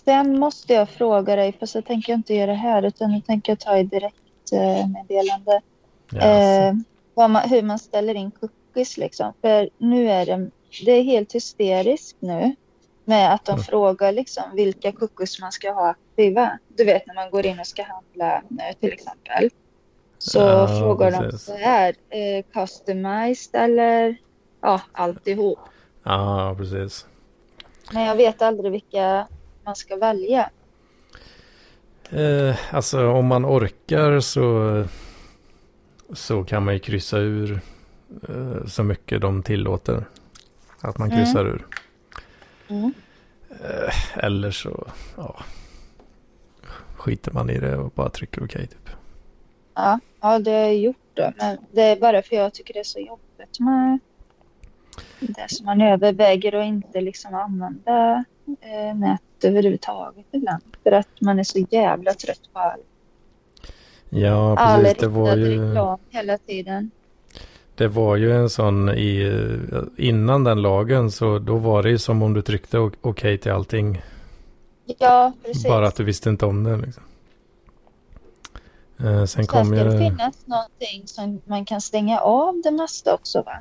[0.05, 3.53] Sen måste jag fråga dig, fast jag tänker inte göra det här utan nu tänker
[3.53, 5.61] jag ta i direktmeddelande.
[6.11, 6.75] Ja, eh,
[7.15, 9.33] vad man, hur man ställer in cookies liksom.
[9.41, 10.51] För nu är det,
[10.85, 12.55] det är helt hysteriskt nu
[13.11, 13.65] med att de Mm.
[13.65, 16.59] frågar liksom vilka cookies man ska ha aktiva.
[16.69, 19.51] Du vet när man går in och ska handla nu till exempel.
[20.19, 21.47] Så Ja, frågar precis.
[21.47, 24.17] de så här, eh, customized eller
[24.61, 25.59] ja, alltihop.
[26.03, 27.07] ja, precis.
[27.93, 29.27] Men jag vet aldrig vilka
[29.65, 30.51] man ska välja.
[32.11, 34.85] Eh, alltså om man orkar så,
[36.13, 37.61] så kan man ju kryssa ur
[38.29, 40.05] eh, så mycket de tillåter.
[40.81, 41.19] Att man Mm.
[41.25, 41.67] kryssar ur.
[42.71, 42.93] Mm.
[44.15, 44.87] Eller så
[45.17, 45.37] ja,
[46.97, 48.67] skiter man i det och bara trycker okej.
[48.67, 48.91] typ.
[49.75, 51.33] Ja, ja, det har jag gjort då.
[51.37, 53.99] Men det är bara för jag tycker det är så jobbigt med
[55.21, 58.25] det som man överväger att inte liksom använda
[58.61, 60.63] eh, nätet överhuvudtaget ibland.
[60.83, 62.81] För att man är så jävla trött på all,
[64.11, 64.99] Ja, all precis.
[64.99, 66.91] Det var, ju, reklam hela tiden.
[67.75, 69.43] Det var ju en sån i,
[69.97, 74.03] innan den lagen så då var det ju som om du tryckte okej till allting.
[74.99, 75.65] Ja, precis.
[75.65, 76.77] Bara att du visste inte om det.
[76.77, 77.03] Liksom.
[78.99, 83.15] Eh, sen Sen kom ju det finnas någonting som man kan stänga av det mesta
[83.15, 83.59] också va?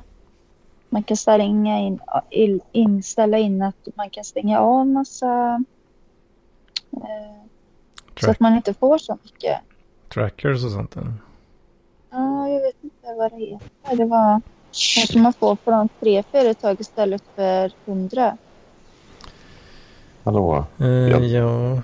[0.88, 2.00] Man kan stänga in,
[2.30, 5.64] in, in, ställa in att man kan stänga av massa
[6.92, 7.46] eh,
[8.20, 9.58] så att man inte får så mycket.
[10.08, 10.90] trackers och sånt.
[10.90, 11.14] där.
[12.10, 13.96] Ja, jag vet inte vad det heter.
[13.96, 14.40] Det var
[14.96, 18.36] kanske man får på de tre företag istället för hundra.
[20.24, 20.64] Hallå?
[20.78, 21.18] Eh, Ja.
[21.18, 21.82] ja.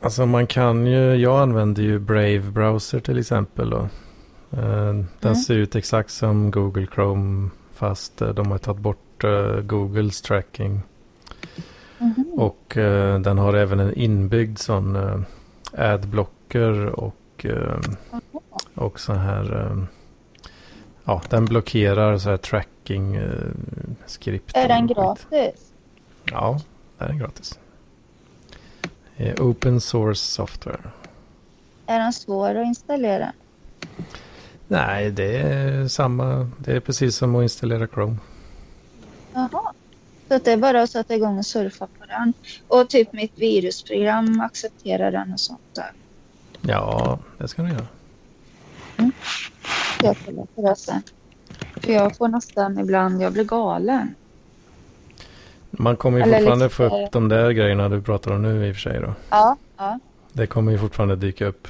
[0.00, 3.70] Alltså man kan ju, jag använder ju Brave Browser till exempel.
[3.70, 3.78] Då.
[4.52, 5.34] Eh, den Mm.
[5.34, 10.80] ser ut exakt som Google Chrome fast eh, de har tagit bort eh, Googles tracking.
[11.98, 12.24] Mhm.
[12.36, 15.20] Och eh, den har även en inbyggd sån uh,
[15.76, 17.78] adblocker och, eh,
[18.74, 19.60] och så här.
[19.60, 19.84] eh,
[21.04, 23.52] ja, den blockerar så här tracking uh,
[24.06, 24.56] skript.
[24.56, 25.72] Är den gratis?
[26.24, 26.60] Ja,
[26.98, 27.58] den är gratis.
[29.38, 30.80] Open source software.
[31.86, 33.32] Är den svår att installera?
[34.68, 36.50] Nej, det är samma.
[36.58, 38.16] Det är precis som att installera Chrome.
[39.34, 39.72] Jaha.
[40.28, 42.32] Så det är bara att sätta igång och surfa på den.
[42.68, 45.92] Och typ mitt virusprogram accepterar den och sånt där.
[46.60, 47.86] Ja, det ska du göra.
[50.02, 51.02] Jag kollar på det sen.
[51.82, 54.14] För jag får nästan ibland, jag blir galen.
[55.70, 58.68] Man kommer ju Eller fortfarande lite- få upp de där grejerna du pratar om nu
[58.68, 59.14] i och för sig då.
[59.30, 59.98] Ja, ja.
[60.32, 61.68] Det kommer ju fortfarande dyka upp.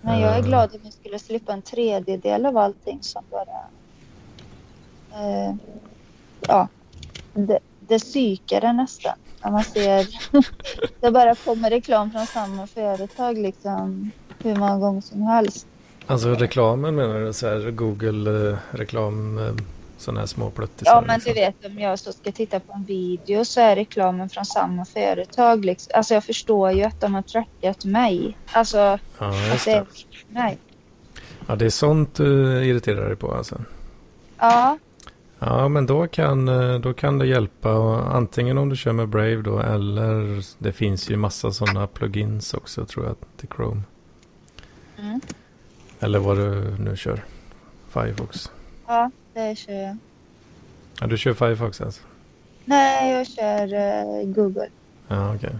[0.00, 3.60] Men jag är Eh, glad att vi skulle slippa en tredjedel av allting som bara...
[5.22, 5.54] Eh,
[6.40, 6.68] ja,
[7.34, 9.16] det, det psykar nästan.
[9.44, 10.06] När man ser...
[11.00, 14.10] det bara kommer reklam från samma företag liksom
[14.44, 15.66] hur många gånger som helst.
[16.06, 17.32] Alltså reklamen menar du?
[17.32, 19.54] Så här Google-reklam, eh,
[19.98, 20.92] sådana här små pluttisar?
[20.92, 21.34] Ja, men du liksom.
[21.34, 25.64] vet om jag så ska titta på en video så är reklamen från samma företag.
[25.64, 25.92] Liksom.
[25.94, 28.36] Alltså jag förstår ju att de har trackat mig.
[28.52, 28.98] Alltså Ja,
[29.54, 29.86] att det är
[30.28, 30.58] mig.
[31.46, 33.60] Ja, det är sånt du irriterar dig på alltså.
[34.38, 34.78] Ja,
[35.46, 37.70] Ja, men då kan, eh, då kan det hjälpa.
[38.12, 42.84] Antingen om du kör med Brave då eller det finns ju massa sådana plugins också
[42.86, 43.82] tror jag till Chrome.
[45.04, 45.20] Mm.
[46.00, 47.24] Eller vad du nu kör.
[47.88, 48.50] Firefox.
[48.86, 49.96] Ja, det kör jag.
[51.00, 52.02] Ja, du kör Firefox alltså?
[52.64, 54.68] Nej, jag kör eh, Google.
[55.08, 55.54] Ja, okej.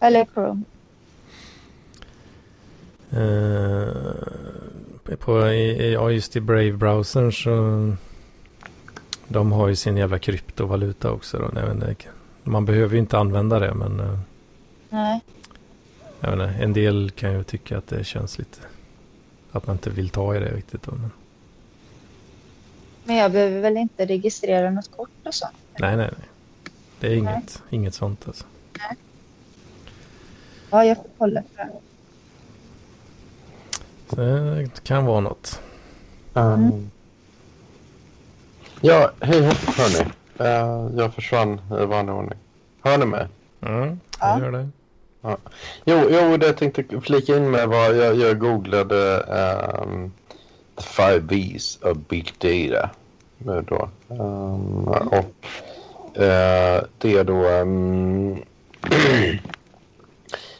[0.00, 0.62] Eller Chrome.
[3.10, 7.96] Eh, på, i, ja, just i Brave-browsern så
[9.28, 11.38] de har ju sin jävla kryptovaluta också.
[11.38, 11.60] Då.
[11.60, 11.94] Jag inte,
[12.42, 14.18] man behöver ju inte använda det men eh,
[14.88, 15.20] Nej.
[16.20, 18.60] jag inte, en del kan ju tycka att det känns lite
[19.52, 20.82] att man inte vill ta i det riktigt.
[20.82, 21.10] Då, men,
[23.04, 25.52] Men jag behöver väl inte registrera något kort och sånt?
[25.78, 26.28] nej, nej, nej.
[27.00, 28.44] Det är inget, inget sånt alltså.
[30.70, 31.70] Ja, jag får kolla på det.
[34.08, 35.60] Så det kan vara något.
[36.34, 36.90] Um,
[38.80, 40.10] ja, hej hopp hörni.
[40.40, 42.38] Uh, jag försvann i vanlig ordning.
[42.82, 43.26] Hör ni mig?
[43.60, 44.28] Mm, Ja.
[44.28, 44.68] jag gör det.
[45.22, 49.18] Jo, jo, det jag tänkte flika in med var jag, jag googlade
[49.84, 50.12] um,
[50.76, 52.90] the five B's of big data.
[53.38, 53.88] Då.
[54.08, 55.46] Um, och
[56.16, 58.34] uh, det är då um,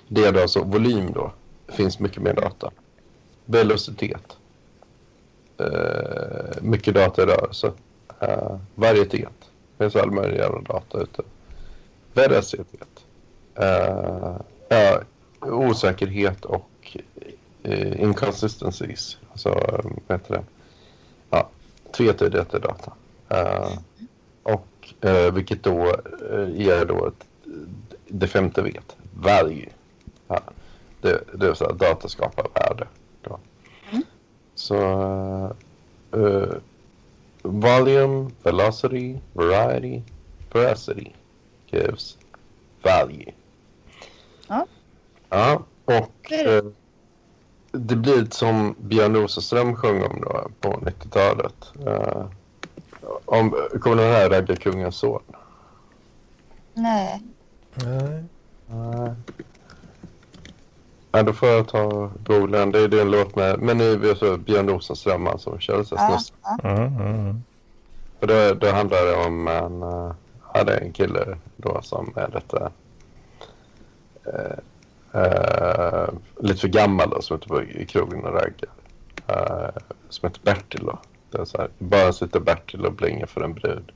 [0.09, 1.33] det är då alltså volym då.
[1.67, 2.71] Det finns mycket mer data.
[3.45, 4.37] Velocitet.
[5.61, 7.73] Uh, mycket data i rörelse.
[8.23, 9.29] Uh, varietet.
[9.77, 11.23] Det finns all möjlig jävla data ute.
[12.15, 13.05] Veracitet.
[13.61, 14.37] Eh,
[14.69, 15.01] ja,
[15.41, 16.97] osäkerhet och
[17.69, 19.19] uh, inconsistencies.
[19.31, 20.43] Alltså, uh, vad heter det?
[21.31, 21.49] Ja,
[21.93, 22.93] tvetydighet i data.
[23.29, 23.73] Eh,
[24.43, 25.97] och uh, vilket då
[26.33, 27.27] uh, ger då ett,
[28.09, 29.69] det femte vet, value.
[30.29, 30.41] Ja,
[31.01, 32.87] det, det är så att data skapar värde.
[33.23, 33.39] Då.
[33.91, 34.03] Mm.
[34.55, 34.77] Så
[36.17, 36.53] uh,
[37.43, 40.03] volume, velocity, variety,
[40.53, 41.13] veracity
[41.71, 42.19] gives
[42.83, 43.33] value.
[44.51, 44.67] Ja.
[45.29, 46.65] Ja, och eh,
[47.73, 51.73] det blir som Björn Rosenström sjöng om då på 90-talet.
[51.87, 52.25] Eh,
[53.25, 55.23] om, kommer du ihåg den här Raggarkungens son?
[56.75, 57.23] Nej.
[57.75, 58.25] Nej.
[58.67, 59.15] Nej.
[61.13, 62.11] Ja, då får jag ta
[62.51, 62.73] den.
[62.73, 65.85] Det är det en låt med, men nu vet så Björn Rosenström han som körde
[66.63, 67.43] mm, mm.
[68.21, 70.13] Och då, då handlar det om en, eh,
[70.55, 72.71] ja, det är en kille då som är lite,
[74.25, 76.09] Eh, eh,
[76.41, 78.71] lite för gammal då, som inte ute på i krogen och raggar.
[79.27, 80.99] Eh, som heter Bertil då.
[81.31, 83.93] Det är så här, bara sitter Bertil och blingar för en brud.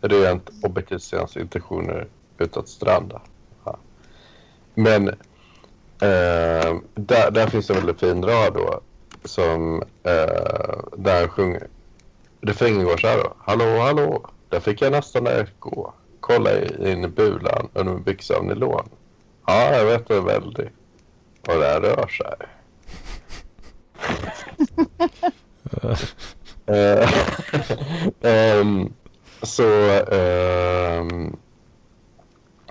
[0.00, 2.06] Rent objektivt ser hans intentioner
[2.38, 3.20] ut att stranda.
[3.64, 3.76] Ja.
[4.74, 8.80] Men eh, där, där finns en väldigt fin rad då.
[9.24, 11.68] Som eh, där han sjunger
[12.40, 13.32] refrängen går så här då.
[13.38, 15.94] Hallå, hallå, där fick jag nästan ett gå.
[16.20, 18.88] Kolla in i bulan under min byxa av nylon.
[19.46, 20.72] Ja, jag vet det väldigt.
[21.48, 22.34] Och det här rör sig.
[28.22, 28.92] Ehm,
[29.42, 29.64] så,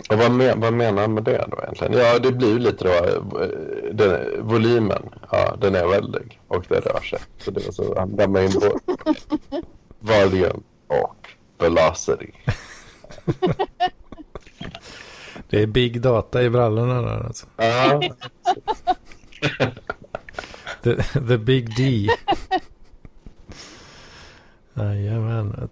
[0.10, 1.94] och vad, men, vad menar han med det då egentligen?
[1.94, 3.54] Ja, det blir ju lite då, eh,
[3.92, 7.20] den, volymen, ja, den är väldig och det rör sig.
[7.38, 8.80] Så det var så han dammar in på
[10.00, 11.28] volume och
[11.58, 12.32] velocity.
[15.54, 17.48] Det är big data i brallorna där alltså.
[17.58, 18.02] Ja,
[20.84, 20.96] The,
[21.28, 22.08] the big D.
[24.74, 25.70] Jajamän.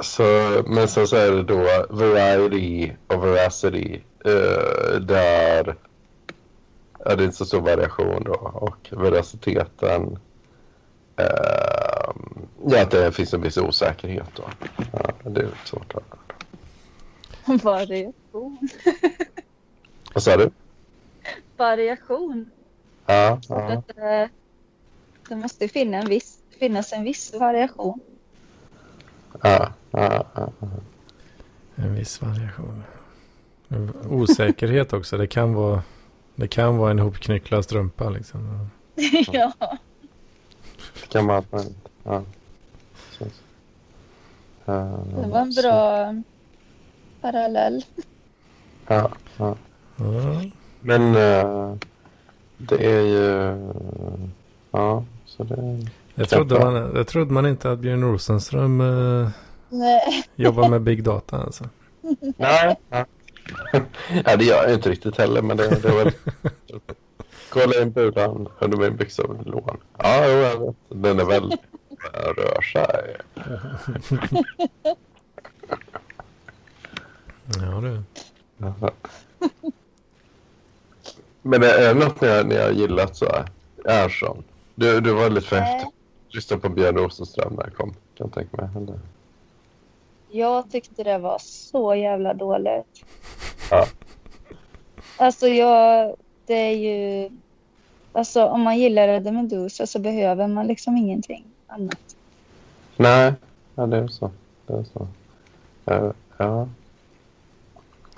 [0.00, 0.22] så,
[0.66, 5.76] men sen så är det då variety och veracity eh, där
[6.98, 10.18] är det inte så stor variation då och veraciteten
[11.16, 11.26] eh,
[12.66, 14.42] ja, att det finns en viss osäkerhet då.
[14.92, 16.25] Ja, det är svårt att...
[17.62, 18.68] Variation.
[20.14, 20.50] Vad sa du?
[21.56, 22.50] Variation.
[23.06, 23.56] Ja, ja.
[23.56, 24.28] att, eh,
[25.28, 28.00] det måste finna en viss, finnas en viss variation.
[29.42, 30.50] ja, ja, ja.
[31.74, 32.82] En viss variation.
[34.10, 35.16] Osäkerhet också.
[35.16, 35.82] Det kan vara,
[36.34, 38.70] det kan vara en hopknycklad strumpa liksom.
[39.32, 39.52] ja.
[41.00, 41.64] Det kan man inte.
[42.04, 42.22] Ja.
[44.66, 46.14] Det var en bra
[47.26, 47.84] parallell.
[48.86, 49.56] Ja, ja.
[49.96, 50.42] Ja.
[50.80, 51.74] Men eh,
[52.58, 53.56] det är ju...
[54.70, 55.86] Ja, så det...
[56.14, 59.28] Jag, trodde man, jag trodde man inte att Björn Rosenström eh,
[59.68, 60.24] Nej.
[60.34, 61.64] jobbar med big data alltså.
[62.36, 62.76] Nej.
[62.90, 63.04] Ja.
[64.24, 66.12] ja, det gör jag inte riktigt heller, men det, det är väl...
[67.48, 69.76] Kolla in bulan under min byxa och lån.
[69.98, 70.76] Ja, jo, jag vet.
[70.88, 71.60] Den är väldigt...
[72.12, 73.16] rör sig.
[77.54, 78.02] Ja du.
[81.42, 83.48] Men är det något ni har, ni har gillat så här?
[83.84, 84.44] Ersson?
[84.74, 85.90] Du, du var lite för häftig.
[86.28, 87.90] Lyssna på Björn Rosenström när jag kom.
[87.90, 88.70] Kan jag tänka mig.
[88.76, 88.98] Eller?
[90.30, 93.04] Jag tyckte det var så jävla dåligt.
[93.70, 93.86] Ja.
[95.16, 96.16] Alltså jag,
[96.46, 97.30] det är ju...
[98.12, 102.16] Alltså om man gillar Eddie Meduza så behöver man liksom ingenting annat.
[102.96, 103.32] Nej,
[103.74, 104.30] ja, det är så.
[104.66, 105.08] Det är så.
[105.84, 106.12] Ja.
[106.36, 106.68] ja.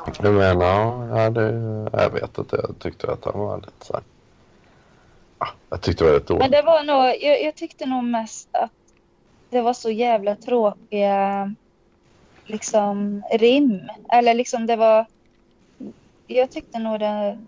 [0.07, 1.43] Jag menar, ja, det,
[1.93, 4.03] jag vet att jag tyckte att han var lite så här.
[5.39, 8.49] Ja, jag tyckte det var rätt Men det var nog, jag, jag tyckte nog mest
[8.53, 8.71] att
[9.51, 11.55] det var så jävla tråkiga
[12.45, 13.81] liksom rim.
[14.13, 15.07] Eller liksom det var...
[16.27, 17.39] Jag tyckte nog det...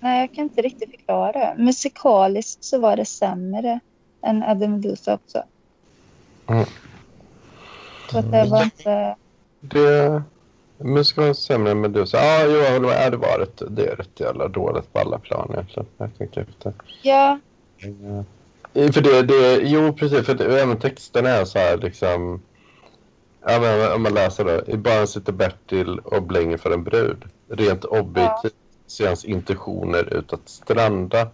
[0.00, 1.54] Nej, jag kan inte riktigt förklara det.
[1.58, 3.80] Musikaliskt så var det sämre
[4.22, 5.42] än Eddie Meduza också.
[6.48, 6.64] Mm.
[8.10, 9.16] Så det var inte...
[9.60, 10.22] Det
[10.78, 12.16] musikaliskt sämre än Medusa.
[12.18, 13.06] Ja, jo, jag håller med.
[13.06, 15.86] Ja, det var rätt, det är rätt jävla dåligt på alla plan egentligen.
[15.98, 16.72] Jag tänker efter.
[17.02, 17.38] Ja,
[18.74, 22.42] Eh, För det, det, jo precis, för det, även texten är så här liksom.
[23.46, 24.64] Ja, men om man läser det.
[24.66, 27.24] I baren sitter Bertil och blänger för en brud.
[27.48, 28.54] Rent objektivt
[28.86, 31.28] ser hans intentioner ut att stranda.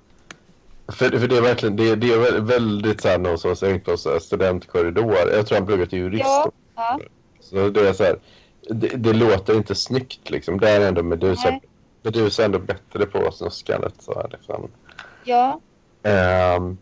[0.88, 5.14] För, för det är verkligen, det, det är vä- väldigt så här någon sorts studentkorridor.
[5.32, 6.24] Jag tror han pluggar till jurist.
[6.24, 6.98] Ja, ja.
[7.40, 8.16] Så det är så här,
[8.70, 10.60] det, det låter inte snyggt liksom.
[10.60, 11.50] Det är ändå Medusa.
[11.50, 11.60] Nej.
[12.02, 14.70] Medusa är ändå bättre på snuskandet så här liksom.
[15.24, 15.60] ja,
[16.02, 16.78] Ehm,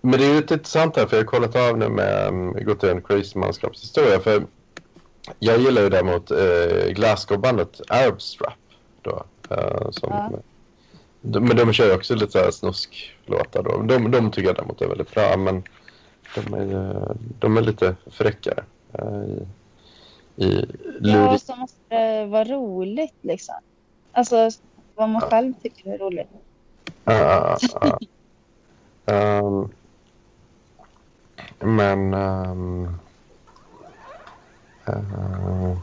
[0.00, 2.52] men det är ju lite intressant här, för jag har kollat av nu med um,
[2.64, 4.20] gått igenom Crazy manskapshistoria.
[4.20, 4.42] För
[5.38, 8.54] jag gillar ju däremot uh, Glasgow-bandet Arabstrap.
[9.02, 10.30] Då, eh, som, Ja.
[11.20, 13.82] de, men de kör ju också lite så här snusklåtar då.
[13.82, 15.62] De, de tycker jag däremot är väldigt bra, men
[16.34, 18.64] de är, de är lite fräckare.
[19.02, 19.42] Uh,
[20.38, 20.66] i, i
[21.00, 23.54] ja, så måste vara roligt liksom.
[24.12, 24.50] Alltså
[24.94, 26.28] vad man själv tycker är roligt.
[27.04, 27.98] Ja, ja.
[29.06, 29.68] Ehm,
[31.58, 32.14] men...
[32.14, 32.98] ehm,
[34.86, 35.76] eh,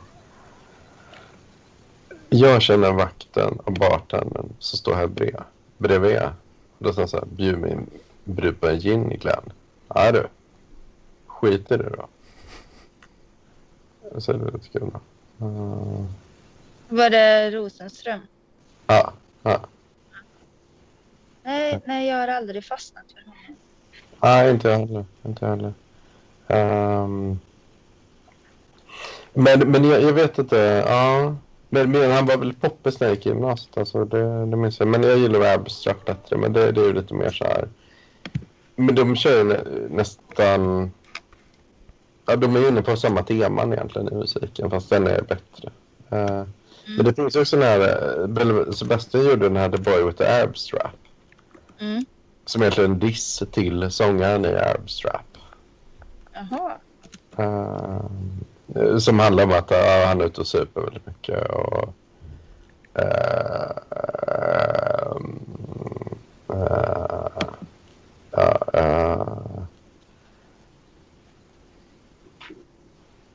[2.29, 5.41] jag känner vakten och bartendern som står här bredvid.
[5.77, 6.19] bredvid.
[6.79, 7.25] Då sa han så här,
[8.25, 9.53] bjud på en gin Glenn.
[9.87, 10.27] Ja du.
[11.27, 12.07] Skiter du då?
[14.15, 14.99] Lite kul då.
[15.45, 16.07] Ehm,
[16.89, 18.19] Var det Rosenström?
[18.87, 19.13] Ja,
[19.43, 19.59] ja.
[21.43, 23.55] Nej, nej, jag har aldrig fastnat för honom.
[24.21, 25.05] Nej, inte jag heller.
[25.25, 25.73] Inte jag heller.
[26.47, 27.39] Ehm,
[29.33, 30.83] men men jag, jag vet inte.
[30.87, 31.35] Ja.
[31.69, 33.77] Men, men han var väl poppis när jag gick i gymnasiet.
[33.77, 34.87] Alltså, det, det minns jag.
[34.87, 36.37] Men jag gillar abstract bättre.
[36.37, 37.67] Men det, det är ju lite mer så här.
[38.75, 39.59] Men de kör ju nä,
[39.89, 40.91] nästan...
[42.25, 44.69] Ja, de är inne på samma teman egentligen i musiken.
[44.69, 45.71] Fast den är bättre.
[46.09, 46.43] Eh,
[46.97, 47.79] Men det finns också den här...
[48.65, 50.91] eh, Sebastian gjorde den här The Boy with the Abstrap.
[51.79, 52.05] Mm.
[52.45, 55.37] Som egentligen är en diss till sångaren i Arabstrap.
[56.33, 56.77] Jaha.
[57.39, 61.49] Uh, som handlar om att uh, han är ute och super väldigt mycket.
[61.49, 61.93] Och,
[62.99, 63.35] uh,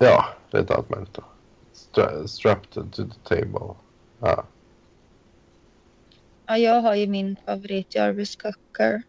[0.00, 1.18] uh, uh, uh, ja, lite allt möjligt.
[1.74, 3.74] Stra- strapped to the table.
[4.20, 4.44] Ja.
[6.46, 9.02] Ja, jag har ju min favorit Jarvis Cocker.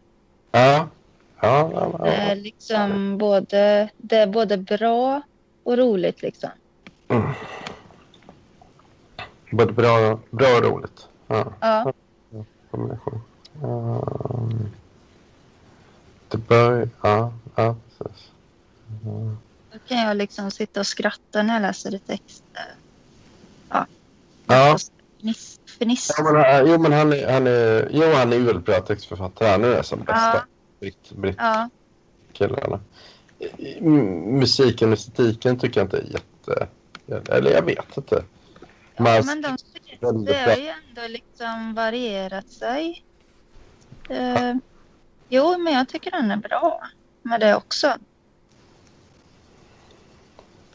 [0.50, 0.88] Ja.
[1.40, 2.34] Ja, ja, Det är ja.
[2.34, 5.22] liksom både, det är både bra
[5.62, 6.50] och roligt liksom.
[7.08, 7.30] Mm.
[9.50, 11.08] Både bra, bra och roligt.
[11.26, 11.52] Ja.
[11.60, 11.92] Ja,
[12.70, 13.20] kombination.
[13.62, 14.68] Um,
[16.28, 16.88] det bör...
[17.02, 18.32] Ja, ja precis.
[19.04, 19.36] Ja.
[19.88, 22.74] Kan jag liksom sitta och skratta när jag läser texter.
[23.68, 23.86] Ja.
[24.46, 24.76] Ja.
[25.20, 26.10] Fniss, fniss.
[26.18, 28.80] Ja, men, äh, jo, men han är, han är, jo, han är ju väldigt bra
[28.80, 29.48] textförfattare.
[29.48, 30.42] Han är som bästa Ja.
[30.80, 31.70] britt, britt Ja,
[32.32, 32.80] killarna.
[33.80, 36.68] Musiken och estetiken tycker jag inte är jätte...
[37.32, 38.24] Eller jag vet inte.
[38.96, 39.56] ja Men- men de,
[40.24, 43.04] det har ju ändå liksom varierat sig.
[44.08, 44.54] Eh,
[45.28, 46.82] jo, men jag tycker den är bra
[47.22, 47.94] med det också.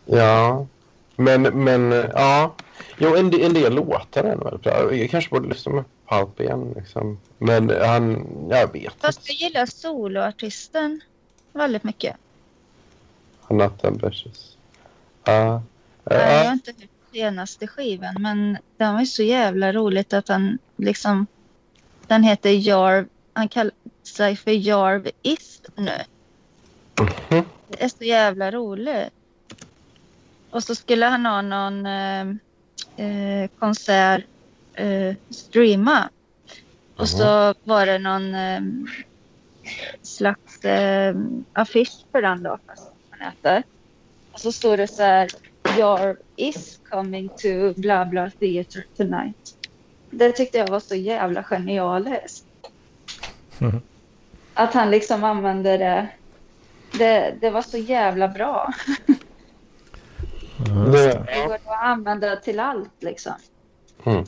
[0.08, 0.68] Ja,
[1.16, 2.56] men, men ja.
[2.98, 4.94] Jo, en, del- en del låtar är bra.
[4.96, 6.74] Jag kanske borde lyssna med Pulp igen.
[6.76, 7.20] Liksom.
[7.38, 9.32] Men han, jag vet Fast inte.
[9.32, 11.02] jag gillar soloartisten
[11.54, 12.16] väldigt mycket.
[13.50, 14.58] Not ambitious.
[15.26, 15.62] Ja.
[16.04, 20.28] Nej, jag har inte hört senaste skivan, men den var ju så jävla roligt att
[20.28, 21.28] han liksom...
[22.08, 23.08] Den heter Jarv...
[23.34, 23.74] Han kallar
[24.16, 25.92] sig för Jarv Is nu.
[27.00, 27.50] Mhm.
[27.68, 29.14] Det är så jävla roligt.
[30.58, 32.28] Och så skulle han ha någon eh,
[32.98, 34.26] eh, konsert
[34.74, 36.10] eh, streama.
[36.96, 38.62] Och så var det någon eh,
[40.02, 41.16] slags eh,
[41.54, 43.64] affisch för den då, fast man äter.
[44.32, 45.30] Och så står det så här,
[45.78, 49.56] Your is coming to bla bla theater tonight.
[50.10, 52.46] Det tyckte jag var så jävla genialiskt.
[53.58, 53.82] Mhm.
[54.54, 56.08] Att han liksom använde det.
[56.92, 58.74] Det, det var så jävla bra.
[60.58, 61.26] Ja, Det, det.
[61.28, 63.34] Det går att använda till allt liksom.
[64.06, 64.26] Mm.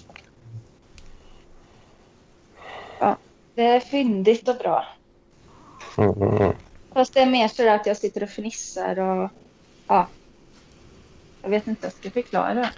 [3.55, 4.85] Det är fyndigt och bra.
[5.97, 6.53] Mm.
[6.93, 9.29] Fast det är mer så att jag sitter och fnissar och
[9.87, 10.07] ja.
[11.41, 12.69] Jag vet inte hur jag ska förklara.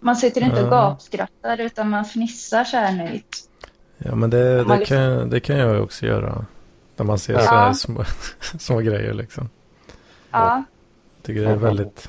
[0.00, 0.88] Man sitter inte och Ja.
[0.90, 3.48] gapskrattar utan man fnissar så här nöjt.
[3.98, 6.44] Ja, men det, det, kan, det kan jag också göra.
[6.96, 7.40] När man ser Ja.
[7.40, 8.04] så här små,
[8.58, 9.48] små grejer liksom.
[10.30, 10.64] Ja,
[11.16, 12.08] Jag tycker det är väldigt,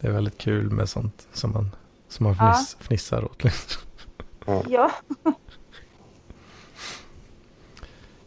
[0.00, 1.70] det är väldigt kul med sånt som man,
[2.08, 2.52] som man Ja.
[2.52, 3.44] fniss, fnissar åt.
[3.44, 3.82] Liksom.
[4.68, 4.90] ja.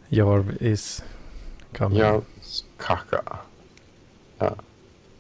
[0.08, 1.04] Jarv is
[1.78, 2.00] coming.
[2.00, 2.22] Ja,
[2.78, 3.22] kaka.
[4.38, 4.56] Ja.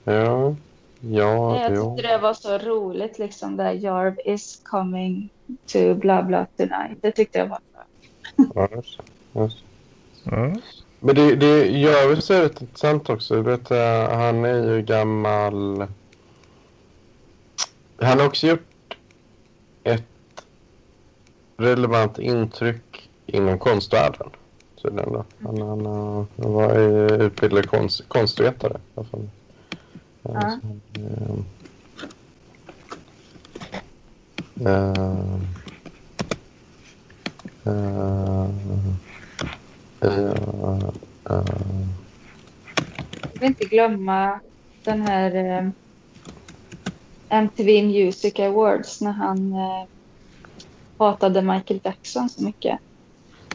[0.03, 0.55] Ja.
[0.99, 1.95] Ja, Jag ja.
[1.95, 5.29] tyckte det var så roligt liksom där Jarv is coming
[5.65, 6.97] to bla bla tonight.
[7.01, 7.59] Det tyckte jag var
[8.53, 8.67] bra.
[9.33, 9.49] ja.
[10.31, 10.61] Mm.
[10.99, 13.35] Men det, det gör väl så rätt intressant också.
[13.35, 15.87] Du vet, eh, han är ju gammal...
[17.97, 18.97] Han har också gjort
[19.83, 20.03] ett
[21.57, 24.29] relevant intryck inom konstvärlden.
[24.81, 25.23] tydligen.
[25.43, 25.85] Han, han,
[26.37, 26.77] han var
[27.21, 28.79] utbildad konst, konstvetare.
[28.95, 29.29] fall.
[30.23, 30.59] Eh, Ja.
[30.61, 30.67] så,
[31.01, 31.37] eh,
[34.65, 35.39] eh,
[40.01, 40.33] eh,
[41.29, 41.43] eh,
[43.21, 44.39] Jag vill inte glömma
[44.83, 45.71] den här
[47.33, 49.85] MTV Music Awards när han eh,
[50.97, 52.79] hatade Michael Jackson så mycket.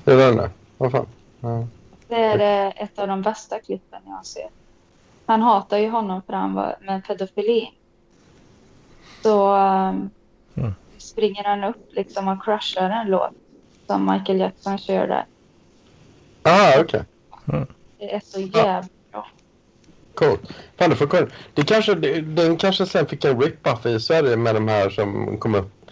[0.04, 0.50] Hur är den där?
[0.78, 1.06] Vad fan?
[1.40, 1.66] Ja.
[2.08, 4.48] Det är eh, ett av de bästa klippen jag ser.
[5.26, 7.72] Han hatar ju honom för han var med pedofili.
[9.22, 10.10] Så um,
[10.54, 10.74] Mm.
[10.98, 13.30] springer han upp liksom och crushar en låt
[13.86, 15.26] som Michael Jackson kör där.
[16.42, 17.04] Ah, okej.
[17.98, 18.88] Det är så jävla.
[20.18, 20.40] Coolt.
[20.78, 21.26] Fan, det, får kolla.
[21.54, 25.38] det kanske, det, den kanske sen fick en rip-off i Sverige med de här som
[25.38, 25.90] kom upp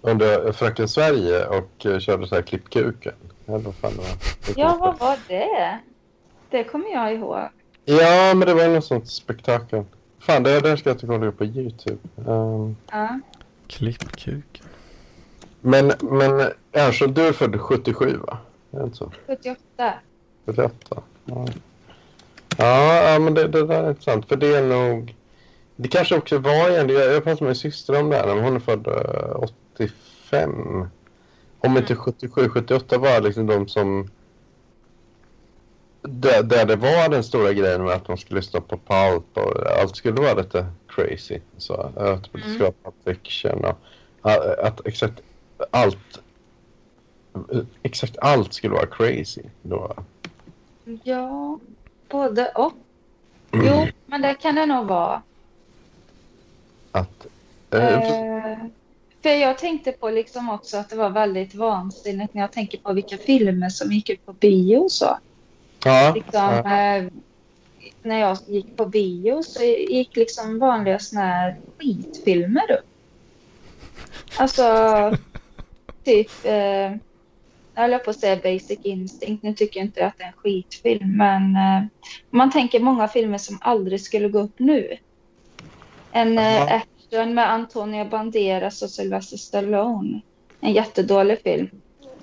[0.00, 3.12] under Fröken Sverige och uh, körde så här klippkuken.
[3.46, 4.06] Eller vad fan det var.
[4.46, 5.78] Det Ja, vad var det?
[6.50, 7.48] Det kommer jag ihåg.
[7.84, 9.84] Ja, men det var något sånt spektakel.
[10.18, 11.98] Fan, det där ska jag inte kolla upp på YouTube.
[12.16, 13.20] Um, Ja.
[13.66, 14.62] Klippkuk.
[15.60, 18.38] men, men Ernst, du är född 77 va?
[18.70, 19.12] Är det inte så?
[19.26, 19.94] 78.
[20.46, 21.02] 78.
[21.24, 21.46] Ja,
[22.58, 24.28] ja, ja men det, det där är intressant.
[24.28, 25.16] För det är nog...
[25.76, 28.56] Det kanske också var igen, jag, jag pratade med min syster om det här, hon
[28.56, 29.42] är född eh,
[29.74, 30.88] 85.
[31.58, 34.10] Om inte 77, 78 var liksom de som...
[36.02, 39.80] Där, där det var den stora grejen med att man skulle lyssna på pulp och
[39.80, 41.40] allt skulle vara lite crazy.
[41.56, 43.78] Så, att det skulle vara fiction och
[44.22, 45.22] att, att exakt
[45.70, 46.20] allt
[47.82, 49.42] exakt allt skulle vara crazy.
[49.62, 49.94] Då.
[51.04, 51.58] Ja,
[52.14, 52.72] både och.
[53.52, 55.22] Jo, men det kan det nog vara.
[56.92, 57.26] Att,
[57.70, 58.58] eh, Eh,
[59.22, 62.92] för jag tänkte på liksom också att det var väldigt vansinnigt när jag tänker på
[62.92, 65.18] vilka filmer som gick ut på bio och så.
[65.84, 67.04] ja, Liksom, ja, eh,
[68.02, 72.86] när jag gick på bio så gick liksom vanliga såna här skitfilmer upp.
[74.36, 74.64] Alltså,
[76.04, 76.92] typ, eh,
[77.74, 79.42] jag höll på att säga Basic Instinct.
[79.42, 81.88] Nu tycker jag inte att det är en skitfilm, men eh,
[82.30, 84.96] man tänker många filmer som aldrig skulle gå upp nu.
[86.12, 90.20] En eh, action med Antonio Banderas och Sylvester Stallone.
[90.60, 91.70] En jättedålig film.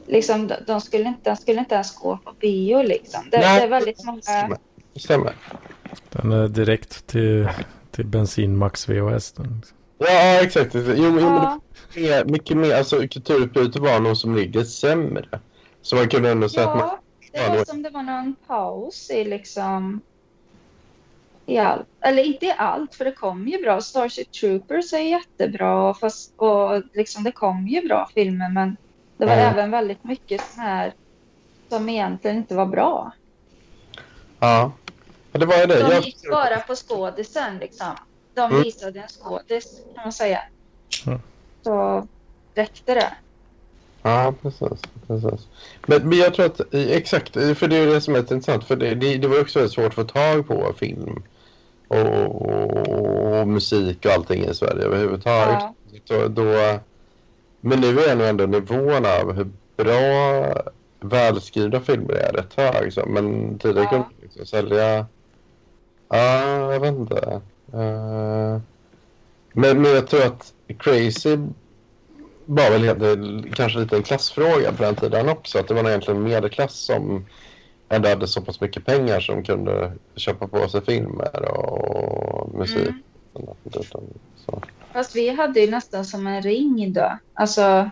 [0.07, 2.81] Liksom, de, skulle inte, den skulle inte ens gå på bio.
[2.83, 3.21] Liksom.
[3.31, 4.21] Det, Nej, det är väldigt många...
[4.21, 4.57] stämmer.
[4.95, 5.33] Stämmer.
[6.09, 7.49] Den är direkt till,
[7.91, 9.31] till bensin max VHS.
[9.31, 9.77] den, Liksom.
[10.07, 10.75] Ja, exakt.
[10.75, 11.59] Jo, jo, men Ja,
[11.93, 15.39] det är mycket mer, alltså kulturutbytet var nog som ligger sämre.
[15.81, 16.89] Så man kunde ändå säga att man,
[17.31, 20.01] ja, det var som det var någon paus i liksom...
[21.45, 21.87] I allt.
[22.01, 23.81] Eller inte i allt, för det kom ju bra.
[23.81, 25.93] Starship Troopers är jättebra.
[25.93, 28.77] Fast, och liksom, det kom ju bra filmer, men
[29.17, 29.45] det var Mm.
[29.53, 30.93] även väldigt mycket sån här
[31.69, 33.11] som egentligen inte var bra.
[34.39, 34.71] ja.
[35.31, 35.39] ja.
[35.39, 35.89] Det var ju det.
[35.89, 37.87] De gick bara på skådisen liksom.
[38.33, 38.63] De Mm.
[38.63, 40.39] visade en skådis kan man säga.
[41.63, 42.07] Så
[42.55, 43.13] räckte det.
[44.01, 44.81] Ja, precis.
[45.07, 45.47] precis.
[45.87, 48.63] Men, men jag tror att, exakt, för det är det som är intressant.
[48.63, 51.23] För det, det, det var också svårt att få tag på film
[51.87, 52.87] och, och,
[53.39, 55.59] och musik och allting i Sverige överhuvudtaget.
[55.59, 55.73] Ja.
[56.05, 56.79] Så då,
[57.61, 60.53] men nu är nog ändå nivån av hur bra
[60.99, 62.93] välskrivna filmer är rätt hög.
[62.93, 63.05] Så.
[63.05, 63.89] Men tidigare Ja.
[63.89, 65.05] kunde man liksom sälja...
[66.09, 67.41] Ja, jag vet inte.
[67.73, 68.61] Eh,
[69.53, 71.37] men, men jag tror att Crazy
[72.45, 75.59] var väl helt, kanske lite en klassfråga på den tiden också.
[75.59, 77.25] Att det var egentligen medelklass som
[77.89, 82.89] ändå hade så pass mycket pengar som kunde köpa på sig filmer och musik.
[83.35, 83.53] Mm.
[84.35, 84.61] Så.
[84.93, 87.17] Fast vi hade ju nästan som en ring då.
[87.33, 87.89] Alltså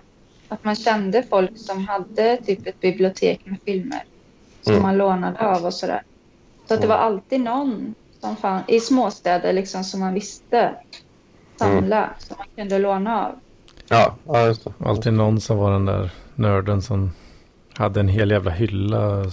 [0.49, 4.03] att man kände folk som hade typ ett bibliotek med filmer.
[4.61, 4.83] Som Mm.
[4.83, 6.03] man lånade av och sådär.
[6.67, 6.97] Så att det Mm.
[6.97, 10.75] var alltid någon som fann, i småstäder liksom som man visste
[11.55, 12.09] samla.
[12.19, 13.39] Som man kunde låna av.
[13.87, 14.73] Ja, ja, just det.
[14.85, 17.11] Alltid någon som var den där nörden som
[17.73, 19.23] hade en hel jävla hylla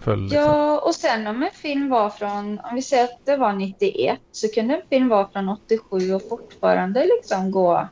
[0.00, 0.22] full.
[0.22, 0.40] Liksom.
[0.40, 4.18] Ja, och sen om en film var från, om vi säger att det var 91,
[4.32, 7.88] så kunde en film vara från 87 och fortfarande liksom gå,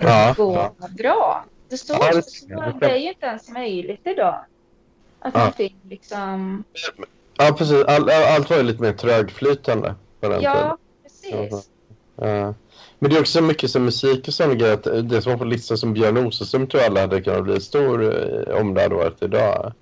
[0.00, 0.88] Ja, gå ja.
[0.98, 1.44] bra.
[1.68, 4.44] Det, står, Ja, det- det är ju inte ens möjligt idag.
[5.20, 5.46] Att Ja.
[5.46, 6.64] en film liksom,
[7.38, 7.84] ja precis.
[7.84, 10.54] All, all, allt var ju lite mer trögflytande på den tiden.
[10.54, 11.68] ja, precis.
[12.16, 12.54] Ja.
[12.98, 15.02] Men det är också mycket som musik och sådana grejer.
[15.02, 18.02] Det som var på listan som Björn Osesum tror alla hade kunnat bli stor
[18.48, 19.72] eh, om det hade varit idag.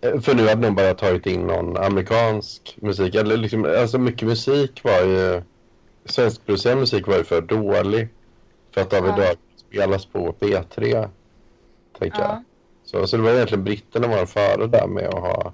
[0.00, 3.14] Eh, För nu hade nog bara tagit in någon amerikansk musik.
[3.14, 5.42] Eller liksom, alltså mycket musik var ju...
[6.04, 8.08] Svenskproducerad musik var ju för dålig.
[8.74, 9.34] För att av Ja.
[9.68, 11.08] spelas på P3.
[11.98, 12.30] Tänker jag.
[12.30, 12.42] Ja.
[12.84, 15.52] Så, så det var egentligen britterna var före där med att ha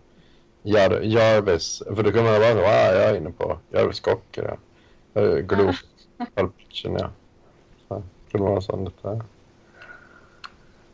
[0.62, 1.82] Jar Jarvis.
[1.96, 4.56] För då kan man bara, ah, jag är inne på Jarvis Cocker.
[5.12, 5.22] Ja.
[5.40, 5.74] Glob.
[6.34, 7.10] Pulp Fiction, ja.
[7.88, 8.02] Så,
[8.32, 9.24] det var sånt lite.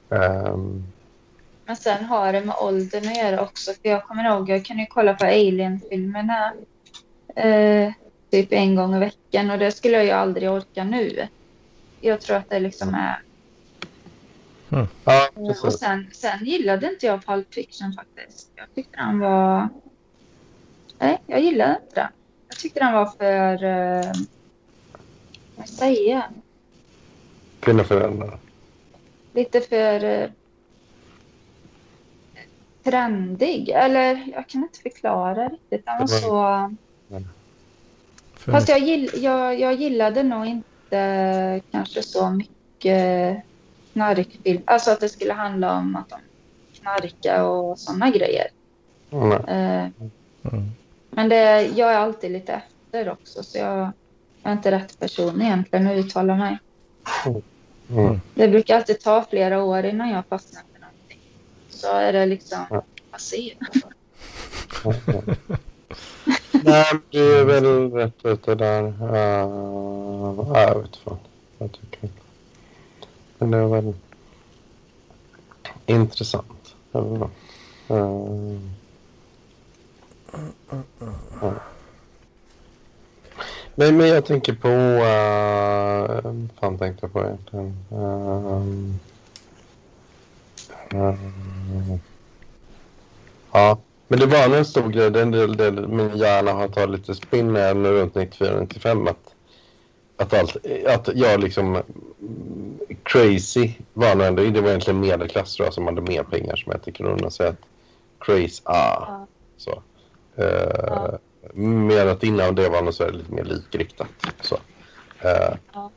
[0.09, 0.85] Um,
[1.66, 3.73] Men sen har det med åldern att göra också.
[3.73, 6.53] För jag kommer ihåg, jag kan ju kolla på Alien-filmerna
[7.36, 7.93] eh,
[8.31, 11.28] typ en gång i veckan och det skulle jag ju aldrig orka nu.
[12.01, 13.23] Jag tror att det liksom är
[15.05, 15.81] ja, Och precis.
[15.81, 18.51] sen, sen gillade inte jag Pulp Fiction faktiskt.
[18.55, 19.69] Jag tyckte han var...
[20.99, 22.09] Nej, jag gillade inte den.
[22.49, 23.65] Jag tyckte den var för...
[23.65, 24.13] Uh...
[25.57, 26.23] Vad säger jag?
[27.61, 28.39] Kvinnoföräldrar.
[29.33, 30.05] Lite för...
[30.05, 30.31] Uh...
[32.83, 33.69] trendig.
[33.69, 35.87] Eller jag kan inte förklara riktigt.
[35.87, 36.75] Den var Det så...
[38.53, 43.43] Fast jag, gill, jag, jag gillade nog inte kanske så mycket
[43.95, 44.62] knarkfilm.
[44.65, 46.16] Alltså att det skulle handla om att de
[46.81, 48.47] knarka och sådana grejer.
[49.11, 49.33] Mm.
[49.33, 49.89] Eh,
[50.43, 50.71] mm.
[51.11, 53.93] Men det, jag är alltid lite efter också, så jag, jag
[54.43, 56.59] är inte rätt person egentligen att uttala mig.
[57.91, 58.21] Mm.
[58.35, 61.21] Det brukar alltid ta flera år innan jag fastnar för någonting.
[61.69, 62.83] Så är det liksom Ja.
[63.11, 63.55] passé.
[66.65, 68.83] Nej, det är väl rätt ute där.
[68.83, 71.19] Uh, jag vet fan.
[71.59, 72.09] Jag tycker.
[73.39, 73.94] Men det är väl
[75.86, 76.74] intressant.
[76.93, 77.31] Eller vad?
[77.90, 78.59] Uh,
[81.40, 81.55] ja.
[83.74, 84.69] Men, men jag tänker på...
[84.69, 86.20] Uh,
[86.61, 87.77] fan tänkte jag på egentligen?
[87.90, 88.62] Eh,
[91.01, 91.15] eh,
[93.52, 93.78] ja,
[94.09, 95.11] men det var en stor grej.
[95.11, 99.11] Det är en del, del min hjärna har tagit lite spinn när runt 94-95.
[99.11, 99.35] Att,
[100.16, 100.56] att, allt,
[100.86, 101.82] att jag liksom...
[103.05, 104.43] Crazy var nog ändå...
[104.43, 107.56] Det var egentligen medelklass tror jag som hade mer pengar som jag tycker om att
[108.18, 109.26] Crazy, ah, Ja.
[109.56, 109.82] så.
[110.43, 111.14] Uh,
[111.55, 114.09] Mer att innan det var något så lite mer likriktat.
[114.40, 114.55] Så.
[115.20, 115.90] Eh, Ja.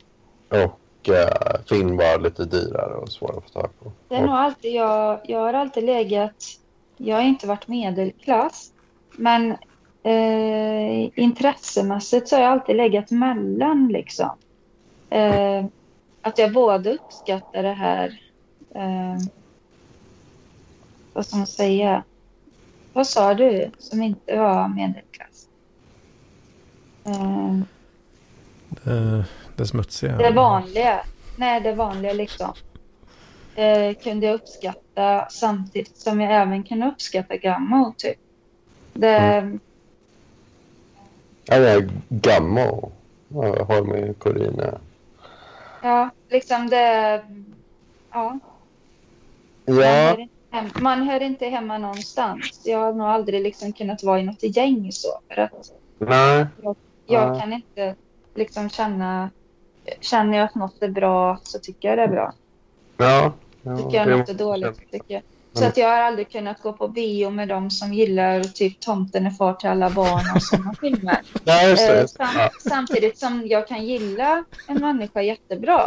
[0.48, 3.92] Och uh, film var lite dyrare och svårare att få tag på.
[4.08, 6.44] Det är nog alltid jag, jag har alltid legat,
[6.96, 8.72] jag har inte varit medelklass,
[9.12, 9.56] men
[10.02, 14.30] eh, intressemässigt så har jag alltid legat mellan liksom.
[15.10, 15.64] Eh,
[16.28, 18.20] att jag både uppskattar det här,
[18.74, 19.16] eh,
[21.12, 22.04] vad ska man säga,
[22.92, 25.48] vad sa du som inte var medelklass?
[27.04, 27.58] Eh,
[28.68, 29.24] det,
[29.56, 30.16] det smutsiga.
[30.16, 31.00] det vanliga.
[31.36, 32.52] Nej, det vanliga liksom.
[33.54, 38.18] Eh, kunde jag uppskatta samtidigt som jag även kunde uppskatta gammal typ.
[38.92, 39.58] Det,
[41.50, 42.90] Ja, jag är gammal.
[43.28, 44.78] Jag har med Corina.
[45.82, 47.24] Ja, liksom det...
[48.10, 48.38] Ja,
[49.66, 52.62] man, Ja, hör inte hem, man hör inte hemma någonstans.
[52.64, 55.08] Jag har nog aldrig liksom kunnat vara i något gäng så.
[55.28, 56.46] För att nej.
[56.62, 56.76] jag
[57.06, 57.40] Ja.
[57.40, 57.94] kan inte
[58.34, 59.30] liksom känna...
[60.00, 62.32] Känner jag att något är bra så tycker jag det är bra.
[62.96, 63.32] Ja,
[63.62, 64.90] Ja, tycker jag något är dåligt.
[64.90, 65.22] Tycker jag.
[65.52, 69.26] Så att jag har aldrig kunnat gå på bio med dem som gillar typ Tomten
[69.26, 71.18] är far till alla barn och sådana filmer.
[71.44, 72.00] Nej, just det.
[72.00, 72.50] Eh, sam Ja.
[72.70, 75.80] samtidigt som jag kan gilla en människa jättebra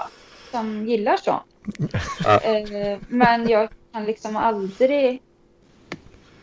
[0.52, 1.44] som gillar sånt.
[2.24, 2.40] Ja.
[2.40, 5.22] Eh, men jag kan liksom aldrig,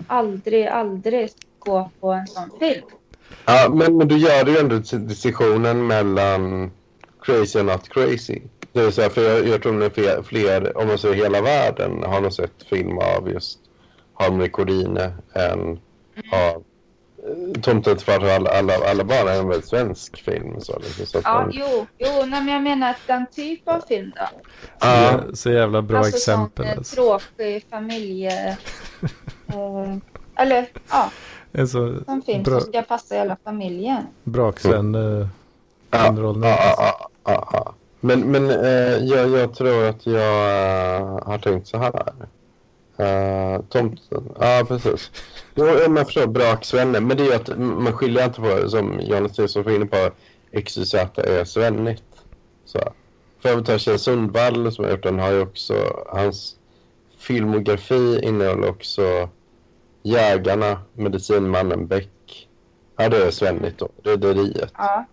[0.07, 2.87] aldrig, aldrig gå på en sån film.
[3.45, 6.71] Ja, men, men du gör ju ändå distinktionen mellan
[7.23, 8.41] crazy och not crazy.
[8.79, 12.03] Det vill säga, för jag, jag tror att fler, fler, om man säger hela världen,
[12.03, 13.59] har nog sett film av just
[14.15, 15.81] Harmony Corrine än
[16.33, 16.63] av
[17.25, 20.61] eh, Tomten för alla, alla, alla barn är en väldigt svensk film.
[20.61, 23.81] Så, liksom, så Ja, man, jo, jo, nej, men jag menar att den typ av
[23.81, 24.41] film då.
[24.81, 26.65] Ja, Så, så jävla bra alltså exempel.
[26.65, 26.97] sån eh, Alltså.
[26.97, 28.49] tråkig familje...
[29.49, 29.97] eh,
[30.37, 31.11] eller ja,
[31.53, 34.07] En så sån film bra, som ska passa hela familjen.
[34.25, 35.27] braksvän eh,
[35.91, 36.51] ja, underhållning.
[36.51, 37.75] ja, ja, ja, ja.
[38.01, 42.13] Men, men eh, jag, jag tror att jag eh, har tänkt så här.
[43.01, 45.11] Uh, tomten, ja precis.
[45.55, 47.01] Jo, jag förstår, braksvenne.
[47.01, 50.11] Men det är ju att man skiljer inte på, som Jonas Nilsson var inne på,
[50.65, 52.03] XYZ är svennigt.
[52.65, 52.79] Så.
[53.43, 56.57] För att ta Kjell Sundvall som har gjort den har ju också, hans
[57.19, 59.29] filmografi innehåller också
[60.03, 62.49] Jägarna, Medicinmannen Beck.
[62.97, 63.89] Ja, det är svennigt då.
[64.03, 64.73] Rederiet.
[64.77, 65.05] Ja,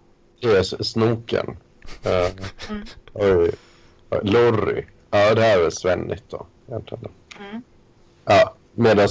[0.42, 1.58] Det är Snoken.
[2.06, 2.32] Uh,
[2.70, 2.86] Mm.
[3.14, 3.52] oj.
[4.24, 4.86] Lorry.
[5.12, 6.46] Ja, det här är svennigt då.
[6.68, 7.62] Mm.
[8.26, 9.08] Ja, medan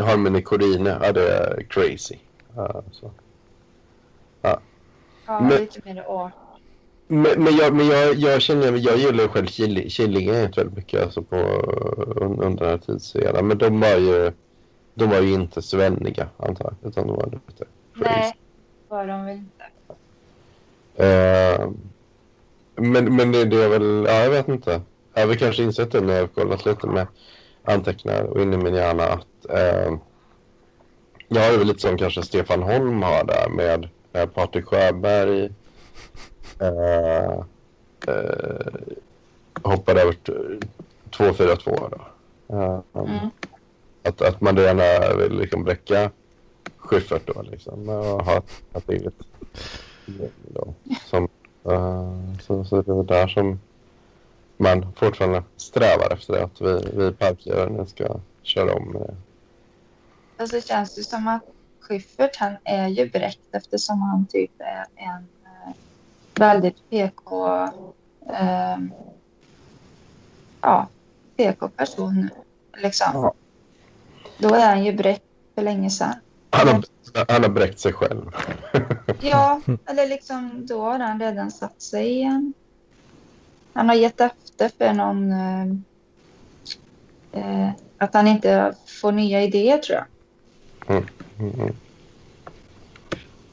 [0.00, 2.16] Harmony Corrine, ja det är crazy.
[2.56, 3.10] Ja, så.
[4.42, 4.60] ja
[5.26, 6.32] Men- lite mer art.
[7.10, 11.02] Men, men, jag, men jag, jag känner, jag gillar ju själv Killing- Killinggänget väldigt mycket
[11.02, 13.46] alltså på, un, under den här tidseran.
[13.48, 14.32] Men de var ju,
[14.94, 17.64] de var ju inte svenniga antar jag, utan de var lite
[17.94, 18.10] crazy.
[18.10, 18.36] Nej,
[18.88, 19.64] var de väl inte.
[21.04, 21.68] Eh,
[22.78, 24.80] men, men det, det är väl, ja jag vet inte.
[25.14, 27.06] Jag har väl kanske insett det när jag har kollat lite med
[27.64, 29.92] anteckningar och in i min hjärna att eh,
[31.28, 35.50] jag har det väl lite som kanske Stefan Holm har där med eh, Patrik Sjöberg.
[36.60, 37.32] Eh,
[38.08, 38.72] eh,
[39.62, 40.32] hoppade över t-
[41.10, 42.00] 2-4-2 då.
[42.56, 43.30] Eh, Mm.
[44.04, 46.10] att, att man gärna vill liksom bräcka
[46.76, 49.14] Schyffert då liksom och ha ett, ett eget
[50.46, 50.74] då.
[51.06, 51.28] Som,
[51.64, 53.60] eh, så, så det är väl där som
[54.56, 59.14] man fortfarande strävar efter att vi, vi parkgörare ska köra om med det.
[60.42, 61.42] Och så känns det som att
[61.80, 65.74] Schyffert han är ju bräckt eftersom han typ är en eh,
[66.34, 67.48] väldigt PK
[68.26, 68.78] eh,
[70.60, 70.88] ja,
[71.36, 72.30] PK-person
[72.76, 73.10] liksom.
[73.14, 73.34] Ja.
[74.38, 75.24] Då är han ju bräckt
[75.54, 76.14] för länge sedan.
[76.50, 76.84] Han har,
[77.28, 78.30] han har bräckt sig själv.
[79.20, 82.54] Ja, eller liksom då har han redan satt sig igen.
[83.72, 85.66] Han har gett efter för någon eh,
[87.32, 90.06] eh, att han inte får nya idéer tror jag.
[90.96, 91.06] Mm,
[91.38, 91.74] mm.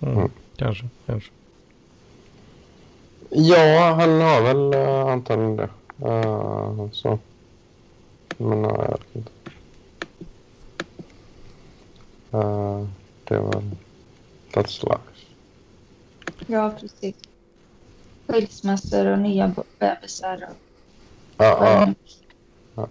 [0.02, 1.32] Mm, kanske, kanske.
[3.30, 5.70] Ja, han har väl uh, antagligen det.
[6.06, 7.20] Eh, så.
[8.38, 9.32] Men uh, jag vet inte.
[12.36, 12.88] Uh,
[13.24, 13.64] det var
[14.56, 15.26] That's life.
[16.48, 17.16] Ja, precis.
[18.28, 20.48] Skilsmässor och nya bebisar.
[20.50, 20.56] Och...
[21.38, 21.88] Ja,
[22.76, 22.88] ja.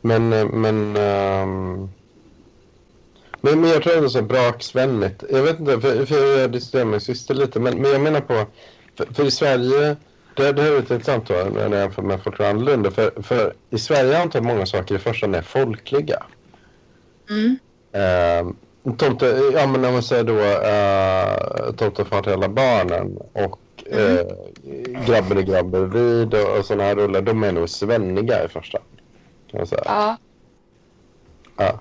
[0.00, 1.88] Men, eh, men, ehm,
[3.40, 5.24] men, men jag tror det är så braksvänligt.
[5.30, 8.20] Jag vet inte, för, för jag diskuterar med min syster lite, men, men jag menar
[8.20, 8.46] på,
[8.96, 9.96] för, för i Sverige,
[10.34, 13.54] det, det här är lite intressant då, när jag jämför med folk länder, för, för
[13.70, 16.22] i Sverige antar jag många saker i första hand är folkliga.
[17.30, 17.58] Mm.
[17.98, 18.52] Uh,
[18.96, 23.58] tomte, ja men om man säger då uh, Tomte far till alla barnen och
[23.92, 24.18] Mm.
[24.18, 28.48] eh, Grabben är grabb bredvid och, och sådana här rullar, de är nog svenniga i
[28.48, 29.00] första hand.
[29.50, 29.82] Kan man säga.
[29.84, 30.16] Ja,
[31.56, 31.80] Ja.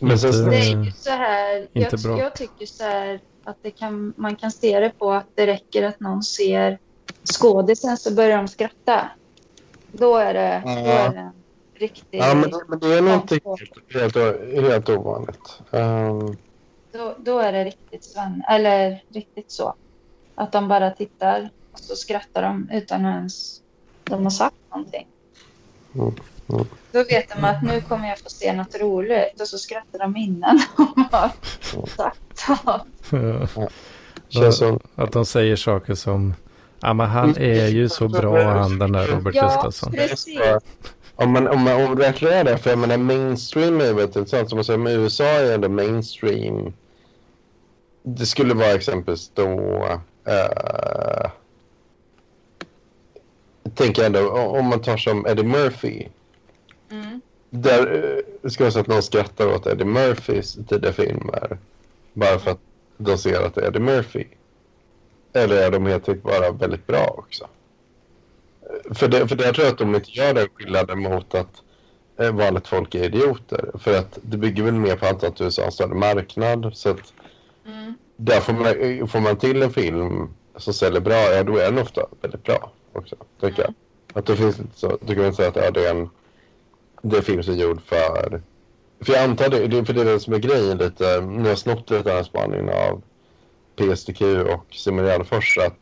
[0.00, 1.66] Men sen, Inte- det Eh, är ju så här.
[1.72, 2.18] inte Jag, bra.
[2.18, 5.82] jag tycker så här att det kan, man kan se det på att det räcker
[5.82, 6.78] att någon ser
[7.24, 9.10] skådisen så börjar de skratta.
[9.92, 11.32] Då är det, då är det en
[11.78, 12.18] riktig...
[12.18, 13.02] ja, men, men det är
[13.44, 13.56] Ja.
[14.00, 14.16] helt,
[14.70, 15.60] helt, ovanligt.
[15.70, 16.36] Um,
[16.92, 19.74] Då, då är det riktigt sven, eller riktigt så.
[20.34, 23.60] Att de bara tittar och så skrattar de utan att ens
[24.04, 25.06] de har sagt någonting.
[25.94, 26.14] Mm,
[26.48, 26.66] mm.
[26.92, 30.16] Då vet de att nu kommer jag få se något roligt och så skrattar de
[30.16, 31.30] innan de har
[31.96, 32.86] sagt något.
[34.28, 34.52] Ja.
[34.52, 36.34] som, Att de säger saker som
[36.80, 39.92] Ja men han är ju så bra han den där Robert Ja, Gustafsson.
[39.92, 40.40] precis.
[41.20, 44.16] Om man, om man, om man verkligen är det, för jag menar mainstream är väldigt
[44.16, 44.48] intressant.
[44.48, 46.72] Som man säger, USA är ändå mainstream.
[48.02, 49.48] Det skulle vara exempelvis då...
[50.28, 51.30] Uh,
[53.74, 56.06] tänker jag ändå, om man tar som Eddie Murphy.
[57.50, 58.14] där
[58.44, 61.58] eh, ska jag säga att någon skrattar åt Eddie Murphys tidiga filmer.
[62.12, 62.60] Bara för att
[62.96, 64.24] de ser att det är Eddie Murphy.
[65.32, 67.48] Eller är de helt enkelt bara väldigt bra också?
[68.94, 71.62] För det, för det jag tror jag att de inte gör den skillnaden mot att
[72.20, 73.70] eh, vanligt folk är idioter.
[73.78, 76.70] För att det bygger väl mer på att att USA har en större marknad.
[76.74, 77.12] Så att
[77.68, 77.94] Mm.
[78.16, 81.78] där får man, får man till en film som säljer bra, ja då är den
[81.78, 83.16] ofta väldigt bra också.
[83.40, 83.74] Tycker jag.
[84.12, 86.10] Att det finns inte så, du kan inte säga att ja, det är en
[87.02, 88.42] det är film som är gjord för...
[89.00, 91.48] För jag antar det, det för det är det som är grejen lite, nu har
[91.48, 93.02] jag snott lite den här spaningen av
[93.76, 94.22] PSDQ
[94.54, 95.76] och Simon Gärdenfors att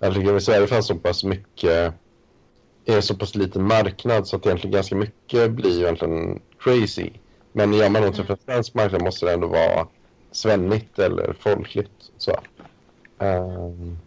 [0.00, 1.94] egentligen i Sverige fanns så pass mycket,
[2.86, 7.10] är så pass liten marknad så att egentligen ganska mycket blir egentligen crazy.
[7.52, 9.86] Men gör man något för en svensk marknad måste det ändå vara
[10.30, 12.10] svennigt eller folkligt.
[12.18, 12.38] Så.
[13.18, 13.98] Ehm,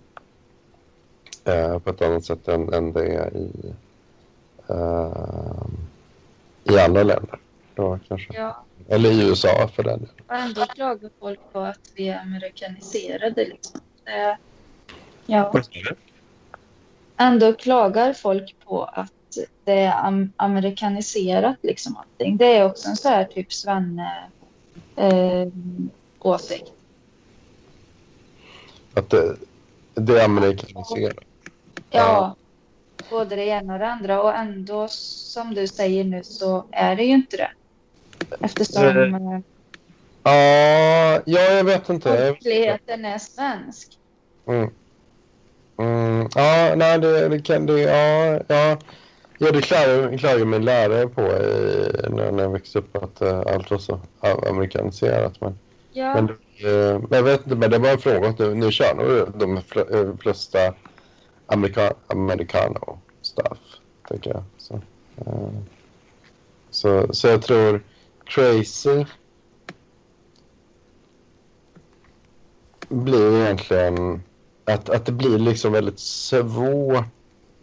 [1.45, 3.73] eh, på ett annat sätt än, än det är i,
[4.69, 5.77] ehm,
[6.64, 7.39] i andra länder.
[7.76, 8.34] Då, kanske.
[8.34, 10.15] Ja, Eller i USA för den delen.
[10.27, 13.81] och ändå klagar folk på att vi är amerikaniserade liksom.
[14.06, 14.38] Det,
[15.26, 15.51] ja.
[17.21, 19.13] Ändå klagar folk på att
[19.63, 22.37] det är am- amerikaniserat liksom allting.
[22.37, 24.29] Det är också en så här typ svenne
[24.95, 25.47] eh,
[26.19, 26.71] åsikt.
[28.93, 29.35] Att det,
[29.93, 31.17] det är amerikaniserat.
[31.89, 32.35] Ja,
[33.09, 34.21] både det ena och det andra.
[34.21, 37.51] Och ändå, som du säger nu, så är det ju inte det.
[38.39, 39.39] Eftersom eh,
[40.23, 42.27] Ja, ja, jag vet inte.
[42.27, 43.99] Folkligheten är svensk.
[44.47, 44.69] Mm.
[45.80, 48.77] Mm, ja, nej, det, det kan det, ja, ja.
[49.41, 53.39] Ja, det klarar ju min lärare på i, när, när jag växte upp att uh,
[53.39, 54.01] allt var så
[54.49, 55.41] amerikaniserat.
[55.41, 55.60] Men,
[55.91, 58.72] Ja, men, uh, men jag vet inte, men det var en fråga att nu, nu
[58.72, 60.73] kör nog de eh, flesta
[61.45, 63.60] amerika, americano stuff,
[64.07, 64.43] tänker jag.
[64.57, 64.73] Så,
[65.18, 65.64] eh,
[66.69, 67.84] så, så jag tror
[68.26, 69.06] crazy
[72.89, 74.23] blir egentligen
[74.73, 77.05] att, att det blir liksom väldigt svårt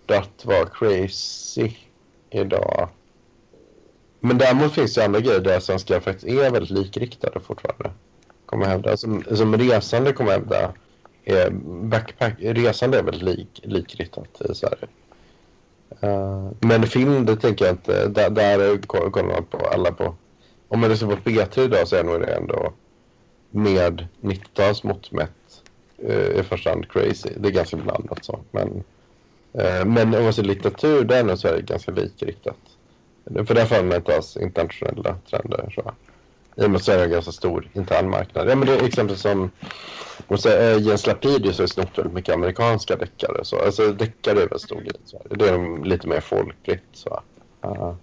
[0.06, 1.72] att vara crazy
[2.30, 2.88] idag.
[4.20, 7.90] Men däremot finns det andra grejer där svenskar faktiskt är väldigt likriktade fortfarande.
[8.46, 8.96] Kommer hävda.
[8.96, 10.72] Som, som resande kommer jag hävda.
[11.24, 11.50] Är
[11.82, 14.86] backpack, resande är väldigt lik, likriktat i Sverige.
[16.04, 18.08] Uh, men film, det tänker jag inte.
[18.08, 20.14] Där, där kollar man på alla på.
[20.68, 22.72] Om man lyssnar på P3 idag så är nog det ändå
[23.50, 25.30] med 90-talsmått mätt
[25.98, 27.28] eh, i första hand crazy.
[27.36, 28.40] Det är ganska blandat så.
[28.50, 28.84] Men,
[29.52, 32.58] eh, men om man ser litteratur, där så är det ganska likriktat.
[33.46, 35.72] För där följer man inte alls internationella trender.
[35.74, 35.92] Så.
[36.56, 38.50] I och med att Sverige har en ganska stor intern marknad.
[38.50, 39.50] Ja, men det är exempel som
[40.38, 43.44] säger, eh, Jens Lapidus har snott väldigt mycket amerikanska deckare.
[43.44, 43.64] Så.
[43.64, 45.00] Alltså deckare är väl stor grej.
[45.04, 45.22] Så.
[45.30, 46.84] Det är lite mer folkligt.
[46.92, 47.22] Så.
[47.64, 47.94] Uh,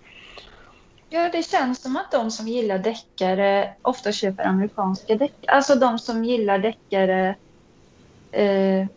[1.10, 5.56] ja, det känns som att de som gillar deckare ofta köper amerikanska deckare.
[5.56, 7.36] Alltså de som gillar deckare
[8.34, 8.88] eh,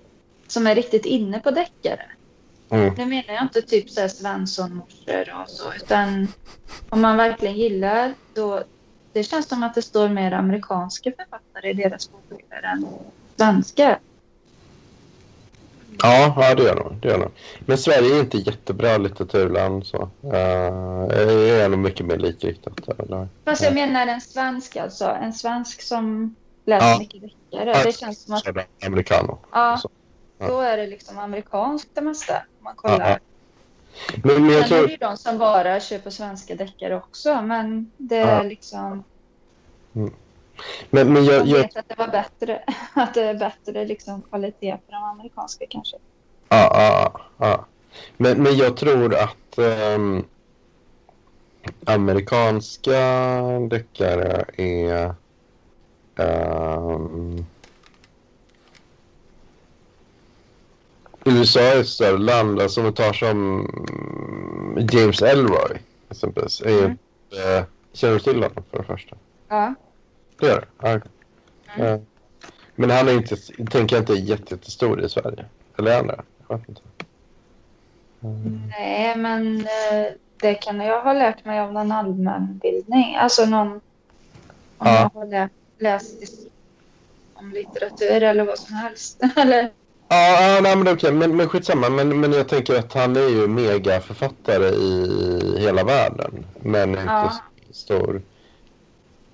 [0.47, 2.03] som är riktigt inne på deckare.
[2.71, 2.95] mm.
[2.99, 6.29] Nu menar jag inte typ så här Svensson-morsor och så, utan
[6.89, 8.63] om man verkligen gillar då
[9.13, 12.87] det känns som att det står mer amerikanska författare i deras bokhyllor än
[13.37, 13.99] svenska.
[16.03, 16.93] Ja, ja det gör nog.
[17.03, 17.31] Det gör nog.
[17.61, 19.87] Men Sverige är inte jättebra litteraturland.
[19.87, 20.11] Så.
[20.25, 22.89] Uh, är nog mycket mer likriktat.
[22.99, 23.29] Eller?
[23.45, 25.05] Fast jag menar en svensk alltså.
[25.05, 26.35] En svensk som
[26.67, 26.99] läser Ja.
[26.99, 27.83] mycket deckare.
[27.85, 28.47] Det känns som att
[28.87, 29.39] Americano.
[29.53, 29.91] ja, så.
[30.39, 30.47] Ja.
[30.49, 32.35] då är det liksom amerikanskt det mesta.
[32.59, 33.11] Om man kollar.
[33.11, 33.19] Ja,
[34.25, 34.91] Men, men jag Sen är det tror...
[34.91, 37.43] ju de som bara köper svenska deckare också.
[37.43, 38.43] Men det är Ja.
[38.43, 39.05] liksom.
[40.91, 42.63] Men, men jag, Jag vet att det var bättre.
[42.95, 45.97] Att det är bättre liksom kvalitet på de amerikanska kanske.
[46.49, 47.65] ja, ja, ja.
[48.17, 50.25] Men, men jag tror att ehm,
[51.85, 53.01] amerikanska
[53.71, 55.15] deckare är...
[56.17, 57.45] ehm,
[61.25, 62.61] USA är ett större land.
[62.61, 63.67] Alltså om vi tar som
[64.93, 65.79] James Elroy
[66.11, 66.61] exempelvis.
[66.61, 66.91] Är Mm.
[67.59, 69.17] eh, känner du till honom för det första?
[69.49, 69.75] Ja.
[70.39, 70.67] Det gör du?
[70.89, 71.01] Ja.
[71.77, 71.95] Mm.
[71.95, 72.01] Eh,
[72.75, 73.37] Men han är inte,
[73.71, 75.45] tänker jag inte, jätte- jättestor i Sverige.
[75.79, 76.23] Eller är han det?
[76.49, 76.81] Jag vet inte.
[78.23, 78.61] Mm.
[78.79, 83.17] Nej, men eh, det kan jag ha lärt mig av någon allmänbildning.
[83.17, 83.69] Alltså någon...
[84.79, 85.11] Om Ja.
[85.15, 86.23] jag har lä- läst
[87.35, 89.21] om litteratur eller vad som helst.
[89.37, 89.71] eller,
[90.09, 91.13] Ja, ja nej, men det är okej.
[91.13, 91.89] Men, men skitsamma.
[91.91, 96.47] Men, men jag tänker att han är ju megaförfattare i hela världen.
[96.63, 97.33] Men inte Ja.
[97.71, 98.23] stor.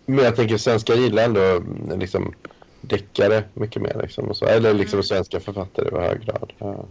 [0.06, 1.62] Men jag tänker svenskar gillar ändå
[1.96, 2.34] liksom
[2.80, 3.98] deckare mycket mer.
[4.02, 4.44] Liksom, och så.
[4.46, 5.04] Eller liksom Mm.
[5.04, 6.52] svenska författare i hög grad.
[6.58, 6.84] Ja.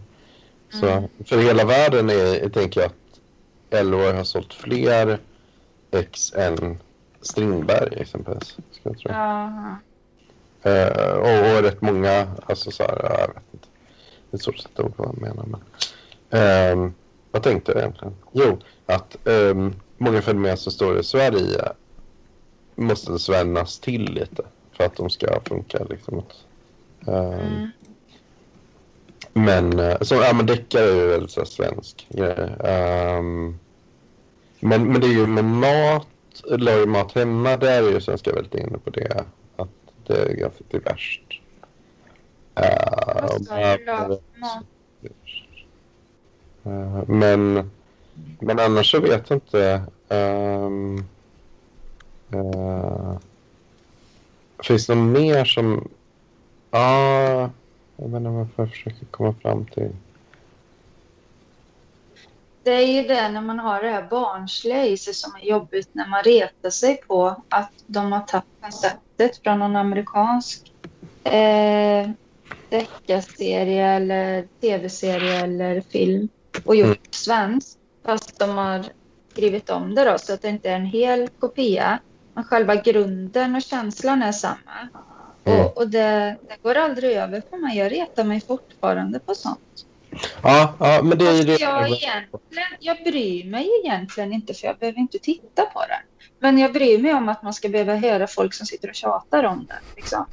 [0.80, 1.08] Så, Mm.
[1.24, 3.20] För hela världen är, jag tänker jag att
[3.80, 5.18] Elroy har sålt fler
[5.90, 6.78] X än
[7.22, 8.56] Strindberg exempelvis.
[8.70, 9.10] Ska jag tro.
[9.12, 9.76] Jaha.
[10.62, 13.68] Eh, och, och rätt många, alltså så här, jag vet inte.
[14.30, 15.46] Det är svårt att sätta ord på vad jag menar.
[15.46, 15.60] Men,
[16.30, 16.94] ehm,
[17.30, 18.14] vad tänkte jag egentligen?
[18.32, 21.72] Jo, att um, många fenomen som står i Sverige
[22.74, 24.42] måste svänas till lite
[24.72, 25.84] för att de ska funka.
[25.90, 26.22] Liksom.
[27.06, 27.72] Ehm,
[29.34, 29.46] Mm.
[29.46, 32.50] Men, eh, så, ja, men deckare är ju väldigt så här, svensk grej.
[32.64, 33.58] Ehm,
[34.60, 36.06] men, men det är ju med mat,
[36.44, 39.24] laga mat hemma, där är ju svenskar väldigt inne på det.
[39.56, 39.68] Att
[40.06, 41.22] det är ganska diverst.
[42.60, 44.20] Uh, Vad sa du då?
[44.40, 44.64] Mat?
[46.64, 47.70] Eh, men,
[48.40, 49.82] men annars så vet jag inte.
[50.08, 50.98] ehm,
[52.32, 53.18] eh,
[54.62, 55.88] finns det något mer som...
[56.70, 57.50] Ja,
[57.96, 59.96] jag vet inte vad jag försöker komma fram till.
[62.64, 65.88] Det är ju det när man har det här barnsliga i sig som är jobbigt
[65.92, 70.72] när man retar sig på att de har tagit konceptet från någon amerikansk
[71.24, 72.10] eh,
[72.70, 76.28] deckarserie eller tv-serie eller film
[76.64, 76.98] och gjort Mm.
[77.10, 77.78] svenskt.
[78.04, 78.84] Fast de har
[79.32, 81.98] skrivit om det då så att det inte är en hel kopia.
[82.34, 84.88] Men själva grunden och känslan är samma.
[85.44, 85.60] Mm.
[85.60, 87.78] Och, och det, det går aldrig över på mig.
[87.78, 89.86] Jag retar mig fortfarande på sånt.
[90.42, 91.60] Ja, ja men det är det.
[91.60, 96.00] jag, egentligen, jag bryr mig egentligen inte för jag behöver inte titta på det.
[96.38, 99.44] Men jag bryr mig om att man ska behöva höra folk som sitter och tjatar
[99.44, 99.78] om det.
[99.96, 100.26] Liksom.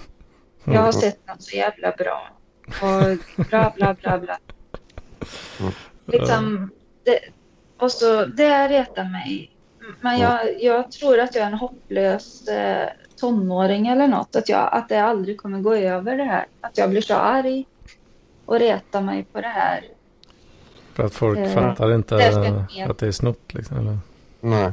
[0.65, 0.91] Jag har Mm.
[0.93, 2.29] sett något så jävla bra.
[2.67, 4.37] Och bla bla bla bla.
[6.05, 6.71] Liksom,
[7.05, 7.19] det,
[7.79, 9.51] och så det retar mig.
[10.01, 12.89] Men jag, jag tror att jag är en hopplös eh,
[13.19, 14.35] tonåring eller något.
[14.35, 16.45] Att, jag, att det aldrig kommer gå över det här.
[16.61, 17.65] Att jag blir så arg
[18.49, 19.83] och retar mig på det här.
[20.93, 23.77] För att folk Eh, fattar inte det att det är snott liksom.
[23.77, 23.97] Eller?
[24.41, 24.71] Nej.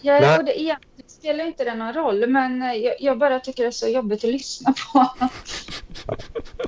[0.00, 0.38] Jag, Nej.
[0.38, 3.68] och det, egentligen spelar inte det någon roll, men eh, jag, jag bara tycker det
[3.68, 5.06] är så jobbigt att lyssna på.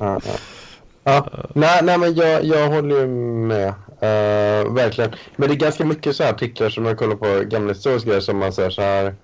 [0.00, 0.32] Ja, ja.
[1.04, 3.68] Ja, nej, nej, men jag, jag håller ju med.
[4.00, 5.10] eh, verkligen.
[5.36, 8.20] Men det är ganska mycket så här artiklar som jag kollar på gamla historiska grejer
[8.20, 9.14] som man säger så här.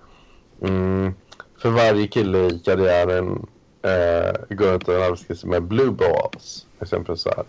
[0.61, 1.13] Mm,
[1.61, 3.47] för varje kille i karriären
[3.87, 6.65] uh, går inte en arbetskris med blue balls.
[6.81, 7.45] Exempelvis så här.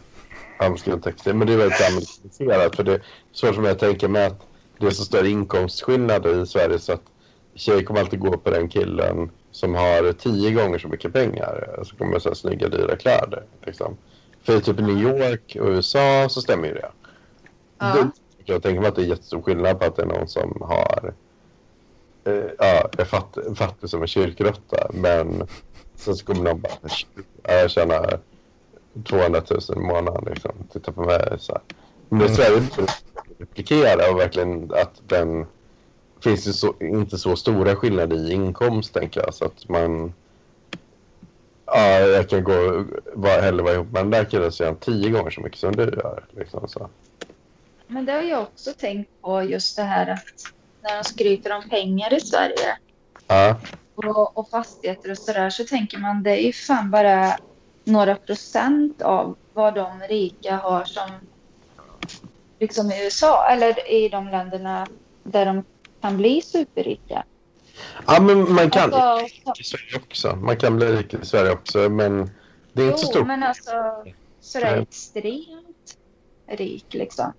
[0.59, 1.32] Han skriver texter.
[1.32, 2.77] Men det är väldigt amerikaniserat.
[2.77, 3.02] För det är
[3.32, 4.40] så som jag tänker mig att
[4.78, 7.02] det är så större inkomstskillnader i Sverige så att
[7.55, 11.81] tjejer kommer alltid gå på den killen som har tio gånger så mycket pengar.
[11.82, 13.43] Så kommer så här snygga dyra kläder.
[13.66, 13.97] Liksom.
[14.43, 16.90] För typ i New York och USA så stämmer ju det.
[17.78, 17.93] Ja.
[17.94, 18.10] det
[18.52, 21.15] jag tänker mig att det är jättestor skillnad på att det är någon som har
[22.24, 24.90] eh, ja, är fatt, fattig som en kyrkråtta.
[24.94, 25.47] Men
[25.99, 26.73] så kommer någon bara,
[27.43, 28.19] "Ja, jag tjänar
[29.05, 30.25] 200 000 i månaden.
[30.33, 30.53] Liksom.
[30.73, 31.37] Titta på mig.
[31.39, 31.62] Så här.
[32.09, 32.62] Men i Sverige
[33.39, 35.47] replikera och verkligen att den
[36.20, 39.35] finns det så, inte så stora skillnader i inkomst tänker jag.
[39.35, 40.12] Så att man
[41.66, 42.85] Ja, jag kan gå
[43.15, 45.83] var, hellre vara ihop med den där killen så tio gånger så mycket som du
[45.83, 46.25] gör.
[46.37, 46.89] Liksom, så.
[47.87, 51.69] Men det har jag också tänkt på, just det här att när de skryter om
[51.69, 52.79] pengar i Sverige
[53.27, 53.57] Ja,
[54.07, 57.37] och, och fastigheter och sådär så tänker man det är ju fan bara
[57.85, 61.11] några procent av vad de rika har som
[62.61, 64.87] liksom i USA eller i de länderna
[65.23, 65.65] där de
[66.01, 67.25] kan bli superrika.
[68.07, 69.27] ja men man kan Alltså,
[69.61, 70.37] i Sverige också.
[70.37, 72.31] Man kan bli rik i Sverige också, men
[72.73, 73.27] det är inte så jo, stort.
[73.27, 74.05] men alltså
[74.41, 75.99] sådär extremt
[76.47, 77.33] rik liksom.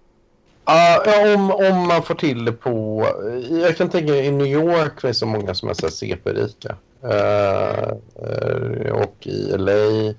[0.69, 3.05] Ja, ja, om, om man får till det på...
[3.49, 6.75] Jag kan tänka i New York finns det många som är CP-rika.
[7.03, 10.13] Eh, eh, och i LA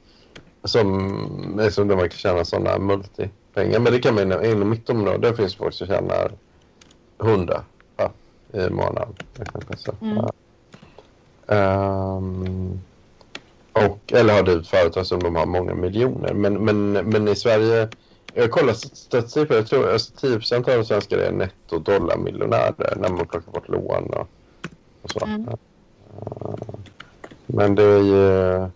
[0.64, 3.80] som, liksom där man kan tjäna sådana multipengar.
[3.80, 5.18] Men det kan man inom, inom mitt område.
[5.18, 6.32] Där finns folk som tjänar
[7.22, 7.64] 100
[7.96, 8.12] ja,
[8.52, 9.14] i månaden.
[9.76, 10.24] Så, Mm.
[11.46, 12.80] Ehm,
[13.72, 16.34] och, eller har drivit företag som de har många miljoner.
[16.34, 17.88] Men, men, men i Sverige
[18.34, 19.50] jag kollar statistik.
[19.50, 24.10] Jag tror alltså 10 av de svenskar är netto dollarmiljonärer när man plockar bort lån
[24.10, 24.28] och,
[25.02, 25.24] och så.
[25.24, 25.48] Mm.
[25.48, 25.54] Eh,
[27.46, 28.70] Men det är ju...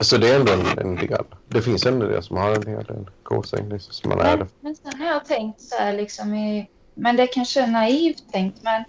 [0.00, 1.24] Så det är ändå en, en del.
[1.48, 4.36] Det finns ändå det som har en hel del kosing liksom, som man är.
[4.36, 8.32] Men, men sen har jag tänkt så här liksom i, men det kanske är naivt
[8.32, 8.84] tänkt, men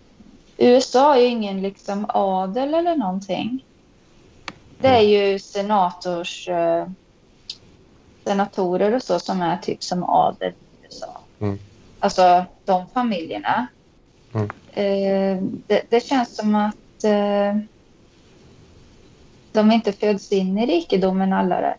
[0.57, 3.65] USA är ju ingen liksom adel eller någonting.
[4.80, 6.88] Det är ju senators, eh,
[8.28, 11.20] senatorer och så som är typ som adel i USA.
[11.40, 11.60] Mm.
[11.99, 13.68] Alltså de familjerna.
[14.34, 14.49] Mm.
[14.74, 17.58] Eh, det, det känns som att eh,
[19.52, 21.78] de inte föds in i rikedomen alla där.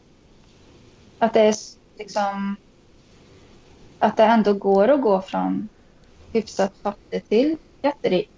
[1.19, 1.55] Att det är
[1.99, 2.57] liksom
[3.99, 5.69] att det ändå går att gå från
[6.33, 8.31] hyfsat fattig till jätterik.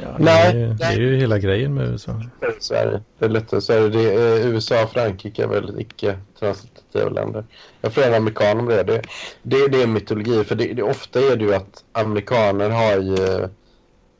[0.00, 2.22] Ja, det, Nej, är, det är ju hela grejen med USA.
[2.60, 3.00] Sverige.
[3.18, 3.88] Det är lättare att säga.
[3.88, 7.44] Det är, USA och Frankrike är väldigt icke-transitiva länder.
[7.80, 8.82] Jag frågar en amerikan om det.
[8.82, 9.02] Det,
[9.42, 10.44] det, det är en mytologi.
[10.44, 13.44] För det, det, ofta är det ju att amerikaner har ju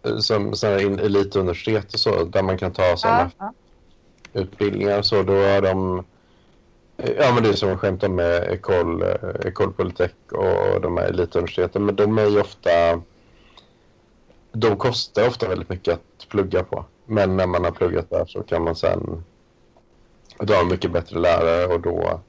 [0.04, 3.52] eh, som sådana elituniversitet och så, där man kan ta sådana Ja,
[4.32, 4.40] ja.
[4.40, 5.22] utbildningar och så.
[5.22, 6.04] Då har de...
[6.96, 11.04] Ja, men det är som jag skämtar med Ecole, eh, Ecole Polytech och de här
[11.04, 11.84] elituniversiteten.
[11.84, 13.02] Men de är ju ofta...
[14.52, 16.84] De kostar ofta väldigt mycket att plugga på.
[17.06, 19.24] Men när man har pluggat där så kan man sen
[20.38, 22.20] dra mycket bättre lärare och då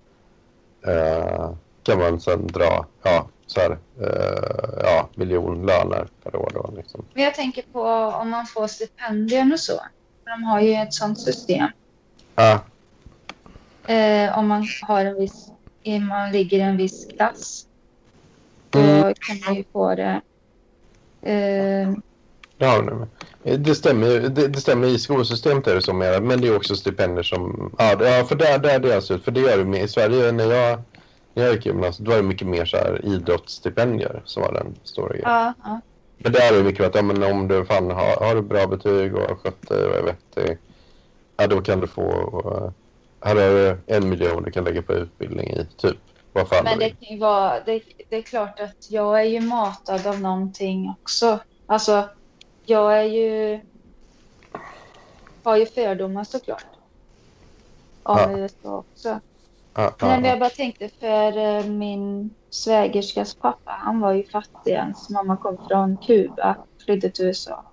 [0.91, 6.51] eh, kan man sen dra ja, så här, eh, ja, miljonlöner per år.
[6.53, 7.05] Då, liksom.
[7.13, 7.81] Men jag tänker på
[8.21, 9.81] om man får stipendier och så.
[10.25, 11.67] De har ju ett sånt system.
[12.35, 12.59] Ja,
[13.87, 15.47] Eh, om man har en viss,
[16.09, 17.67] man ligger i en viss klass.
[18.69, 19.13] Då Mm.
[19.27, 20.21] kan man ju få det.
[21.21, 21.93] Eh,
[23.43, 26.55] Eh, Det stämmer, det, det stämmer i skolsystemet är det så mer, men det är
[26.55, 29.83] också stipendier som, ja, ja för där, där delas ut, för det gör det med,
[29.83, 30.81] i Sverige när jag,
[31.33, 34.75] när jag gick gymnasiet, då var det mycket mer så här idrottsstipendier som var den
[34.83, 35.29] stora grejen.
[35.29, 35.81] ja, ja.
[36.17, 38.67] Men där är det mycket att, ja, men om du fan har, har du bra
[38.67, 40.57] betyg och har skött dig och är vettig,
[41.37, 42.01] ja då kan du få,
[42.45, 42.71] uh,
[43.21, 45.97] här har du en miljon du kan lägga på utbildning i, typ.
[46.33, 49.41] Vad fan Men det kan ju vara, det, det är klart att jag är ju
[49.41, 51.39] matad av någonting också.
[51.65, 52.09] Alltså,
[52.65, 53.59] jag är ju,
[55.43, 56.65] har ju fördomar såklart.
[58.03, 58.37] Om Ja.
[58.37, 59.19] USA också.
[59.73, 60.29] Ja, ja, men ja.
[60.29, 64.75] jag bara tänkte för eh, min svägerskas pappa, han var ju fattig.
[64.75, 67.63] Hans mamma kom från Kuba, flydde till USA.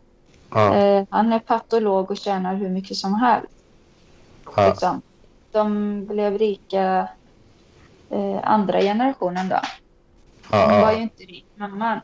[0.55, 3.53] Eh, han är patolog och tjänar hur mycket som helst.
[4.57, 5.03] Liksom.
[5.53, 7.09] De blev rika
[8.11, 9.61] eh, andra generationen då.
[10.51, 12.01] Hon var ju inte rik, mamman.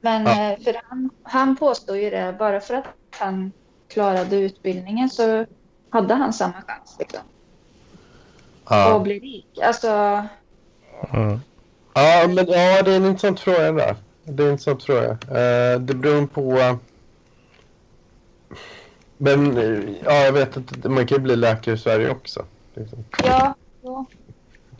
[0.00, 0.52] Men Ja.
[0.52, 3.52] eh, för han, han påstår ju det, bara för att han
[3.88, 5.46] klarade utbildningen så
[5.90, 7.20] hade han samma chans liksom,
[8.68, 8.96] ja.
[8.96, 9.58] att bli rik.
[9.62, 10.24] Alltså,
[11.12, 11.40] Mm.
[11.94, 13.96] Ja, men ja, det är en intressant fråga där.
[14.24, 15.10] Det är en intressant fråga.
[15.10, 16.76] Eh, det beror på...
[19.16, 19.56] Men
[20.04, 22.44] ja, jag vet att man kan ju bli läkare i Sverige också.
[22.74, 23.04] Liksom.
[23.24, 23.54] ja.
[23.82, 24.06] Jo.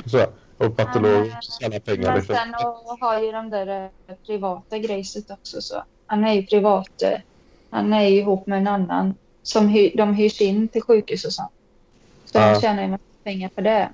[0.07, 0.27] Så,
[0.67, 2.09] och patolog Men, och tjäna pengar.
[2.09, 2.35] Men Liksom.
[2.37, 5.61] sen och, har ju de där eh, privata grejset också.
[5.63, 5.83] Så.
[6.07, 7.03] Han är ju privat.
[7.03, 7.19] eh,
[7.71, 11.33] Han är ju ihop med en annan som hy, de hyrs in till sjukhus och
[11.33, 11.51] sånt.
[12.25, 12.43] Så Ja.
[12.43, 13.89] han tjänar ju massa pengar på det.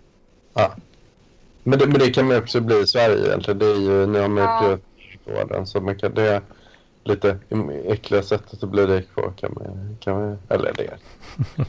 [1.63, 3.59] Men, det, men det kan man ju också bli i Sverige egentligen.
[3.59, 4.59] Det är ju, nu har man ju Ja.
[4.61, 5.67] prioriterat vården.
[5.67, 6.43] Så man kan, det är
[7.05, 7.39] lite
[7.87, 9.33] äckliga sättet att bli rik på.
[9.37, 10.97] Kan man, kan man, eller det.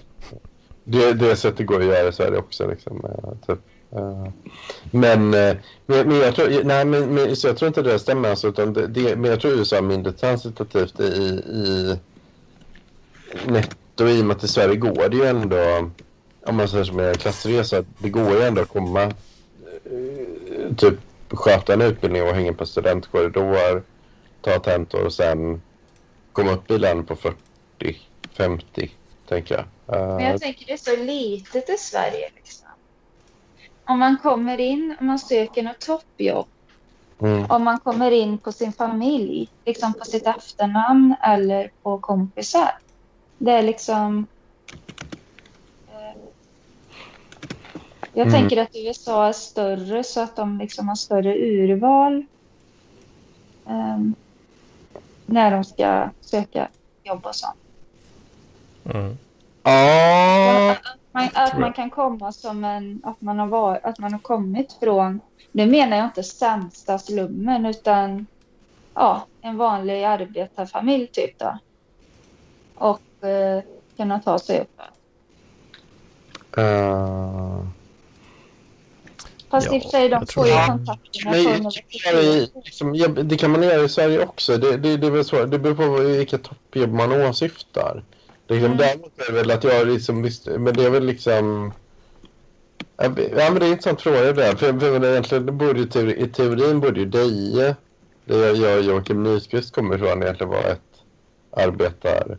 [0.83, 2.67] det, det sättet går att göra i Sverige också.
[2.69, 3.59] Liksom, eh, typ.
[3.91, 4.27] Eh,
[4.91, 8.29] Men, eh, men, men, jag tror, nej, men, men, så jag tror inte det stämmer.
[8.29, 11.97] Alltså, utan det, det, men jag tror USA är mindre transitativt i, i
[13.45, 15.91] netto i och med att i Sverige går det ju ändå,
[16.45, 20.99] om man säger som en klassresa, det går ju ändå att komma eh, typ
[21.29, 23.83] sköta en utbildning och hänga på studentkorridor,
[24.41, 25.61] ta tentor och sen
[26.33, 27.37] komma upp i lön på 40,
[28.33, 28.91] 50
[29.27, 29.65] tänker jag.
[29.87, 32.29] Men jag tänker det är så litet i Sverige.
[32.35, 32.66] Liksom.
[33.89, 36.47] Om man kommer in, om man söker något toppjobb,
[37.21, 42.71] mm, om man kommer in på sin familj, liksom på sitt efternamn eller på kompisar.
[43.39, 44.27] Det är liksom...
[45.87, 46.21] Eh,
[48.13, 48.39] jag Mm.
[48.39, 52.25] tänker att USA är större så att de liksom har större urval
[53.69, 54.15] ehm,
[55.25, 56.71] när de ska söka
[57.03, 57.55] jobb och sånt.
[58.85, 59.17] Mm.
[59.63, 64.11] Ja, Att man, att man kan komma som en, att man har varit, att man
[64.13, 65.19] har kommit från,
[65.51, 68.25] nu menar jag inte sämsta slummen utan
[68.93, 71.57] ja, en vanlig arbetarfamilj typ då.
[72.75, 73.63] Och eh,
[73.97, 74.81] kunna ta sig upp.
[76.57, 77.61] eh,
[79.49, 81.37] Fast i och för sig, de får ju kontakterna
[82.23, 84.57] i- liksom, ja, det kan man göra i Sverige också.
[84.57, 88.03] Det, det, det, är väl så, det beror på vilka toppjobb man åsyftar.
[88.47, 88.77] Det Liksom, Mm.
[88.77, 91.73] Däremot är det väl att jag liksom, visst, men det är väl liksom...
[92.97, 94.55] Ja, men det är en intressant fråga där.
[94.55, 97.75] För, för egentligen, det borde, ju i teorin borde ju Deje,
[98.25, 100.81] det jag jag och Joakim Nyqvist kommer ifrån, egentligen vara ett
[101.51, 102.37] arbetar...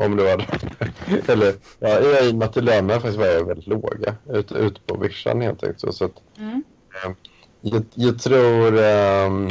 [0.00, 1.28] Om det var det.
[1.32, 5.40] Eller, ja, i och med att lönerna faktiskt var väldigt låga ute ut på vischan
[5.40, 5.80] helt enkelt.
[5.80, 6.62] Så, så att, Mm.
[7.60, 8.78] jag, jag tror...
[8.78, 9.48] ehm,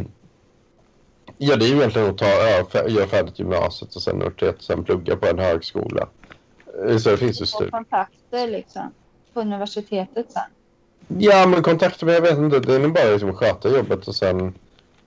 [1.37, 4.83] ja, det är ju egentligen att ta, göra färdigt gymnasiet och sen universitet och sen
[4.83, 6.07] plugga på en högskola.
[6.87, 7.71] Eh, Så det finns ju studier.
[7.71, 8.93] kontakter liksom
[9.33, 10.43] på universitetet sen.
[11.19, 12.59] Ja, men kontakter, men jag vet inte.
[12.59, 14.53] Det är nog bara liksom att sköta jobbet och sen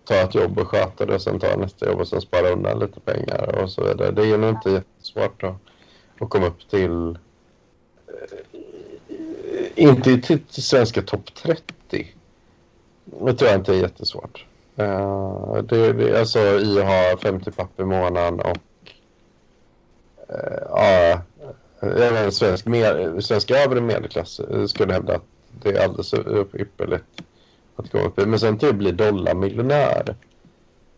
[0.04, 2.78] ta ett jobb och sköta det och sen ta nästa jobb och sen spara undan
[2.78, 4.10] lite pengar och så vidare.
[4.10, 5.54] Det är ju nog inte jättesvårt att,
[6.20, 7.16] att komma upp till eh,
[9.74, 11.62] inte till, till svenska topp 30.
[13.04, 14.44] Det tror jag inte är jättesvårt.
[14.78, 18.56] Uh, det, det, alltså i att ha 50 papp i månaden och
[20.30, 21.22] uh, ja,
[21.80, 25.24] även svensk, med, svensk övre medelklass skulle hävda att
[25.62, 26.14] det är alldeles
[26.54, 27.04] ypperligt
[27.76, 28.26] att komma upp i.
[28.26, 30.16] Men sen till att bli dollarmiljonär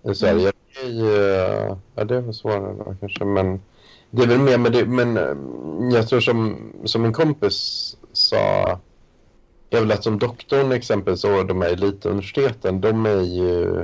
[0.02, 0.52] i Sverige.
[0.82, 1.04] Mm.
[1.04, 3.24] Uh, ja, det är väl svårare då, kanske.
[3.24, 3.62] Men
[4.10, 4.86] det är väl mer med det.
[4.86, 5.16] Men
[5.92, 8.78] jag tror som, som en kompis sa
[9.76, 13.80] är väl att som doktorn exempelvis och de här elituniversiteten, de är ju...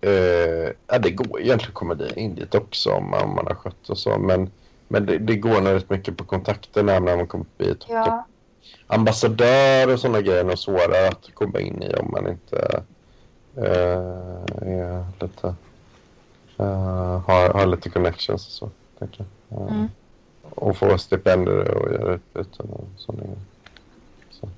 [0.00, 3.54] Eh, ja, det går egentligen att komma in dit också om man, om man har
[3.54, 4.50] skött och så, men,
[4.88, 8.26] men det, det går nog rätt mycket på kontakterna när man kommer ett ja.
[8.86, 12.82] ambassadör och sådana grejer är svårare att komma in i om man inte
[13.56, 15.54] eh, är lite,
[16.56, 18.70] eh, har, har lite connections och så.
[18.98, 19.70] Tänker jag.
[19.70, 19.88] Mm
[20.54, 23.24] och få stipendier och göra utbyten och sådana
[24.30, 24.48] så.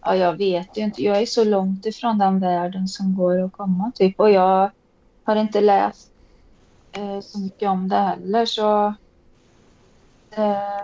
[0.00, 1.02] Ja, jag vet ju inte.
[1.02, 4.20] Jag är så långt ifrån den världen som går att komma typ.
[4.20, 4.70] Och jag
[5.24, 6.10] har inte läst
[6.92, 8.94] eh, så mycket om det heller så
[10.30, 10.80] eh,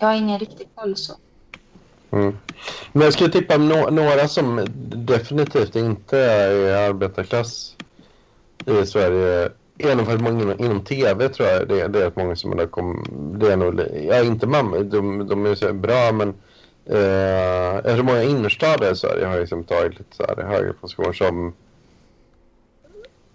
[0.00, 1.12] jag har ingen riktig koll så.
[2.10, 2.38] Mm.
[2.92, 7.76] Men jag skulle tippa no några som definitivt inte är i arbetarklass
[8.66, 9.50] i Sverige
[10.18, 13.04] Många inom tv tror jag det, det är rätt många som är kom,
[13.40, 16.34] det är nog, ja inte mamma, de, de är så bra men
[16.86, 21.12] eh, jag tror många innerstäder i Sverige har liksom tagit lite så här högre positioner
[21.12, 21.52] som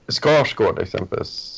[0.08, 1.54] Skarsgård exempelvis.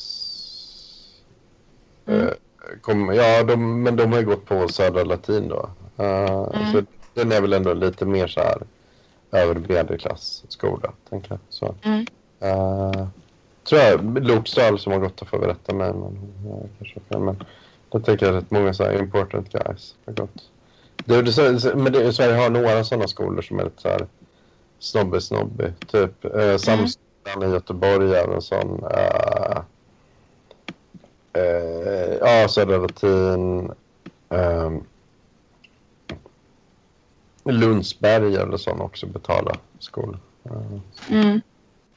[2.06, 2.26] Mm.
[2.26, 2.32] Eh,
[2.80, 5.70] kom, ja, de, men de har ju gått på Södra Latin då.
[6.00, 6.72] Uh, mm.
[6.72, 6.82] Så
[7.14, 8.62] den är väl ändå lite mer så här
[9.32, 11.38] över medelklass skola, tänker jag.
[11.48, 11.74] Så.
[11.82, 12.06] Mm.
[12.42, 13.06] Uh,
[13.70, 15.92] tror jag, Lokstall som har gått och får berätta mig.
[15.92, 17.44] Men, ja, kanske fel, men
[17.90, 20.50] då tänker jag att många så här important guys har gått.
[21.04, 24.06] Det, det, men det, Sverige har några sådana skolor som är lite så här
[24.78, 25.72] snobbig, snobbig.
[25.86, 26.58] Typ eh, mm.
[26.58, 28.84] Samskolan i Göteborg är en sån.
[28.90, 29.62] Eh,
[31.32, 33.72] eh, ja, Södra Latin.
[34.28, 34.70] Eh,
[37.44, 40.18] Lundsberg eller sån också betala skola.
[41.10, 41.40] Mm.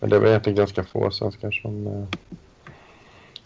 [0.03, 2.05] Men det är väl egentligen ganska få svenskar som eh,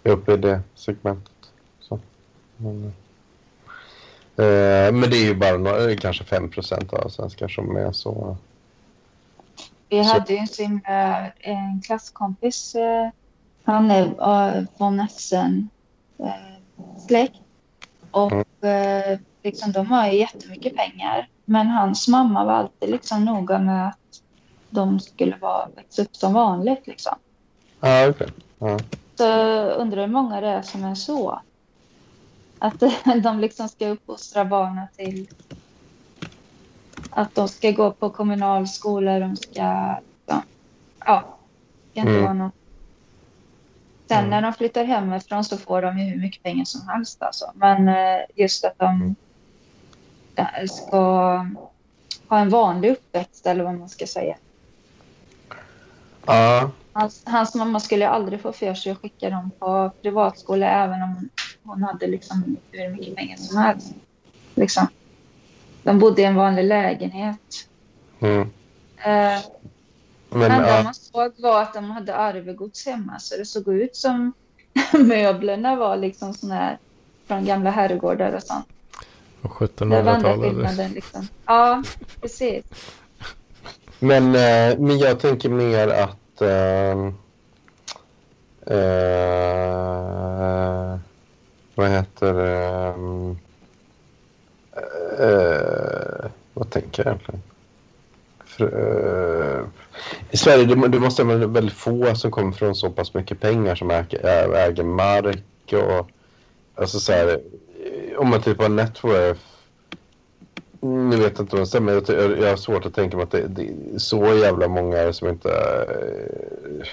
[0.04, 1.52] är uppe i det segmentet.
[1.80, 2.00] Så.
[2.58, 2.86] Men,
[4.38, 8.38] eh, men det är ju bara några, kanske 5 procent av svenskar som är så.
[9.90, 10.10] Vi så.
[10.10, 12.76] hade ju sin, äh, en klasskompis.
[12.76, 13.10] Äh,
[13.64, 15.70] han är från Essen
[17.08, 17.42] släkt.
[18.12, 18.32] Och
[18.62, 19.20] mm.
[19.44, 21.30] liksom, de har ju jättemycket pengar.
[21.46, 24.07] Men hans mamma var alltid liksom noga med att
[24.70, 26.88] de skulle vara, växa upp som vanligt.
[26.88, 27.16] Liksom.
[27.80, 28.28] Ah, okay.
[28.60, 28.80] ah.
[29.16, 31.42] Så undrar hur många det är som är så.
[32.60, 32.84] Att
[33.24, 35.28] de liksom ska uppfostra barnen till
[37.10, 39.96] att de ska gå på kommunal skola, de ska...
[40.18, 40.42] Liksom,
[41.06, 41.38] ja,
[41.84, 42.24] det ska inte mm.
[42.24, 42.54] vara något.
[44.08, 44.30] Sen mm.
[44.30, 47.22] när de flyttar hemifrån så får de ju hur mycket pengar som helst.
[47.22, 47.52] Alltså.
[47.56, 49.16] Men eh, just att de
[50.36, 50.68] mm.
[50.68, 50.98] ska
[52.28, 54.38] ha en vanlig uppväxt eller vad man ska säga.
[56.28, 56.72] Ja.
[56.94, 61.30] Hans, hans mamma skulle aldrig få för sig att skicka dem på privatskola även om
[61.64, 63.94] hon hade liksom hur mycket pengar som helst.
[64.56, 64.88] Liksom.
[65.84, 67.68] De bodde i en vanlig lägenhet.
[68.20, 68.42] Mm.
[68.98, 69.42] Eh,
[70.30, 73.96] men det uh, man såg var att de hade arvegods hemma så det såg ut
[73.96, 74.34] som
[74.94, 76.78] möblerna var liksom såna här
[77.28, 78.68] från gamla herrgårdar och sånt.
[79.42, 80.94] Och 1700-talet.
[80.94, 81.28] Liksom.
[81.46, 81.84] Ja,
[82.22, 82.66] precis.
[84.00, 86.42] Men, eh, men jag tänker mer att...
[86.42, 87.08] Eh,
[88.78, 90.08] eh,
[91.76, 92.58] vad heter det?
[92.58, 93.38] Ehm,
[95.20, 97.42] eh, vad tänker jag egentligen?
[98.46, 99.66] För, eh,
[100.32, 103.76] I Sverige det, det måste vara väldigt få som kommer från så pass mycket pengar
[103.76, 106.10] som äger, äger mark och
[106.76, 107.40] alltså så här,
[108.18, 109.57] om man typ har networth
[110.82, 111.94] nu vet jag inte om det stämmer.
[111.94, 115.28] Jag, jag har svårt att tänka mig att det, det är så jävla många som
[115.28, 115.50] inte...
[115.50, 116.88] Eh,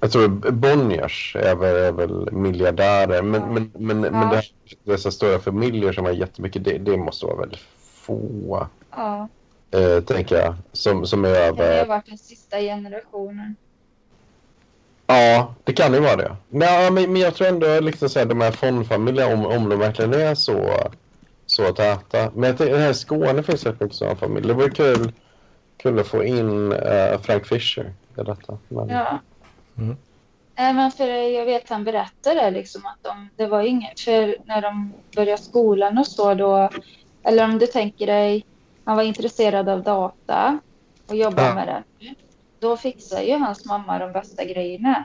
[0.00, 3.22] jag tror Bonniers är väl, är väl miljardärer.
[3.22, 3.46] Men, ja.
[3.46, 4.10] men, men, ja.
[4.10, 4.46] men det här,
[4.84, 8.66] dessa stora familjer som har jättemycket, det, det måste vara väldigt få.
[8.90, 9.28] Ja.
[9.70, 10.54] Eh, tänker jag.
[10.72, 11.74] Som, som är över...
[11.74, 13.56] Det har varit den sista generationen.
[15.10, 16.36] Ja, det kan ju vara det.
[16.48, 19.78] Nej, men, men jag tror ändå liksom så här, de här fondfamiljerna, om, om de
[19.78, 20.70] verkligen är så,
[21.46, 22.30] så täta.
[22.34, 24.48] Men jag tänkte, här i Skåne finns det rätt mycket sådana familjer.
[24.48, 25.12] Det vore kul,
[25.76, 28.58] kul att få in eh, Frank Fisher i detta.
[28.68, 29.18] Men, Ja.
[29.78, 29.96] Mm.
[30.56, 34.62] Nej, men för jag vet han berättade liksom att de, det var inget, för när
[34.62, 36.70] de började skolan och så då,
[37.22, 38.44] eller om du tänker dig,
[38.84, 40.58] han var intresserad av data
[41.08, 41.54] och jobbade Ja.
[41.54, 41.82] med det.
[42.58, 45.04] Då fixade ju hans mamma de bästa grejerna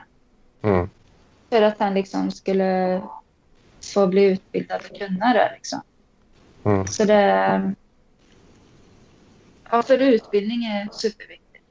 [0.62, 0.88] Mm.
[1.50, 3.02] för att han liksom skulle
[3.94, 5.80] få bli utbildad och kunna det liksom.
[6.64, 6.86] Mm.
[6.86, 7.74] Så det,
[9.70, 11.64] ja för utbildning är superviktigt.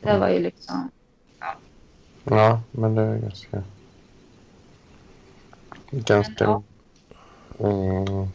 [0.00, 0.90] Det var ju liksom,
[2.24, 3.62] Ja, men det är ganska...
[5.90, 6.62] Ganska...
[7.58, 8.28] Mm,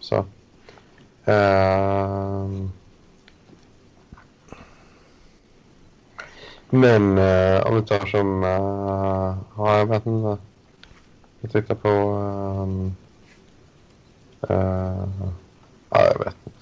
[0.00, 0.24] så.
[1.24, 2.72] Ehm.
[6.74, 8.44] Men eh, om vi tar som...
[8.44, 10.42] eh, ja, jag vet inte.
[11.40, 11.88] Jag tittar på...
[11.88, 12.94] ehm,
[14.48, 15.08] eh,
[15.90, 16.58] ja, jag vet inte.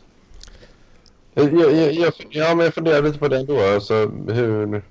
[1.35, 3.61] Jag, jag, jag, ja, men jag funderar lite på det ändå.
[3.61, 3.95] Alltså,
[4.29, 4.83] hur,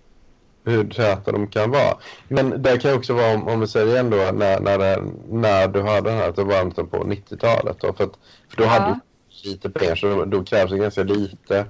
[0.63, 1.97] hur täta de kan vara.
[2.27, 5.67] Men det kan också vara, om, om vi säger igen då, när, när, det, när
[5.67, 7.77] du hörde den här, att det var liksom på 90-talet.
[7.79, 8.13] Då, för, att,
[8.49, 8.67] för då Ja.
[8.69, 8.99] hade
[9.43, 11.65] du lite pengar, så då, då krävs det ganska lite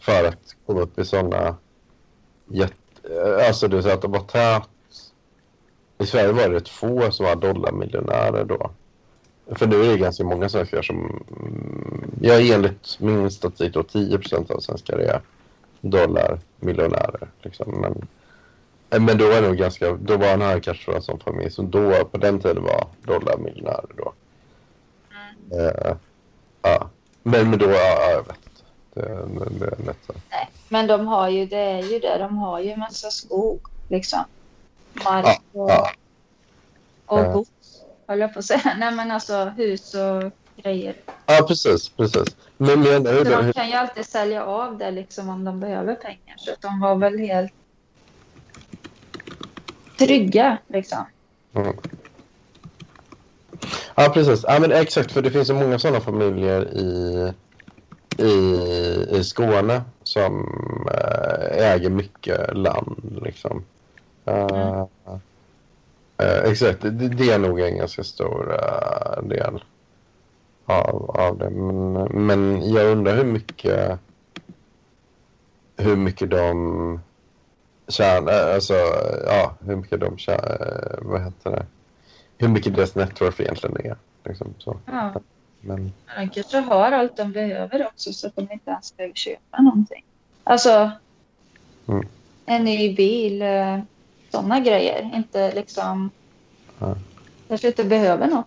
[0.00, 1.56] för att komma upp i sådana
[2.48, 3.44] jätte...
[3.46, 4.68] Alltså det är att det var tät.
[5.98, 8.70] I Sverige var det rätt få som var dollarmiljonärer då.
[9.50, 10.96] För nu är det ganska många svenskar som...
[10.96, 15.20] mm, Ja, enligt min statistik då 10% av svenskar är
[15.80, 17.28] dollarmiljonärer.
[17.42, 17.80] Liksom.
[17.80, 18.08] Men,
[18.90, 19.92] eh, men då var det nog ganska...
[19.92, 23.90] Då var han här kanske en sån familj som då på den tiden var dollarmiljonärer
[23.96, 24.12] då.
[25.56, 25.96] Eh,
[26.62, 26.90] ja.
[27.22, 28.62] Men, men då, ja, jag vet inte.
[28.94, 30.12] Det, det, det är lätt så.
[30.30, 30.48] nej.
[30.68, 34.24] Men de har ju, det är ju det, de har ju massa skog liksom.
[35.04, 35.90] Mark och, ja.
[37.06, 37.32] och Ja.
[37.32, 38.74] gods, höll jag på att säga.
[38.78, 40.32] Nej men alltså hus och
[40.62, 40.94] grejer.
[41.26, 41.88] Ja, precis.
[41.88, 42.36] precis.
[42.56, 45.94] Men, men hur, Så de kan ju alltid sälja av det liksom om de behöver
[45.94, 46.34] pengar.
[46.36, 47.52] Så de var väl helt
[49.98, 51.06] trygga liksom.
[51.54, 51.76] Mm.
[53.94, 54.44] Ja, precis.
[54.48, 57.32] Ja, men exakt, för det finns så många sådana familjer i,
[58.18, 58.32] i,
[59.18, 60.46] i Skåne som
[60.92, 63.18] eh, äger mycket land.
[63.22, 63.64] Liksom.
[64.24, 64.86] Mm.
[66.22, 69.64] Uh, exakt, det, det är nog en ganska stor uh, del
[70.66, 71.50] av, av det.
[71.50, 73.98] Men, men jag undrar hur mycket
[75.76, 77.00] hur mycket de
[77.88, 78.74] tjänar, alltså
[79.26, 81.66] ja, hur mycket de tjänar, vad heter det?
[82.38, 83.96] hur mycket deras network egentligen är.
[84.24, 84.78] Liksom, så.
[84.86, 85.12] Ja.
[85.68, 89.62] Men, De kanske har allt de behöver också så att de inte ens behöver köpa
[89.62, 90.04] någonting.
[90.44, 90.90] Alltså
[91.88, 92.06] Mm.
[92.46, 93.42] en ny bil,
[94.30, 95.10] sådana grejer.
[95.14, 96.10] Inte liksom...
[96.78, 96.96] Ja.
[97.48, 98.46] Kanske inte behöver något.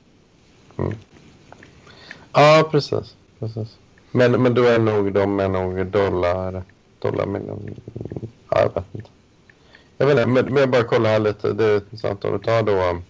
[2.34, 3.16] ja, precis.
[3.40, 3.78] precis.
[4.12, 6.64] Men, men då är nog de är nog dollar,
[7.00, 7.76] dollar miljon,
[8.50, 9.10] ja, jag vet inte.
[9.98, 11.54] Jag vet inte, men, men jag bara kollar här lite.
[11.54, 12.72] Det är intressant om du tar då.
[12.72, 13.02] Jag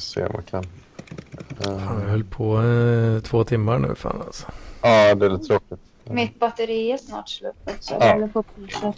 [0.00, 0.64] ska se om man kan.
[1.60, 4.46] Eh, Fan, jag höll på eh, två timmar nu fan alltså.
[4.82, 5.80] Ja, det är lite tråkigt.
[6.04, 7.94] Mitt batteri är snart slut också.
[8.00, 8.06] Ja.
[8.06, 8.96] Jag håller på att.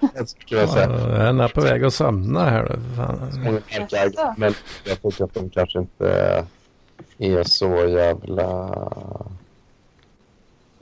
[0.14, 0.90] Jag skulle säga.
[0.90, 2.96] Jag är på väg att somna här nu.
[2.96, 3.30] Fan.
[4.36, 6.44] Men jag tycker att de kanske inte
[7.18, 8.74] är så jävla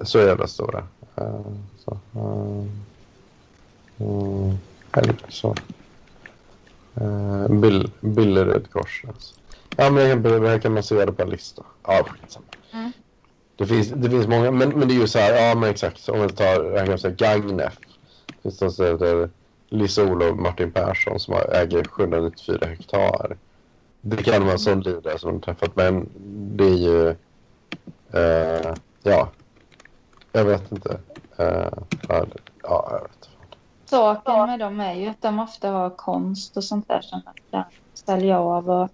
[0.03, 0.87] så jävla stora.
[1.17, 1.41] Eh,
[1.85, 2.65] Så, eh,
[4.07, 4.59] mm,
[5.29, 5.55] så.
[7.01, 9.05] Uh, Bill, Billerud kors.
[9.09, 9.35] Alltså.
[9.77, 11.63] Ja, men jag kan- man se det på en lista.
[11.87, 12.47] Ja, skitsamma.
[12.73, 12.93] Mm.
[13.57, 16.09] Det finns, det finns många, men, men det är ju så här, ja men exakt,
[16.09, 17.79] om vi tar, jag kan säga Gagnef.
[18.43, 19.31] Finns det så heter
[19.69, 23.37] Lisa-Olof Martin Persson som äger 794 hektar.
[24.01, 26.09] Det kan vara en sån lirare som de träffat, men
[26.57, 27.09] det är ju,
[28.13, 29.29] eh, ja,
[30.33, 30.99] jag vet inte.
[31.37, 31.73] Eh,
[32.09, 33.28] ja, det- ja, jag vet.
[33.91, 37.33] Saken med dem är ju att de ofta har konst och sånt där som de
[37.51, 38.71] kan sälja av.
[38.71, 38.89] Och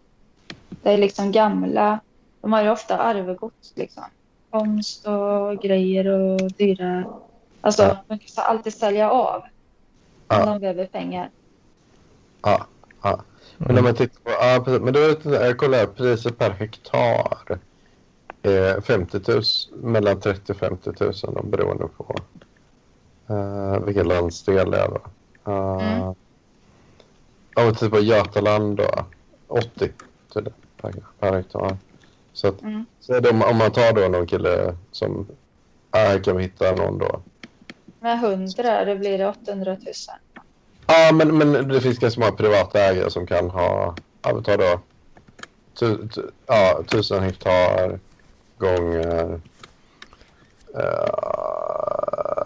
[0.83, 1.99] det är liksom gamla.
[2.41, 4.03] De har ju ofta arvegods liksom.
[4.51, 7.05] Konst och grejer och dyra.
[7.61, 7.97] Alltså Ja.
[8.09, 9.37] de kan alltid sälja av.
[9.37, 9.49] Om
[10.29, 10.47] Ja.
[10.47, 11.31] de behöver pengar.
[12.43, 12.67] Ja,
[13.03, 13.21] ja.
[13.59, 14.81] Men om man tittar på, ja, precis.
[14.83, 17.59] Men då är det, jag kollar priset per hektar.
[18.43, 19.43] Eh, 50 000,
[19.83, 22.17] mellan 30 och 50 000 då, beroende på
[23.29, 24.09] eh, vilken
[24.71, 24.89] det är.
[24.89, 25.01] Då.
[25.53, 26.15] Uh,
[27.57, 27.69] Mm.
[27.69, 29.05] Vi tittar på Götaland då,
[29.49, 29.93] 80
[30.33, 31.77] tydligen per, per hektar.
[32.33, 32.87] Så, att, Mm.
[33.01, 35.27] så är det, om, om man tar då någon kille som,
[35.91, 37.21] ja, här kan vi hitta någon då.
[38.01, 39.81] Med 100 det blir det 800 000.
[40.87, 43.95] Ja, men, men det finns ganska många privata ägare som kan ha
[44.25, 44.81] ja, vi tar då,
[45.75, 47.99] tu, tu, ja, tusen hektar
[48.59, 49.39] gånger uh,
[50.77, 52.44] uh,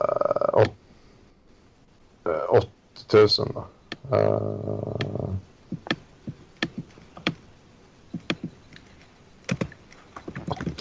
[2.49, 2.69] 80
[3.13, 3.67] 000 då.
[4.17, 4.33] Eh,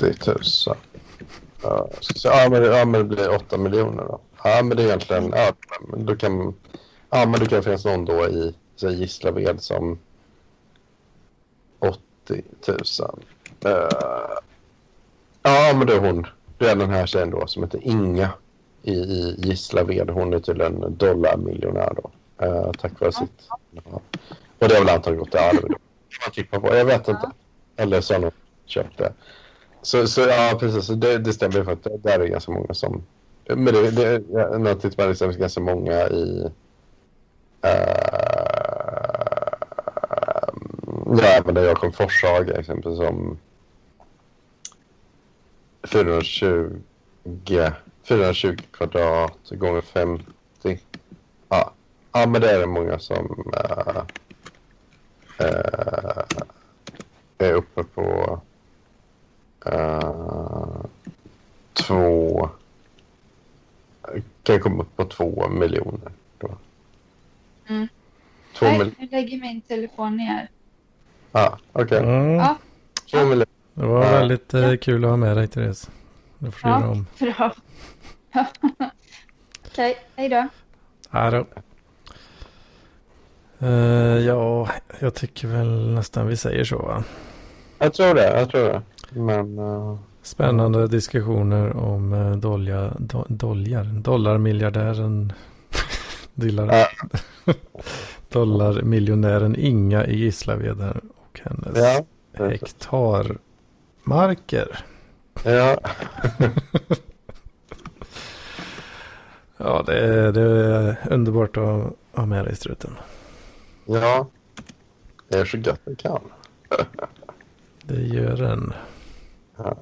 [0.01, 0.75] uh, tusen.
[1.63, 4.19] Ja, eh, så, ja, men, ja, men det blir 8 miljoner då.
[4.43, 5.33] Ja, men det är egentligen...
[5.35, 5.53] Ja,
[5.87, 6.53] men då kan,
[7.09, 9.99] ja, men det kan finnas någon då i så Gislaved som
[11.79, 11.99] 80
[12.67, 12.77] 000.
[13.65, 13.89] Uh,
[15.41, 16.27] ja, men det är hon.
[16.57, 18.29] Det är den här tjejen då som heter Inga
[18.87, 20.09] i, i Gislaved.
[20.09, 22.11] Hon är tydligen dollarmiljonär då.
[22.45, 23.49] Uh, tack vare sitt...
[23.71, 24.01] Ja.
[24.59, 25.75] Och det har väl antagligen gått i arv då.
[26.51, 26.75] Man på.
[26.75, 27.31] Jag vet inte.
[27.75, 28.31] Eller så har hon
[28.65, 29.13] köpt det.
[29.81, 30.87] Så, så ja, precis.
[30.87, 33.03] Det, det stämmer för att det, där är ganska många som...
[33.47, 34.19] Men det, det,
[34.57, 36.51] när jag tittar på det är ganska många i...
[37.65, 38.07] Uh,
[41.21, 43.37] ja, men där jag kom Forshaga exempelvis som
[45.83, 46.81] 420,
[48.07, 50.23] 420 kvadrat gånger 50.
[51.49, 51.71] Ja.
[52.11, 54.01] ja, men det är det många som uh,
[55.41, 56.23] uh,
[57.37, 58.39] är uppe på
[59.67, 60.85] Uh,
[61.73, 62.49] två...
[64.43, 66.11] Kan komma upp på två miljoner.
[66.37, 66.57] Då.
[67.67, 67.87] Mm.
[68.55, 70.49] Två Nej, mil- nu lägger min telefon ner.
[71.31, 71.97] ah, okej.
[72.03, 72.35] Mm.
[72.35, 72.57] Ja.
[73.11, 73.47] Två miljoner.
[73.73, 75.89] Det var väldigt eh, kul att ha med dig Therese.
[76.39, 76.79] Det får du Ja.
[76.79, 77.05] göra om.
[77.19, 77.53] Bra.
[79.67, 80.47] Okej, hej då.
[81.11, 81.45] Ja, då.
[83.59, 87.03] Eh, ja, jag tycker väl nästan vi säger så va?
[87.79, 88.39] Jag tror det.
[88.39, 88.81] Jag tror det.
[89.09, 89.59] Men...
[89.59, 95.33] Uh, Spännande diskussioner om uh, dolja, do, doljar, dollarmiljardären,
[96.33, 96.87] dollar, Ja.
[98.29, 100.81] dollarmiljonären Inga i Gislaved
[101.15, 102.05] och hennes ja.
[102.33, 104.79] hektarmarker.
[105.43, 105.77] Ja.
[109.57, 112.91] Ja, det är, det är underbart att ha med dig struten.
[113.85, 114.27] Ja.
[115.27, 116.21] Jag är så gött jag kan.
[117.83, 118.73] Det gör den.
[119.55, 119.75] Ja.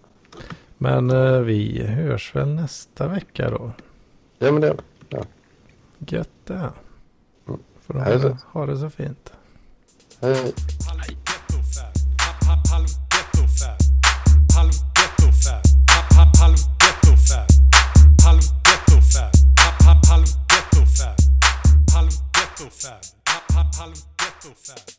[0.78, 3.72] Men eh, vi hörs väl nästa vecka då.
[4.38, 4.76] Ja, men det...
[5.98, 6.54] Gött det.
[7.48, 7.60] Mm.
[7.82, 9.34] Får de ha det så fint.
[10.22, 10.54] Hej.
[24.46, 24.95] so fast.